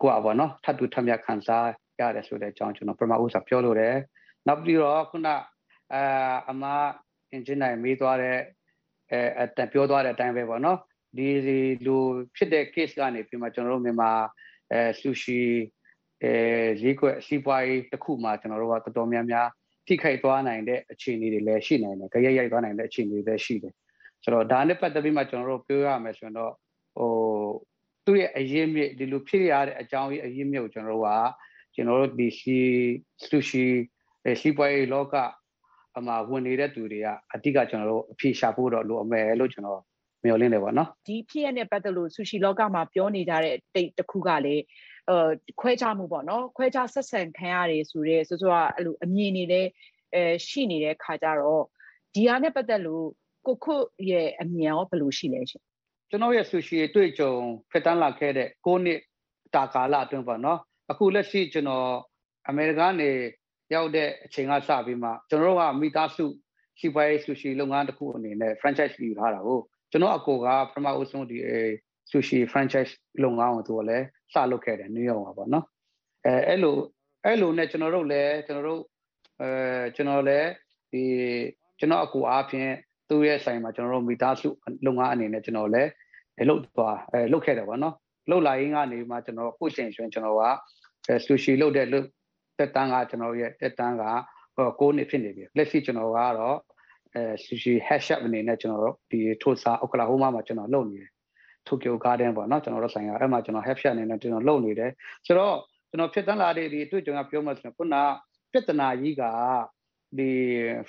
[0.00, 1.66] ကိုอ่ะပေါ့နော်ထပ်တူထပ်မြခံစား
[2.00, 3.96] ရတယ်ဆိုတဲ့အကြောင်းကျွန်တော်ပထမဦးစွာပြောလို့တယ်
[4.46, 5.28] နောက်ပြီးတော့ခုန
[5.94, 6.64] အာအမ
[7.30, 8.38] အင်ဂျင်နိုင်မေးသွားတဲ့
[9.12, 10.78] အဲအတပြောသွားတဲ့အတိုင်းပဲပေါ့နော်
[11.16, 11.28] ဒီ
[11.86, 11.96] လူ
[12.36, 14.12] ဖြစ်တဲ့ case ကနေပြီးမှကျွန်တော်တို့မြန်မာ
[14.72, 15.40] အဲဆူရှီ
[16.22, 16.32] အဲ
[16.80, 19.48] ဈေးကွက်စီးပွားရေးတစ်ခုမှာကျွန်တော်တို့ကတော်တော်များများ
[19.86, 23.74] ထိခိုက်သွားနိုင်တဲ့အခြေအနေတွေလည်းရှိနိုင်တယ်ကြရိုက်ရိုက်သွားနိုင်တဲ့အခြေအနေတွေလည်းရှိတယ်
[24.22, 26.52] ဆိုတော့ဒါနဲ့ပတ်သက်ပြီးမှကျွန်တော်တို့ပြောရမယ်ဆိုရင်တော့
[26.98, 27.12] ဟို
[28.06, 31.10] သူ့ရဲ့အရင်မြစ်ဒီလိုဖြစ်ရတဲ့အကြောင်းကြီးအရင်မြစ်ကိုကျွန်တော်တို့က
[31.74, 32.58] ကျွန်တော်တို့ဒီရှိ
[33.28, 33.64] ဆူရှီ
[34.40, 35.14] ရှိပွဲလောက
[35.96, 39.80] အမှဝင်နေတဲ့သူတွေကအတိကကျွန်တော်တို့အဖြေရှာဖို့တော့လိုအမယ်လို့ကျွန်တော်
[40.24, 44.62] မျှော်လင့်တယ်ပေါ့နော်ဒီဖြစ်ရတဲ့ပတ်သက်လို့ဆူရှီလောကမှာပြောနေကြတဲ့တိတ်တစ်ခုကလည်း
[45.08, 45.16] အဲ
[45.60, 49.66] ခွဲခြားမှုပေါ့နော်ခွဲခြားဆက်ဆံခံရတယ်ဆိုတော့ဆိုတော့အဲ့လိုအမြင်နေတဲ့
[50.14, 51.62] အဲရှိနေတဲ့ခါကြတော့
[52.14, 53.06] ဒီဟာနဲ့ပတ်သက်လို့
[53.46, 53.74] ကိုခု
[54.10, 55.62] ရဲ့အမြင်ရောဘယ်လိုရှိလဲရှင်
[56.12, 57.32] ကျွန်တော်ရဲ့ဆူရှီတွေ့ကြုံ
[57.70, 59.00] ဖြစ်တန်းလာခဲ့တဲ့9နှစ်
[59.54, 60.58] တာကာလအတွင်းပေါ့နော်
[60.90, 61.88] အခုလက်ရှိကျွန်တော်
[62.48, 63.10] အမေရိကန်နေ
[63.74, 66.24] ရောက်တဲ့အချိန်ကစပြီးမှကျွန်တော်တို့ကမိသားစု
[66.78, 69.60] ရှိပွားရေးဆူရှီလုပ်ငန်းတစ်ခုအနေနဲ့ franchise ယူထားတာကို
[69.90, 71.38] ကျွန်တော်အကိုကပထမဦးဆုံးဒီ
[72.10, 72.92] ဆူရှီ franchise
[73.22, 75.64] လုပ်ငန်းကိုသူကလည်းစလုပ်ခဲ့တယ်နယူးယောက်မှာပေါ့နော်
[76.24, 76.76] အဲအဲ့လို
[77.24, 78.82] အဲ့လိုနဲ့ကျွန်တော်တို့လည်းကျွန်တော်တို့
[79.40, 79.48] အဲ
[79.96, 80.48] ကျွန်တော်လည်း
[80.92, 81.02] ဒီ
[81.78, 82.72] ကျွန်တော်အကူအားဖြင့်
[83.08, 84.48] သူ့ရဲ့ဆိုင်မှာကျွန်တော်တို့မိသားစု
[84.86, 85.90] လုပ်ငန်းအနေနဲ့ကျွန်တော်လည်း
[86.48, 87.94] လုပ်သွားအဲလုပ်ခဲ့တယ်ပေါ့နော်
[88.30, 90.42] လုပ်လာရင်းကနေမှကျွန်တော်ကိုရှင်ရွှင်ကျွန်တော်က
[91.24, 92.06] ဆူရှီလုပ်တဲ့လုပ်
[92.58, 94.04] တက်တန်းကကျွန်တော်ရဲ့တက်တန်းက
[94.56, 96.56] 9နှစ်ဖြစ်နေပြီလက်ရှိကျွန်တော်ကတော့
[97.14, 101.10] အဲဆူရှီ hash up အနေနဲ့ကျွန်တော်တို့ဒီထိုစာအောက်ကလာဟိုမာမှာကျွန်တော်လုပ်နေတယ်
[101.66, 104.90] Tokyo Garden ပေါ့နော်ကျွန်တော်တို့ဆိုင်ကအဲ့မှာကျွန်တော် hash up အနေနဲ့ကျွန်တော်လုပ်နေတယ်
[105.26, 105.56] ဆိုတော့
[105.90, 107.96] ကျွန်တော်ဖြစ်တန်းလာတဲ့ဒီအတွေ့အကြုံကပြောမှဆိုရင်ခုန
[108.52, 109.22] ပြဿနာကြီးက
[110.18, 110.30] ဒီ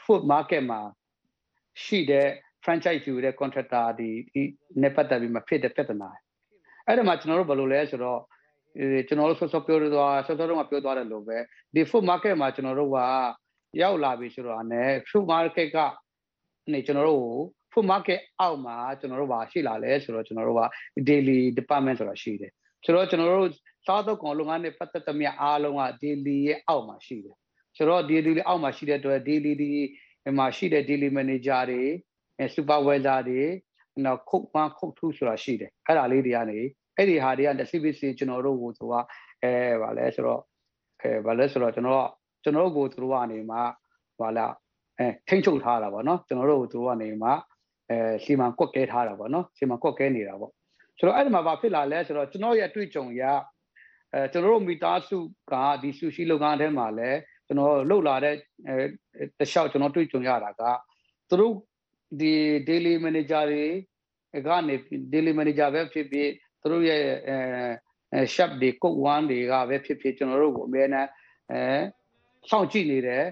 [0.04, 0.82] food market မှာ
[1.84, 2.30] ရှိတဲ့
[2.64, 4.42] franchise ယူတဲ့ contractor ဒီဒီ
[4.82, 6.10] နဲ့ပတ်သက်ပြီးမဖြစ်တဲ့ပြဿနာ
[6.88, 8.20] အဲ့ဒါမှကျွန်တော်တို့ဘယ်လိုလဲဆိုတော့
[9.08, 11.38] ကျွန်တော်တို့ဆော့ဆော့ပြောသွားဆော့ဆော့တော့ပြောသွားတယ်လို့ပဲ
[11.74, 12.98] ဒီ food market မှာကျွန်တော်တို့က
[13.82, 15.78] ရောက်လာပြီဆိုတော့အနေ food market က
[16.74, 17.28] နေကျွန်တော်တို့
[17.72, 20.64] food market အောက်မှာကျွန်တော်တို့ပါရှိလာလဲဆိုတော့ကျွန်တော်တို့က
[21.10, 22.52] daily department ဆိုတာရှိတယ်
[22.86, 23.52] ဆိုတော့ကျွန်တော်တို့
[23.86, 27.36] စားတော့ကောင်လုပ်ငန်းနဲ့ပတ်သက်သမျှအားလုံးက daily ရဲ့အောက်မှာရှိတယ်
[27.78, 29.72] ဆိုတော့ daily အောက်မှာရှိတဲ့အတွက် daily ဒီ
[30.38, 31.84] မှာရှိတဲ့ daily manager တွေ
[32.56, 33.44] supervisor တွေ
[34.06, 36.60] နော်ခုတ်1ခုတ်2ဆိုတာရှိတယ်အဲ့ဒါလေးတွေကနေ
[36.98, 38.94] အဲ့ဒီဟာတွေက CBC ကျွန်တော်တို့ကိုသူက
[39.44, 40.42] အဲဗာလဲဆိုတော့
[41.02, 42.08] အဲဗာလဲဆိုတော့ကျွန်တော်
[42.44, 43.58] ကျွန်တော်တို့ကိုသူတို့ကနေမှ
[44.20, 44.54] ဗာလား
[45.00, 47.30] အဲထိမ့်ချုပ်ထားတာပေါ့နော်ကျွန်တော်တို့ကိုသူတို့ကနေမှ
[47.90, 50.52] အဲစီမံကွက်ကဲထားတာပေါ့နော်စီမံကွက်ကဲနေတာပေါ့
[50.98, 53.24] ဆိုတော့အဲ့ဒီမှာဘာဖြစ်လာလဲဆိုတော့ကျွန်တော်ရဲ့အတွေ့အကြုံရ
[54.14, 55.18] အဲကျွန်တော်တို့မိသားစု
[55.52, 57.10] ကဒီဆူရှီလုပ်ငန်းထဲမှာလဲ
[57.48, 58.36] ကျွန်တော်လှုပ်လာတဲ့
[58.68, 58.76] အဲ
[59.40, 60.64] တခြားကျွန်တော်တွေ့ကြုံရတာက
[61.30, 61.54] သူတို့
[62.20, 62.34] ဒီ
[62.68, 64.76] daily manager တွေကနေ
[65.14, 66.30] daily manager ပဲဖြစ်ဖြစ်
[66.62, 67.02] သူတို့ရဲ့
[68.14, 71.08] အဲ shop တွေ cook one တွေကပဲဖြစ်ဖြစ်ကျွန်တော်တို့ကိုအများနဲ့
[71.52, 71.64] အဲ
[72.50, 73.26] စောင့်ကြည့်နေတယ်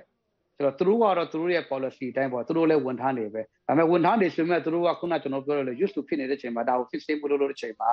[0.55, 7.91] ဆိုတော့သူတို့ကတော့သူတို့ရဲ့ policy အတိုင်းပေါ့သူတို့လည်းဝန်ထမ်းတွေပဲဒါပေမဲ့ဝန်ထမ်းတွေဆိုမဲ့သူတို့ကခုနကျွန်တော်ပြောရလို့ used to ဖြစ်နေတဲ့ချိန်မှာဒါကို fix မလုပ်လို့တဲ့ချိန်မှာ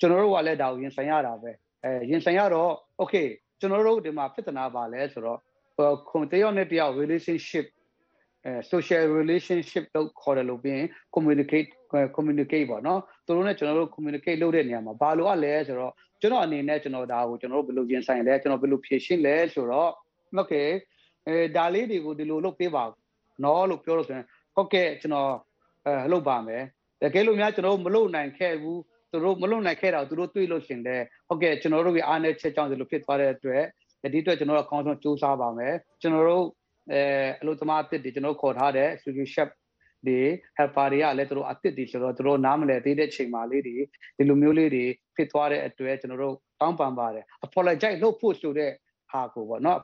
[0.00, 1.50] ကျွန်တော်တို့ကလည်းဒါကိုရင်ဆိုင်ရတာပဲ
[1.84, 2.70] အဲရင်ဆိုင်ရတော့
[3.02, 3.26] okay
[3.60, 5.38] ကျွန်တော်တို့ဒီမှာပြဿနာပါလဲဆိုတော့
[6.10, 7.75] ခုတယောက်နဲ့တယောက် relationship အဲ
[8.70, 11.68] social relationship လို့ခေါ်တယ်လို့ပြီးရင် communicate
[12.16, 19.90] communicate ပေါ့နော်သူတို့နဲ့ကျွန်တော်တို့ communicate လုပ်တဲ့နေရာမှာဘာလို့ ਆ လဲဆိုတော့ကျွန်တော်အနေနဲ့ကျွန်တော်ဒါကိုကျွန်တော်တို့ဘယ်လိုရင်ဆိုင်လဲကျွန်တော်ဘယ်လိုဖြေရှင်းလဲဆိုတော့
[20.40, 20.68] okay
[21.26, 22.84] အဲဒါလေးတွေကိုဒီလိုလုပ်ပေးပါ
[23.44, 25.30] နော်လို့ပြောလို့ဆိုရင်ဟုတ်ကဲ့ကျွန်တော်
[25.86, 26.62] အဲလုပ်ပါမယ်
[27.02, 28.80] တကယ်လို့များကျွန်တော်မလုပ်နိုင်ခဲ့ဘူး
[29.10, 33.64] သူတို့မလုပ်နိုင်ခဲ့တာသူတို့တွေ့လို့ရှင်တယ်ဟုတ်ကဲ့ကျွန်တော်တို့ကအားနဲ့ချက်ကြောင့်ဒီလိုဖြစ်သွားတဲ့အတွက်
[34.12, 36.44] ဒီအတွက်ကျွန်တော်တို့အကောင်းဆုံးစူးစမ်းပါမယ်ကျွန်တော်တို့
[36.92, 37.02] အဲ
[37.40, 39.48] အလို့သမားအစ်စ်တွေကျွန်တော်ခေါ်ထားတဲ့ solution chef
[40.06, 40.18] ဒီ
[40.58, 43.76] helper တွေကလည်းတို့အစ်စ်တွေဆိုတော့တို့နားမလည်သေးတဲ့ချိန်မှာလေးတွေ
[44.16, 44.84] ဒီလိုမျိုးလေးတွေ
[45.16, 48.70] ဖြစ်သွားတဲ့အတွက်ကျွန်တော်တို့တောင်းပန်ပါတယ် apologize လုပ်ဖို့ဆိုတဲ့
[49.10, 49.80] ဟာကိုပေါ့နော်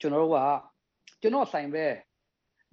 [0.00, 0.36] ကျွန်တော်တို့က
[1.20, 1.86] ကျွန်တော်ဆိုင်ပဲ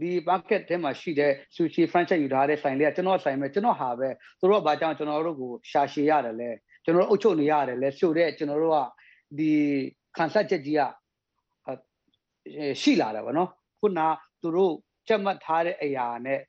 [0.02, 4.10] ဒီ market ထဲမှာရှိတဲ့ sushi franchise ယူထားတဲ့ဆိုင်လေးကကျွန်တော်ဆိုင်ပဲကျွန်တော်ဟာပဲ
[4.40, 6.50] သူတို့ကဘာကြောင့်ကျွန်တော်တို့ကိုရှာရှည်ရတယ်လဲ
[6.86, 8.80] ကျွန်တော်တို့အုပ်ချုပ်နေရတယ်လဲဆိုတဲ့ကျွန်တော်တို့က
[9.38, 9.52] ဒီ
[10.18, 10.82] concept ချက်ကြီးက
[12.82, 13.50] ရှိလာတယ်ဗောနော်
[13.80, 14.00] ခုန
[14.42, 14.74] သူတို့
[15.08, 16.40] ချက်မှတ်ထားတဲ့အရာနဲ့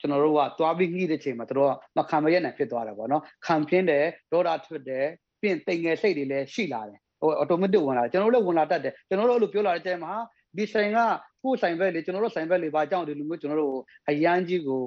[0.00, 5.06] ကျွန်တော်တို့ကသွားပြီးငှိတဲ့ချိန်မှာတို့ကမခံမရနိုင်ဖြစ်သွားတယ်ဗောနော်ခံပြင်းတယ်ဒေါတာထွက်တယ်
[5.40, 10.12] ပြင်တိမ်ငယ်စိတ်တွေလည်းရှိလာတယ်ဟို automatic ဝင်လာကျွန်တော်တို့လည်းဝင်လာတတ်တယ်ကျွန်တော်တို့အဲ့လိုပြောလာတဲ့ချိန်မှာ
[10.56, 10.98] ဒီဆိုင်က
[11.42, 13.78] ကိုယ်ဆိုင်ဘက်လေကျွန်တော်တို့ဆိုင်ဘက်လေဘာကြောင့်ဒီလိုမျိုးကျွန်တော်တို့
[14.10, 14.82] အရန်ကြီးကို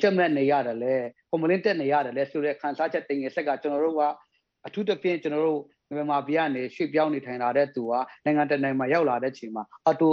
[0.00, 0.94] ချက်မဲ့နေရတယ်လဲ
[1.30, 4.02] ကွန်ပလင်းတက်နေရတယ်လဲဆိုတဲ့ခံစားချက်တင်ငယ်ဆက်ကကျွန်တော်တို့က
[4.66, 5.60] အထူးသဖြင့်ကျွန်တော်တို့
[5.94, 7.92] မြန်မာပြည်ကနေရွှေ့ပြောင်းနေထိုင်လာတဲ့သူက
[8.24, 10.08] နိုင်ငံတကာမှာရောက်လာတဲ့ချိန်မှာအတူ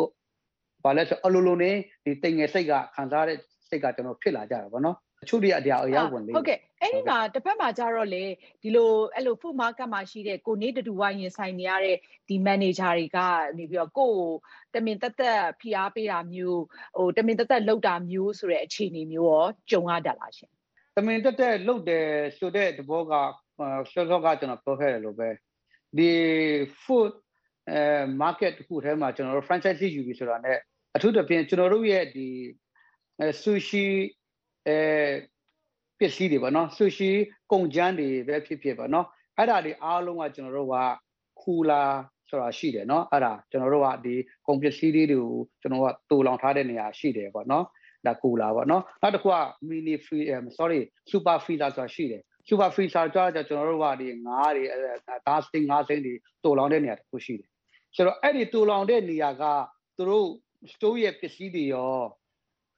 [0.83, 1.71] ဘာလဲဆိုအလိုလိုနေ
[2.05, 3.37] ဒီတင်ငယ်စိတ်ကခံစားတဲ့
[3.69, 8.23] စိတ်ကကျွန်တော်ဖြစ်လာကြတာဗောနော်အချို့တွေအတရားအရောက်ဝင်လေးဟုတ်ကဲ့အဲ့ဒီမှာတစ်ဖက်မှာကြတော့လေ
[8.61, 11.97] ဒီလိုအဲ့လို food market မှာရှိတဲ့ကိုနေတူဝိုင်းရင်ဆိုင်နေရတဲ့
[12.29, 13.19] ဒီ manager တွေက
[13.57, 14.13] နေပြီးတော့ကို
[14.75, 16.61] တမင်တက်တက်ဖိအားပေးတာမျိုး
[16.97, 20.51] ဟိုတမင်တက်တက်လှုပ်တာမျိုးဆိုတဲ့အခြေအနေမျိုးရောကြုံရတတ်လားရှင်
[20.97, 22.07] တမင်တက်တက်လှုပ်တယ်
[22.37, 23.13] ဆိုတဲ့သဘောက
[23.91, 25.29] ဆောစောကကျွန်တော်ပြောခဲ့တယ်လို့ပဲ
[25.97, 26.11] ဒီ
[26.83, 27.11] food
[27.71, 27.81] အဲ
[28.21, 30.53] market တခုထဲမှာကျွန်တော်တို့ franchise ယူပြီဆိုတာ ਨੇ
[30.95, 32.27] အထူးသဖြင့်ကျွန်တော်တို့ရဲ့ဒီ
[33.41, 33.85] ဆူရှီ
[34.67, 34.77] အဲ
[35.99, 37.09] ပစ္စည်းတွေပေါ့နော်ဆူရှီ
[37.51, 39.05] ကုန်ကြမ်းတွေပဲဖြစ်ဖြစ်ပေါ့နော်
[39.37, 40.75] အဲ့ဒါတွေအားလုံးကကျွန်တော်တို့က
[41.41, 41.83] ခူလာ
[42.29, 44.15] ဆိုတာရှိတယ်နော်အဲ့ဒါကျွန်တော်တို့ကဒီ
[44.47, 47.65] ကုန်ပစ္စည်းလေးတွေကိုကျွန်တော်ကတူလောင်ထားတဲ့နေရာရှိတယ်ပေါ့နော်
[48.05, 49.35] ဒါကူလာပေါ့နော်နောက်တစ်ခုက
[49.69, 50.25] mini free
[50.57, 50.79] sorry
[51.11, 54.63] super freezer ဆိုတာရှိတယ် super freezer ကြွားကြကျွန်တော်တို့ကဒီငါးတွေ
[55.27, 56.13] ဒါစတင်ငါးစင်းတွေ
[56.43, 57.49] တူလောင်တဲ့နေရာတစ်ခုရှိတယ်
[57.95, 59.43] ဆိုတော့အဲ့ဒီတူလောင်တဲ့နေရာက
[59.97, 60.27] သူတို့
[60.73, 61.95] store ရဲ့ပစ္စည်းတွေရော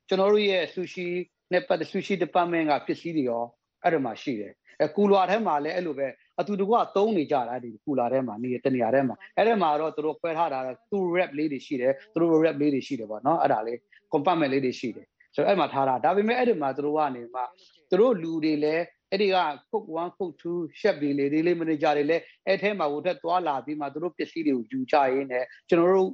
[0.08, 1.08] ကျွန်တော်တို့ရဲ့ sushi
[1.54, 3.44] နဲ့ပတ်သက် sushi department ကပစ္စည်းတွေရော
[3.84, 6.08] အဲ့ဒါမှရှိတယ်အဲကူလာထဲမှာလည်းအဲ့လိုပဲ
[6.40, 10.60] အတူတကွသုံးနေကြတာဒီကူလာထဲမှာနေတနေရာထဲမှာအဲ့ဒီမှာတော့သူတို့ခွဲထားတာ
[10.92, 13.78] သူ rap လေးတွေရှိတယ်သူတို့ rap လေးတွေရှိတယ်ပေါ့နော်အဲ့ဒါလေး
[14.14, 15.06] compartment လေးတွေရှိတယ်
[15.36, 17.42] ဆိုတော့အဲ့မှာထားတာဒါပေမဲ့အဲ့ဒီမှာသူတို့ကနေမှ
[17.90, 19.38] သူတို့လူတွေလည်းအဲ့ဒီက
[19.72, 26.12] cook 1 cook 2 chef တွေလေလေး manager တွေလည်းအဲ့ထဲမှာဟိုထက်သွားလာပြီးမှသူတို့ပစ္စည်းတွေကိုယူကြရင်းနဲ့ကျွန်တော်တို့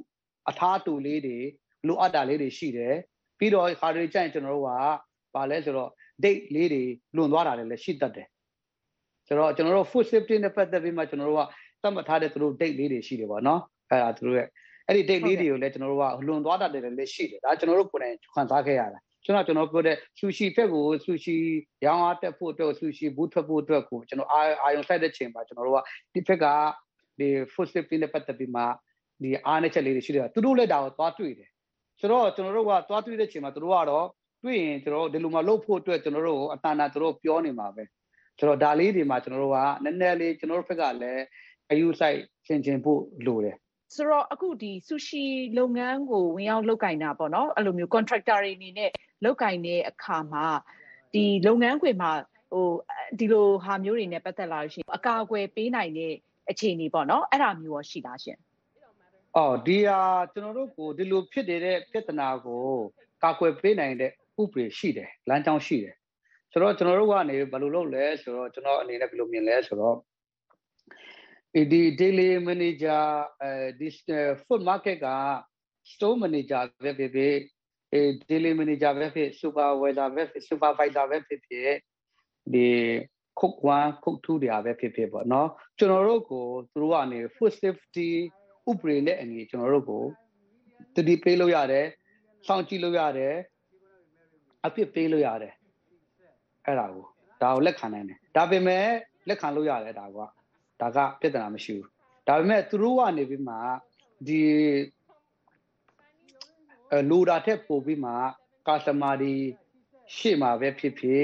[0.48, 1.38] အထားတူလေးတွေ
[1.86, 2.94] လိုအပ်တာလေးတွေရှိတယ်
[3.38, 4.70] ပြီးတော့ခါတွေကြိုင်ကျွန်တော်တို့က
[5.34, 5.90] ပါလဲဆိုတော့
[6.24, 6.82] date လေးတွေ
[7.16, 8.28] လွန်သွားတာလည်းရှိတတ်တယ်
[9.26, 11.42] ဆိုတော့ကျွန်တော်တို့ food safety နဲ့ပတ်သက်ပြီးမှကျွန်တော်တို့က
[11.82, 14.48] သတ်မှတ်ထားတဲ့သူတို့ date လေးတွေရှိတယ်ပေါ့နော်အဲ့ဒါသူတို့ရဲ့
[14.86, 21.36] အဲ့ဒီ date လေးတွေကိုလည်းကျွန်တော်တို့ကလွန်သွားတတ်တယ်လည်းရှိတယ်ဒါကျွန်တော်တို့ကိုယ်တိုင်ခံစားခဲ့ရတာကျွန်တော်ကျွန်တော်ပြောတဲ့ sushi ဖက်ကို sushi
[21.86, 25.80] ရောင်းအားတက်ဖို့အတွက် sushi ဘူးထွက်ဖို့အတွက်ကိုကျွန်တော်အာယုံဆိုင်တဲ့ချိန်မှာကျွန်တော်တို့က
[26.12, 26.46] ဒီဖက်က
[27.18, 28.62] ဒီ food safety နဲ့ပတ်သက်ပြီးမှ
[29.22, 31.48] ဒီအားနည်းချက်လေးတွေရှိတယ်သူတို့လည်းဒါကိုသွားတွေ့တယ်
[32.00, 34.06] ဆိုတော့ကျွန်တော်တို့ကသွားတွေ့တဲ့ချိန်မှာသူတို့ကတော့
[34.44, 37.82] တွေ့ရင်ကျွန်တော်တို့ဒီလိုမှလုပ်ဖို့အတွက်ကျွန်တော်တို့အတန်တာသူတို့ပြောနေမှာပဲ
[38.38, 41.24] ဆိုတော့ဒါလေးတွေမှာကျွန်တော်တို့ကနည်းနည်းလေးကျွန်တော်တို့ဘက်ကလည်း
[41.70, 43.56] အယူဆိုင်ရှင်းရှင်းဖို့လိုတယ်
[43.94, 45.24] ဆိုတော့အခုဒီဆူရှီ
[45.58, 48.90] လုပ်ငန်းကိုဝင်ရောက်လုပ်ကင်တာပေါ့နော်အဲ့လိုမျိုး contractor တွေအနေနဲ့
[49.24, 50.46] လုပ်ကင်တဲ့အခါမှာ
[51.14, 52.10] ဒီလုပ်ငန်းခွင်မှာ
[52.52, 52.66] ဟို
[53.18, 56.12] ဒီလိုဟာမျိုးတွေနဲ့ပတ်သက်လာလို့ရှိရင်အကာအကွယ်ပေးနိုင်တဲ့
[56.50, 58.38] အခြေအနေပေါ့နော်အဲ့ဒါမျိုးရောရှိလားရှင်
[59.36, 60.00] အော်ဒီဟာ
[60.32, 62.64] ကျွန်တော်တို့ကိုဒီလိုဖြစ်နေတဲ့ပြဿနာကို
[63.22, 64.12] ကာကွယ်ပေးနိုင်တဲ့
[64.42, 65.94] ဥပဒေရှိတယ်လမ်းကြောင်းရှိတယ်
[66.52, 69.96] ဆိုတော့ကျွန်တော်တို့ကနေဘယ်လိုလုပ်လဲဆိုတော့ကျွန်တော်အနေနဲ့ဘယ်လိုမြင်လဲဆိုတော့
[71.72, 73.04] ဒီ daily manager
[73.42, 73.50] အဲ
[73.80, 73.88] ဒီ
[74.44, 75.08] food market က
[75.92, 77.36] store manager ပဲဖြစ်ဖြစ်
[77.92, 81.70] အဲ daily manager ပဲဖြစ် supervisor ပဲဖြစ် supervisor ပဲဖြစ်ဖြစ်
[82.54, 82.68] ဒီ
[83.38, 85.48] ခုတ်1ခုတ်2တွေပဲဖြစ်ဖြစ်ပေါ့နော်
[85.78, 88.10] ကျွန်တော်တို့ကိုသူတို့ကနေ food safety
[88.69, 90.03] ဥပဒေနဲ့အညီကျွန်တော်တို့ကို
[90.95, 91.85] တတိပေးလို့ရတယ်
[92.47, 93.35] စောင့်ကြည့်လို့ရတယ်
[94.65, 95.53] အဖြစ်ပေးလို့ရတယ်
[96.65, 97.05] အဲ့ဒါကို
[97.41, 98.85] ဒါကိုလက်ခံနိုင်တယ်ဒါပေမဲ့
[99.27, 100.17] လက်ခံလို့ရတယ်ဒါက
[100.81, 101.87] ဒါကပြဿနာမရှိဘူး
[102.27, 103.55] ဒါပေမဲ့သူတို့ကနေပြီးမှ
[104.27, 104.41] ဒီ
[106.91, 108.11] အဲလိုတာထက်ပိုပြီးမှ
[108.67, 109.33] ကာစတမာတွေ
[110.17, 111.23] ရှေ့မှာပဲဖြစ်ဖြစ်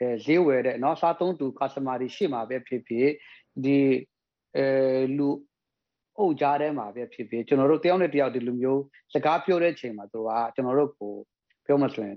[0.00, 3.08] အဲဈေးဝယ်တဲ့เนาะစားသုံးသူကာစတမာတွေရှေ့မှာပဲဖြစ်ဖြစ်
[3.64, 3.78] ဒီ
[4.56, 4.66] အဲ
[5.16, 5.28] လူ
[6.19, 8.81] အုပ်ကြားထဲမှာပဲဖြစ်ဖြစ်ကျွန်တော်တို့တယောက်နဲ့တယောက်ဒီလိုမျိုး
[9.13, 11.13] စကားပြောတဲ့ချိန်မှာသူကကျွန်တော်တို့ကို
[11.65, 12.13] ပြောမစွင်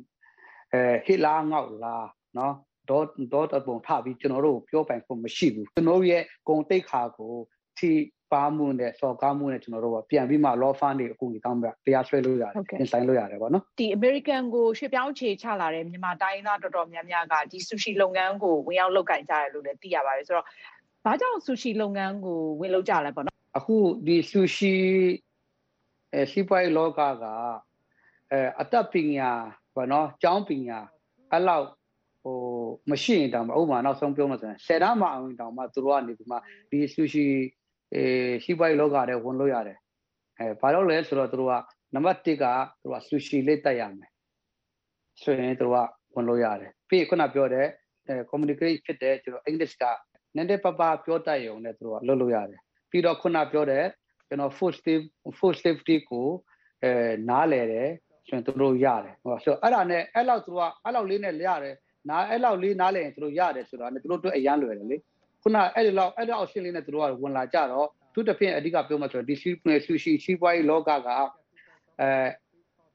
[0.72, 1.96] အဲဟစ်လာငေါ့လာ
[2.38, 2.54] နော်
[2.90, 7.32] ဒေါ်ဒေါ်တပုံထပြီးကျွန်တော်တို့ပြောပိုင်ဖို့မရှိဘူးကျွန်တော်ရဲ့ဂုံတိတ်ခါကို
[7.78, 7.90] ထိ
[8.32, 20.46] ပါမှုနဲ့စော်ကားမှုနဲ့ကျွန်တော်တို့ကပြန်ပြီးမှ law firm တွေအခုကြီးတောင်းပြတရားစွဲလို့ရတယ်ရင်ဆိုင်လို့ရတယ်ပေါ့နော်ဒီ American ကိုရွှေပြောင်းခြေချလာတဲ့မြန်မာတိုင်းသားတော်တော်များများကဒီ sushi လုပ်ငန်းကိုဝင်ရောက်လုပ်ကင်ကြတယ်လို့လည်းသိရပါတယ်ဆိုတော့
[21.04, 23.76] ဘာကြောင့် sushi လုပ်ငန်းကိုဝင်လုပ်ကြလဲပေါ့နော် အခု
[24.06, 24.74] ဒီ sushi
[26.14, 27.24] အဲစီးပွားရေးလောကက
[28.30, 29.30] အဲအတတ်ပညာ
[29.74, 30.78] ပေါ့နော်ကျောင်းပညာ
[31.32, 31.66] အဲ့လောက်
[32.22, 32.38] ဟို
[32.90, 36.38] မရှိရင်တောင်ဥပမာနောက်ဆုံးပြောမှဆိုရင်ဆယ်တန်းမအောင်တောင်မှသူတို့ကနေဒီမှာ
[36.70, 37.26] ဒီ sushi
[37.94, 38.02] အဲ
[38.44, 39.78] စီးပွားရေးလောကထဲဝင်လို့ရတယ်
[40.38, 41.54] အဲဘာလို့လဲဆိုတော့သူတို့က
[41.94, 42.44] နံပါတ်1က
[42.80, 44.10] သူတို့က sushi လေးတက်ရမယ်
[45.22, 47.66] ဆိုရင်သူတို့ကဝင်လို့ရတယ်ပြီးခုနပြောတဲ့
[48.08, 49.84] အဲ communicate ဖြစ်တဲ့ကျွန်တော် English က
[50.36, 52.60] နည်းနည်းပပပြောတတ်ရုံနဲ့သူတို့ကလုပ်လို့ရတယ်
[52.96, 53.84] ပြီးတော့ခုနပြောတဲ့
[54.28, 54.94] ကျွန်တော် food safety
[55.38, 56.26] food safety ကို
[56.84, 56.92] အဲ
[57.28, 57.88] နားလဲတယ်
[58.26, 61.74] ဆိုရင်သူတို့ရတယ်ဟောဆိုအဲ့ဒါနဲ့အဲ့လောက်သူတို့ကအဲ့လောက်လေးနဲ့ရတယ်
[62.08, 64.96] နားအဲ့လောက်လေးနားလဲရင်သူတို့ရတယ်ဆိုတာနဲ့သူတို့တို့အရန်လွယ်တယ်လေ
[65.42, 69.34] ခုနအဲ့ဒီလောက်အဲ့လောက်အရှင်းလေးနဲ့သူတို့ကဝင်လာကြတော့သူတစ်ဖင်အဓိကပြောမှဆိုတော့ဒီ
[69.86, 71.08] sushi ရှိပွားရေးလောကက
[72.00, 72.08] အဲ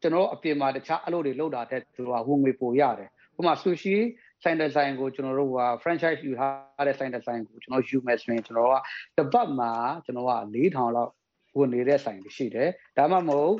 [0.01, 3.95] ကျွန်တော်အပြင်မှာတခြားအလုပ်တွေလုပ်တာတဲ့သူတို့ကဝင်ငွေပိုရတယ်ဥပမာ sushi
[4.43, 8.75] ဆိုင်ဒီဇိုင်းကိုကျွန်တော်တို့က franchise ယူထားတဲ့ဆိုင်ဒီဇိုင်းကိုကျွန်တော်ယူမယ်ဆိုရင်ကျွန်တော်က
[9.17, 9.71] တစ်ပတ်မှာ
[10.05, 11.11] ကျွန်တော်က4000လောက်
[11.57, 13.55] ဝင်နေတဲ့ဆိုင်တွေရှိတယ်ဒါမှမဟုတ်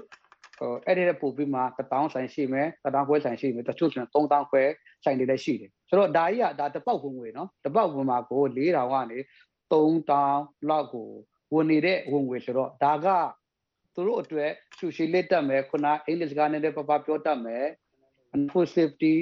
[0.59, 4.63] ဟိုအဲ့ဒီတဲ့ပို့ပြီးမှ1000ဆိုင်ရှိမယ်1000ခွဲဆိုင်ရှိမယ်တချို့ဆိုရင်3000ခွဲ
[5.03, 9.17] ဆိုင်တွေလည်းရှိတယ်ဆိုတော့ဒါကြီးကဒါတစ်ပေါက်ဝင်ငွေနော်တစ်ပေါက်ဝင်မှာကို4000ကနေ
[9.71, 11.09] 3000လောက်ကို
[11.53, 13.07] ဝင်နေတဲ့ဝင်ငွေဆိုတော့ဒါက
[13.95, 17.65] သူတို့အတွက်ဆူရှီလက်တက်မယ်ခုနအင်္ဂလိပ်စကားနဲ့ပပပြောတတ်မယ်
[18.51, 19.15] food safety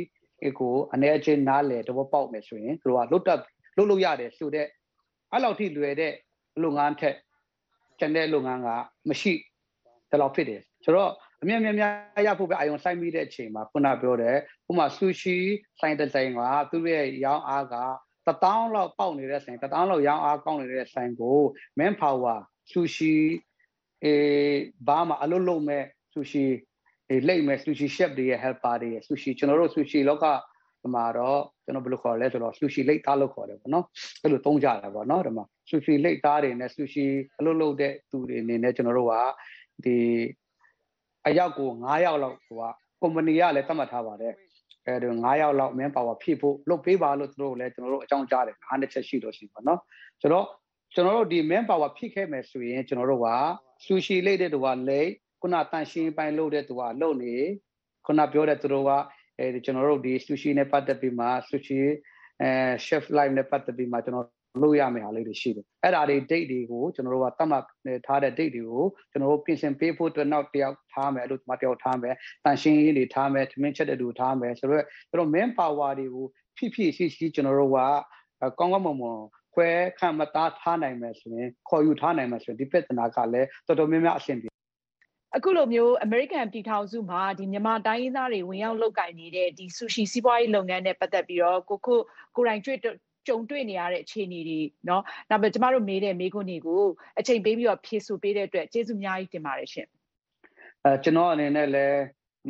[0.60, 3.40] ကိုအနေအချင်းနားလေတဘောပေါက်မယ်ဆိုရင်သူတို့ကလွတ်တက်
[3.76, 4.68] လွတ်လို့ရတယ်ဆိုတဲ့
[5.32, 6.14] အဲ့လောက်ထိလွယ်တဲ့
[6.64, 7.16] လုပ်ငန်းထက်
[8.00, 8.70] ကျန်တဲ့လုပ်ငန်းက
[9.10, 9.34] မရှိ
[10.12, 11.12] တလောက်ဖြစ်တယ်ဆိုတော့
[11.42, 14.38] အမြတ်များများရဖို့ပဲအာယုံစိုက်မိတဲ့အချိန်မှာခုနပြောတဲ့ဥ
[14.68, 15.38] ပမာဆူရှီ
[15.80, 16.40] ဆိုင်တဲ့ဆိုင်က
[16.72, 17.76] သူ့ရဲ့ရောင်းအားက
[18.26, 21.40] တထောင်လောက်ပေါက်နေတဲ့ဆိုင်တထောင်လောက်ရောင်းအားကောင်းနေတဲ့ဆိုင်ကို
[21.80, 22.38] man power
[22.72, 23.16] ဆူရှီ
[24.04, 25.84] အေးဘာမှအလုပ်လုပ်မဲ့
[26.14, 26.46] ဆူရှီ
[27.12, 30.26] အေးလိမ့်မဲ့ဆူရှီ chef တွေရဲ့ helper တွေရဲ့ဆူရှီကျွန်တော်တို့ဆူရှီလောက
[30.82, 33.86] ဒီမှာတော့ကျွန်တော်ဘယ်လိုခေါ်လဲဆိုတော့ဆူရှီလိတ်သားလို့ခေါ်တယ်ပေါ့နော်
[34.24, 37.06] အဲ့လိုသုံးကြတာပေါ့နော်ဒီမှာဆူရှီလိတ်သားတွေနဲ့ဆူရှီ
[37.40, 39.14] အလုပ်လုပ်တဲ့သူတွေအနေနဲ့ကျွန်တော်တို့က
[39.86, 39.98] ဒီ
[41.28, 42.64] အယောက်ကို9ယောက်လောက်ဟိုက
[43.02, 44.34] ကုမ္ပဏီကလည်းသတ်မှတ်ထားပါတယ်
[44.86, 49.80] အဲဒီ9ယောက်လောက် man power ဖြည့်ဖို့လုပ်ပေးပါလို့သူတို့လည်းကျွန်တော်တို့အကြောင်းကြားတယ်အားတစ်ချက်ရှိလို့ရှိပါတော့
[50.22, 50.46] ဆိုတော့
[50.94, 53.28] ကျွန်တော်တို့ဒီ man power ဖြည့်ခဲ့မယ်ဆိုရင်ကျွန်တော်တို့က
[53.86, 55.10] ဆူရှီလိတ်တဲ့သူကလိတ်
[55.42, 57.36] ခုနတန်ရှင်းပိုင်းလုပ်တဲ့သူကလုပ်နေ
[58.06, 58.92] ခုနပြောတဲ့သူတို့က
[59.40, 61.80] အဲဒီကျွန်တော်တို့ဒီ sushi နဲ့ပတ်သက်ပြီးမှ sushi
[62.42, 62.50] အဲ
[62.86, 64.28] chef live နဲ့ပတ်သက်ပြီးမှကျွန်တော်
[64.62, 67.64] လုပ်ရမယ့်ဟာလေးတွေရှိတယ်အဲ့ဒါတွေ date တွေကိုကျွန်တော်တို့ကတတ်မှတ်
[68.08, 72.16] ထားတဲ့ date တွေကိုကျွန်တော်တို့ပြင်ဆင်ပေးဖို့အတွက်နောက်တစ်ယောက်ထားမယ်လို့ဒီမှာတစ်ယောက်ထားမယ်
[72.46, 76.26] တန်ရှင်းရေးတွေထားမယ်ထမင်းချက်တဲ့လူထားမယ်ဆိုတော့ကျွန်တော် main power တွေကို
[76.58, 77.80] ဖြည့်ဖြည့်ရှိရှိကျွန်တော်တို့က
[78.60, 79.20] ကောင်းကောင်းမွန်မွန်
[79.54, 79.70] ခွဲ
[80.00, 84.50] ခံမသားထားနိုင်မယ်ဆိုရင်ခေါ်ယူထားနိုင်မယ်ဆိုရင်ဒီပြဿနာကလည်းတော်တော်များများအဆင်ပြေ
[85.36, 87.22] အခုလိုမျိုး အမေရိကန်ပြည်ထောင်စုမှာ
[87.52, 92.00] မြန်မာတိုင်းရင်းသားတွေ ဝင်ရောက်လုပ်ကိုင်နေတဲ့ ဆူရှီစီးပွားရေးလုပ်ငန်းနဲ့ ပတ်သက်ပြီးတော့ ကိုကို
[92.36, 92.62] ကိုယ်တိုင်
[93.28, 95.04] ကြုံတွေ့နေရတဲ့ အခြေအနေတွေ၊နောက်
[95.54, 96.84] ကျမတို့မေးတဲ့ မေးခွန်းတွေကို
[97.20, 99.88] အချိန်ပေးပြီးတော့ ဖြေဆိုပေးတဲ့အတွက် ကျေးဇူးအများကြီးတင်ပါတယ်ရှင့်။
[101.04, 102.00] ကျနော့်အနေနဲ့လည်း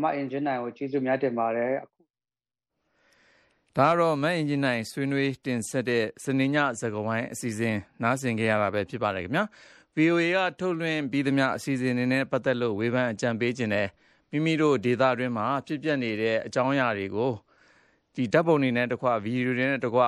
[0.01, 1.73] မအင်ကြင်းနိုင်ကို ကျေးဇူးအများကြီးတင်ပါတယ်။
[3.77, 9.43] ဒါကတော့ မအင်ကြင်းနိုင် ဆွေးနွေးတင်ဆက်တဲ့ စနေညစကားဝိုင်းအစီအစဉ် နားဆင်ခဲ့ရတာ ဖြစ်ပါတယ်ခင်ဗျာ။
[9.99, 13.87] VOA ကထုတ်လွှင့်ပြီးသမျှအစီအစဉ်တွေနဲ့ပတ်သက်လို့ဝေဖန်အကြံပေးခြင်းနဲ့
[14.31, 17.31] မိမိတို့ဒေတာတွင်းမှာဖြစ်ပျက်နေတဲ့အကြောင်းအရာတွေကို
[18.15, 19.99] ဒီဓာတ်ပုံတွေနဲ့တကွဗီဒီယိုတွေနဲ့တကွ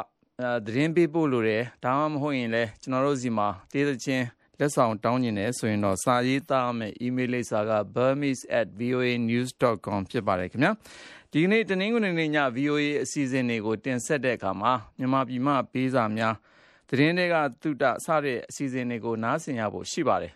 [0.66, 4.26] သတင်းပေးပို့လိုတယ်ဒါမှမဟုတ်ရင်လည်းကျွန်တော်တို့စီမှာတေးသချင်း
[4.60, 10.72] လက်ဆောင်တောင်းကျင်တယ်ဆိုရင်တော့စာရေးသားမယ် email လိပ်စာက burmese@voanews.com ဖြစ်ပါတယ်ခင်ဗျာ
[11.32, 16.36] ဒီနေ့တနင်္ဂနွေနေ့ည VOA အစီအစဉ်တွေကိုတင်ဆက်တဲ့အခါမှာမြန်မာပြည်မှပေးစာများ
[16.94, 20.34] သတင်းတွေကတုတစတဲ့အစီအစဉ်တွေကိုနားဆင်ရဖို့ရှိပါတယ်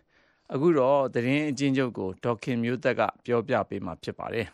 [0.54, 4.48] အခုတော့သတင်းအချင်းချုပ်ကိုဒေါက်ခင်မျိုးသက်ကပြောပြပေးမှာဖြစ်ပါတယ်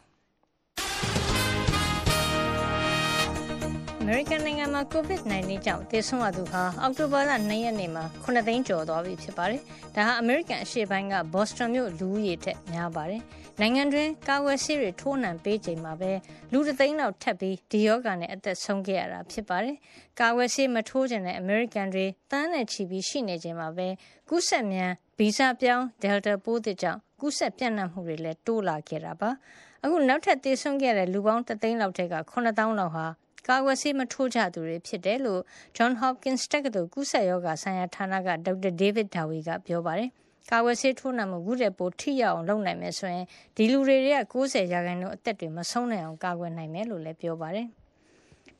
[4.08, 9.62] မေရိကန်နိုင်ငံမှာ COVID-19 ကြောင့်သေဆုံးရသူဟာ အောက်တိုဘာလ2ရက်နေ့မှာ9သိန်းကျော်သွားပြီဖြစ်ပါတယ်။
[9.96, 13.22] ဒါဟာအမေရိကန်အရှေ့ပိုင်းကဘော့စတွန်မြို့လူဦးရေထက်များပါတယ်။
[13.62, 16.12] နိုင်ငံတွင်းကာဝယ်ဆေးတွေထိုးနှံပေးချိန်မှာပဲ
[16.52, 19.76] လူတသိန်းလောက်ထပ်ပြီးဒီယောဂါနဲ့အသက်ဆုံးခဲ့ရတာဖြစ်ပါတယ်။
[20.20, 23.88] ကာဝယ်ဆေးမထိုးကြတဲ့အမေရိကန်တွေတန်းနဲ့ချီပြီးရှိနေချိန်မှာပဲ
[24.30, 29.30] ကူးစက်မြန်ဗီဇပြောင်း Delta ပိုးသစ်ကြောင့်ကူးစက်ပြန့်နှံ့မှုတွေလည်းတိုးလာခဲ့တာပါ။
[29.84, 33.06] အခုနောက်ထပ်သေဆုံးခဲ့တဲ့လူပေါင်းတသိန်းလောက်ထက်က9000လောက်ဟာ
[33.48, 35.42] ကာကွယ်ဆေးမထိုးကြသူတွေဖြစ်တယ်လို့
[35.78, 40.10] John Hopkins တက္ကသိုလ်ကူးစက်ရောဂါဆိုင်ရာဌာနကဒေါက်တာ David Dawi ကပြောပါတယ်။
[40.52, 43.26] ကာကွယ်ဆေးထိုးနှံမှုခုတည်းပိုထိရအောင်လုပ်နိုင်မယ်ဆိုရင်
[43.56, 44.02] ဒီလူတွေက
[44.34, 47.68] 90ရာခိုင်နှုန်းအသက်တွေမဆုံးနိုင်အောင်ကာကွယ်နိုင်မယ်လို့လည်းပြောပါတယ်။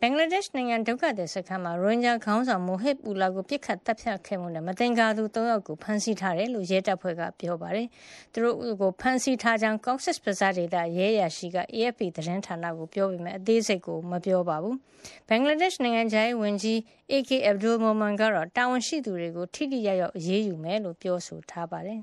[0.04, 7.88] ဘင်္ဂလားဒေ့ရှ်နိုင်ငံဒုက္ခသည်စခန်းမှာရိုဟင်ဂျာခေါင်းဆောင်မိုဟစ်ပူလာကိုပြစ်ခတ်တပ်ဖြတ်ခဲ့မှုနဲ့မတင်ကာသူ၃ယောက်ကိုဖမ်းဆီးထားတယ်လို့ရဲတပ်ဖွဲ့ကပြောပါတယ်။
[8.34, 14.76] သူတို့ကိုဖမ်းဆီးထားကြောင်း Cox's Bazar ဒေသရဲရရှိက AFP သတင်းဌာနကိုပြောပေမဲ့အသေးစိတ်ကိုမပြောပါဘူး။
[15.28, 16.78] ဘင်္ဂလားဒေ့ရှ်နိုင်ငံခြားရေးဝန်ကြီး
[17.12, 22.00] AK Abdul Momen ကတော့တာဝန်ရှိသူတွေကိုထိထိရောက်ရောက်အရေးယူမယ်လို့ပြောဆိုထားပါတယ်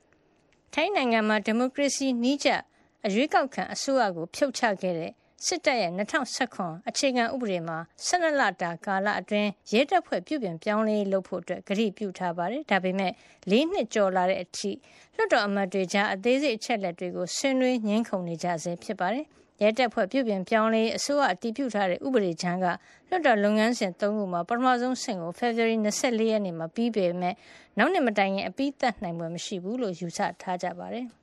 [0.74, 2.48] ။ထိုင်းနိုင်ငံမှာဒီမိုကရေစီနှီးကျ
[3.06, 5.12] အရွေးကောက်ခံအစိုးရကိုဖြုတ်ချခဲ့တဲ့
[5.46, 5.92] စစ်တပ်ရဲ့
[6.38, 13.12] 2019အခြေခံဥပဒေမှာ12လတာ ကာလအတွင်း ရဲတပ်ဖွဲ့ ပြုပြင်ပြောင်းလဲလုပ်ဖို့အတွက်ကတိပြုထားပါတယ်။ဒါပေမဲ့
[13.50, 14.70] ၄နှစ်ကျော်လာတဲ့အထိ
[15.16, 19.24] လွှတ်တော်အမတ်တွေကြား အသေးစိတ် အချက်လက်တွေကို ဆွေးနွေးငင်းခုန်နေကြဆဲ ဖြစ်ပါတယ်။
[19.62, 22.66] ရဲတပ်ဖွဲ့ ပြုပြင်ပြောင်းလဲအစိုးရ အတည်ပြုထားတဲ့ ဥပဒေချမ်းက
[23.08, 27.34] လွှတ်တော်လုပ်ငန်းစဉ် ၃ ခုမှာ ပထမဆုံးဆင့်ကို February 24ရက်နေ့မှာ ပြီးပေမဲ့
[27.78, 31.06] နောက်နှစ်မတိုင်ခင် အပြီးသတ်နိုင်ပွဲမရှိဘူးလို့ ယူဆထားကြပါတယ်။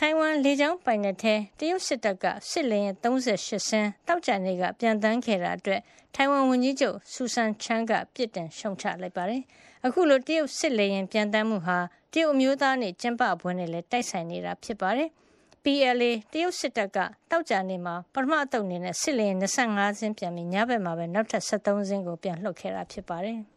[0.00, 5.80] ထိုင်ဝမ်လေကြောင်းပိုင်နက်ထဲ တရုတ်စစ်တပ်က စစ်လေယာဉ်38စင်းတောက်ကြနေ့ကပြန်တန်းခဲ့တာအတွက်
[6.14, 9.42] ထိုင်ဝမ်ဝန်ကြီးချုပ်ဆူဆန်ချန်းကပြစ်တင်ရှုံချလိုက်ပါတယ်။
[9.86, 11.78] အခုလို တရုတ်စစ်လေယာဉ်ပြန်တန်းမှုဟာ
[12.12, 15.08] တရုတ်အမျိုးသားနေ့ ကျင်းပပွဲနဲ့လည်း တိုက်ဆိုင်နေတာ ဖြစ်ပါတယ်။
[15.64, 16.98] PLA တရုတ်စစ်တပ်က
[17.30, 23.40] တောက်ကြနေ့မှာ ပထမအတုပ်အနေနဲ့ စစ်လေယာဉ်25စင်းပြန်ပြီး ညဘက်မှာပဲ နောက်ထပ်73စင်းကိုပြန်လှုပ်ခဲ့တာ ဖြစ်ပါတယ်။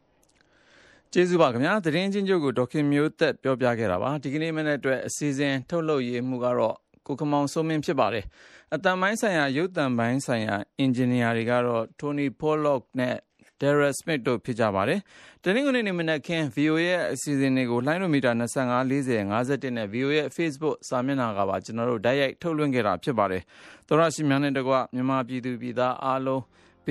[1.13, 6.75] ကျေးဇူးပါခင်ဗျာသတင်းချင်းချုပ်ကိုဒေါခင်မျိုးသက်ပြောပြခဲ့တာပါဒီကနေ့မနေ့အတွက်အစီအစဉ်ထုတ်လုပ်ရေးမှုကတော့
[7.07, 8.25] ကိုခမောင်စိုးမင်းဖြစ်ပါတယ်
[8.73, 13.15] အတန်ပိုင်းဆိုင်ရာရုပ်တံပိုင်းဆိုင်ရာအင်ဂျင်နီယာတွေကတော့ Tony Pollock နဲ့
[13.61, 14.99] Darren Smith တို့ဖြစ်ကြပါတယ်
[15.43, 23.41] တနင်္ဂနွေနေ့မနက်ခင်း VOA ရဲ့အစီအစဉ်တွေကိုလိုင်းလိုမီတာ25 40 51နဲ့ VOA ရဲ့ Facebook စာမျက်နှာကပါကျွန်တော်တို့တိုက်ရိုက်ထုတ်လွှင့်ခဲ့တာဖြစ်ပါတယ်
[23.87, 26.41] သောရရှိများနဲ့တကွမြန်မာပြည်သူပြည်သားအားလုံး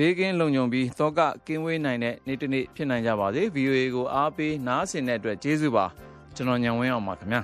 [0.01, 5.85] ဘေးကင်းလုံခြုံပြီးတောကကင်းဝေးနိုင်တဲ့နေ့တစ်နေ့ဖြစ်နိုင်ကြပါစေ VOA ကိုအားပေးနားဆင်တဲ့အတွက်ကျေးဇူးပါ
[6.35, 7.41] ကျွန်တော်ညံဝင်းအောင်ပါခင်ဗျာ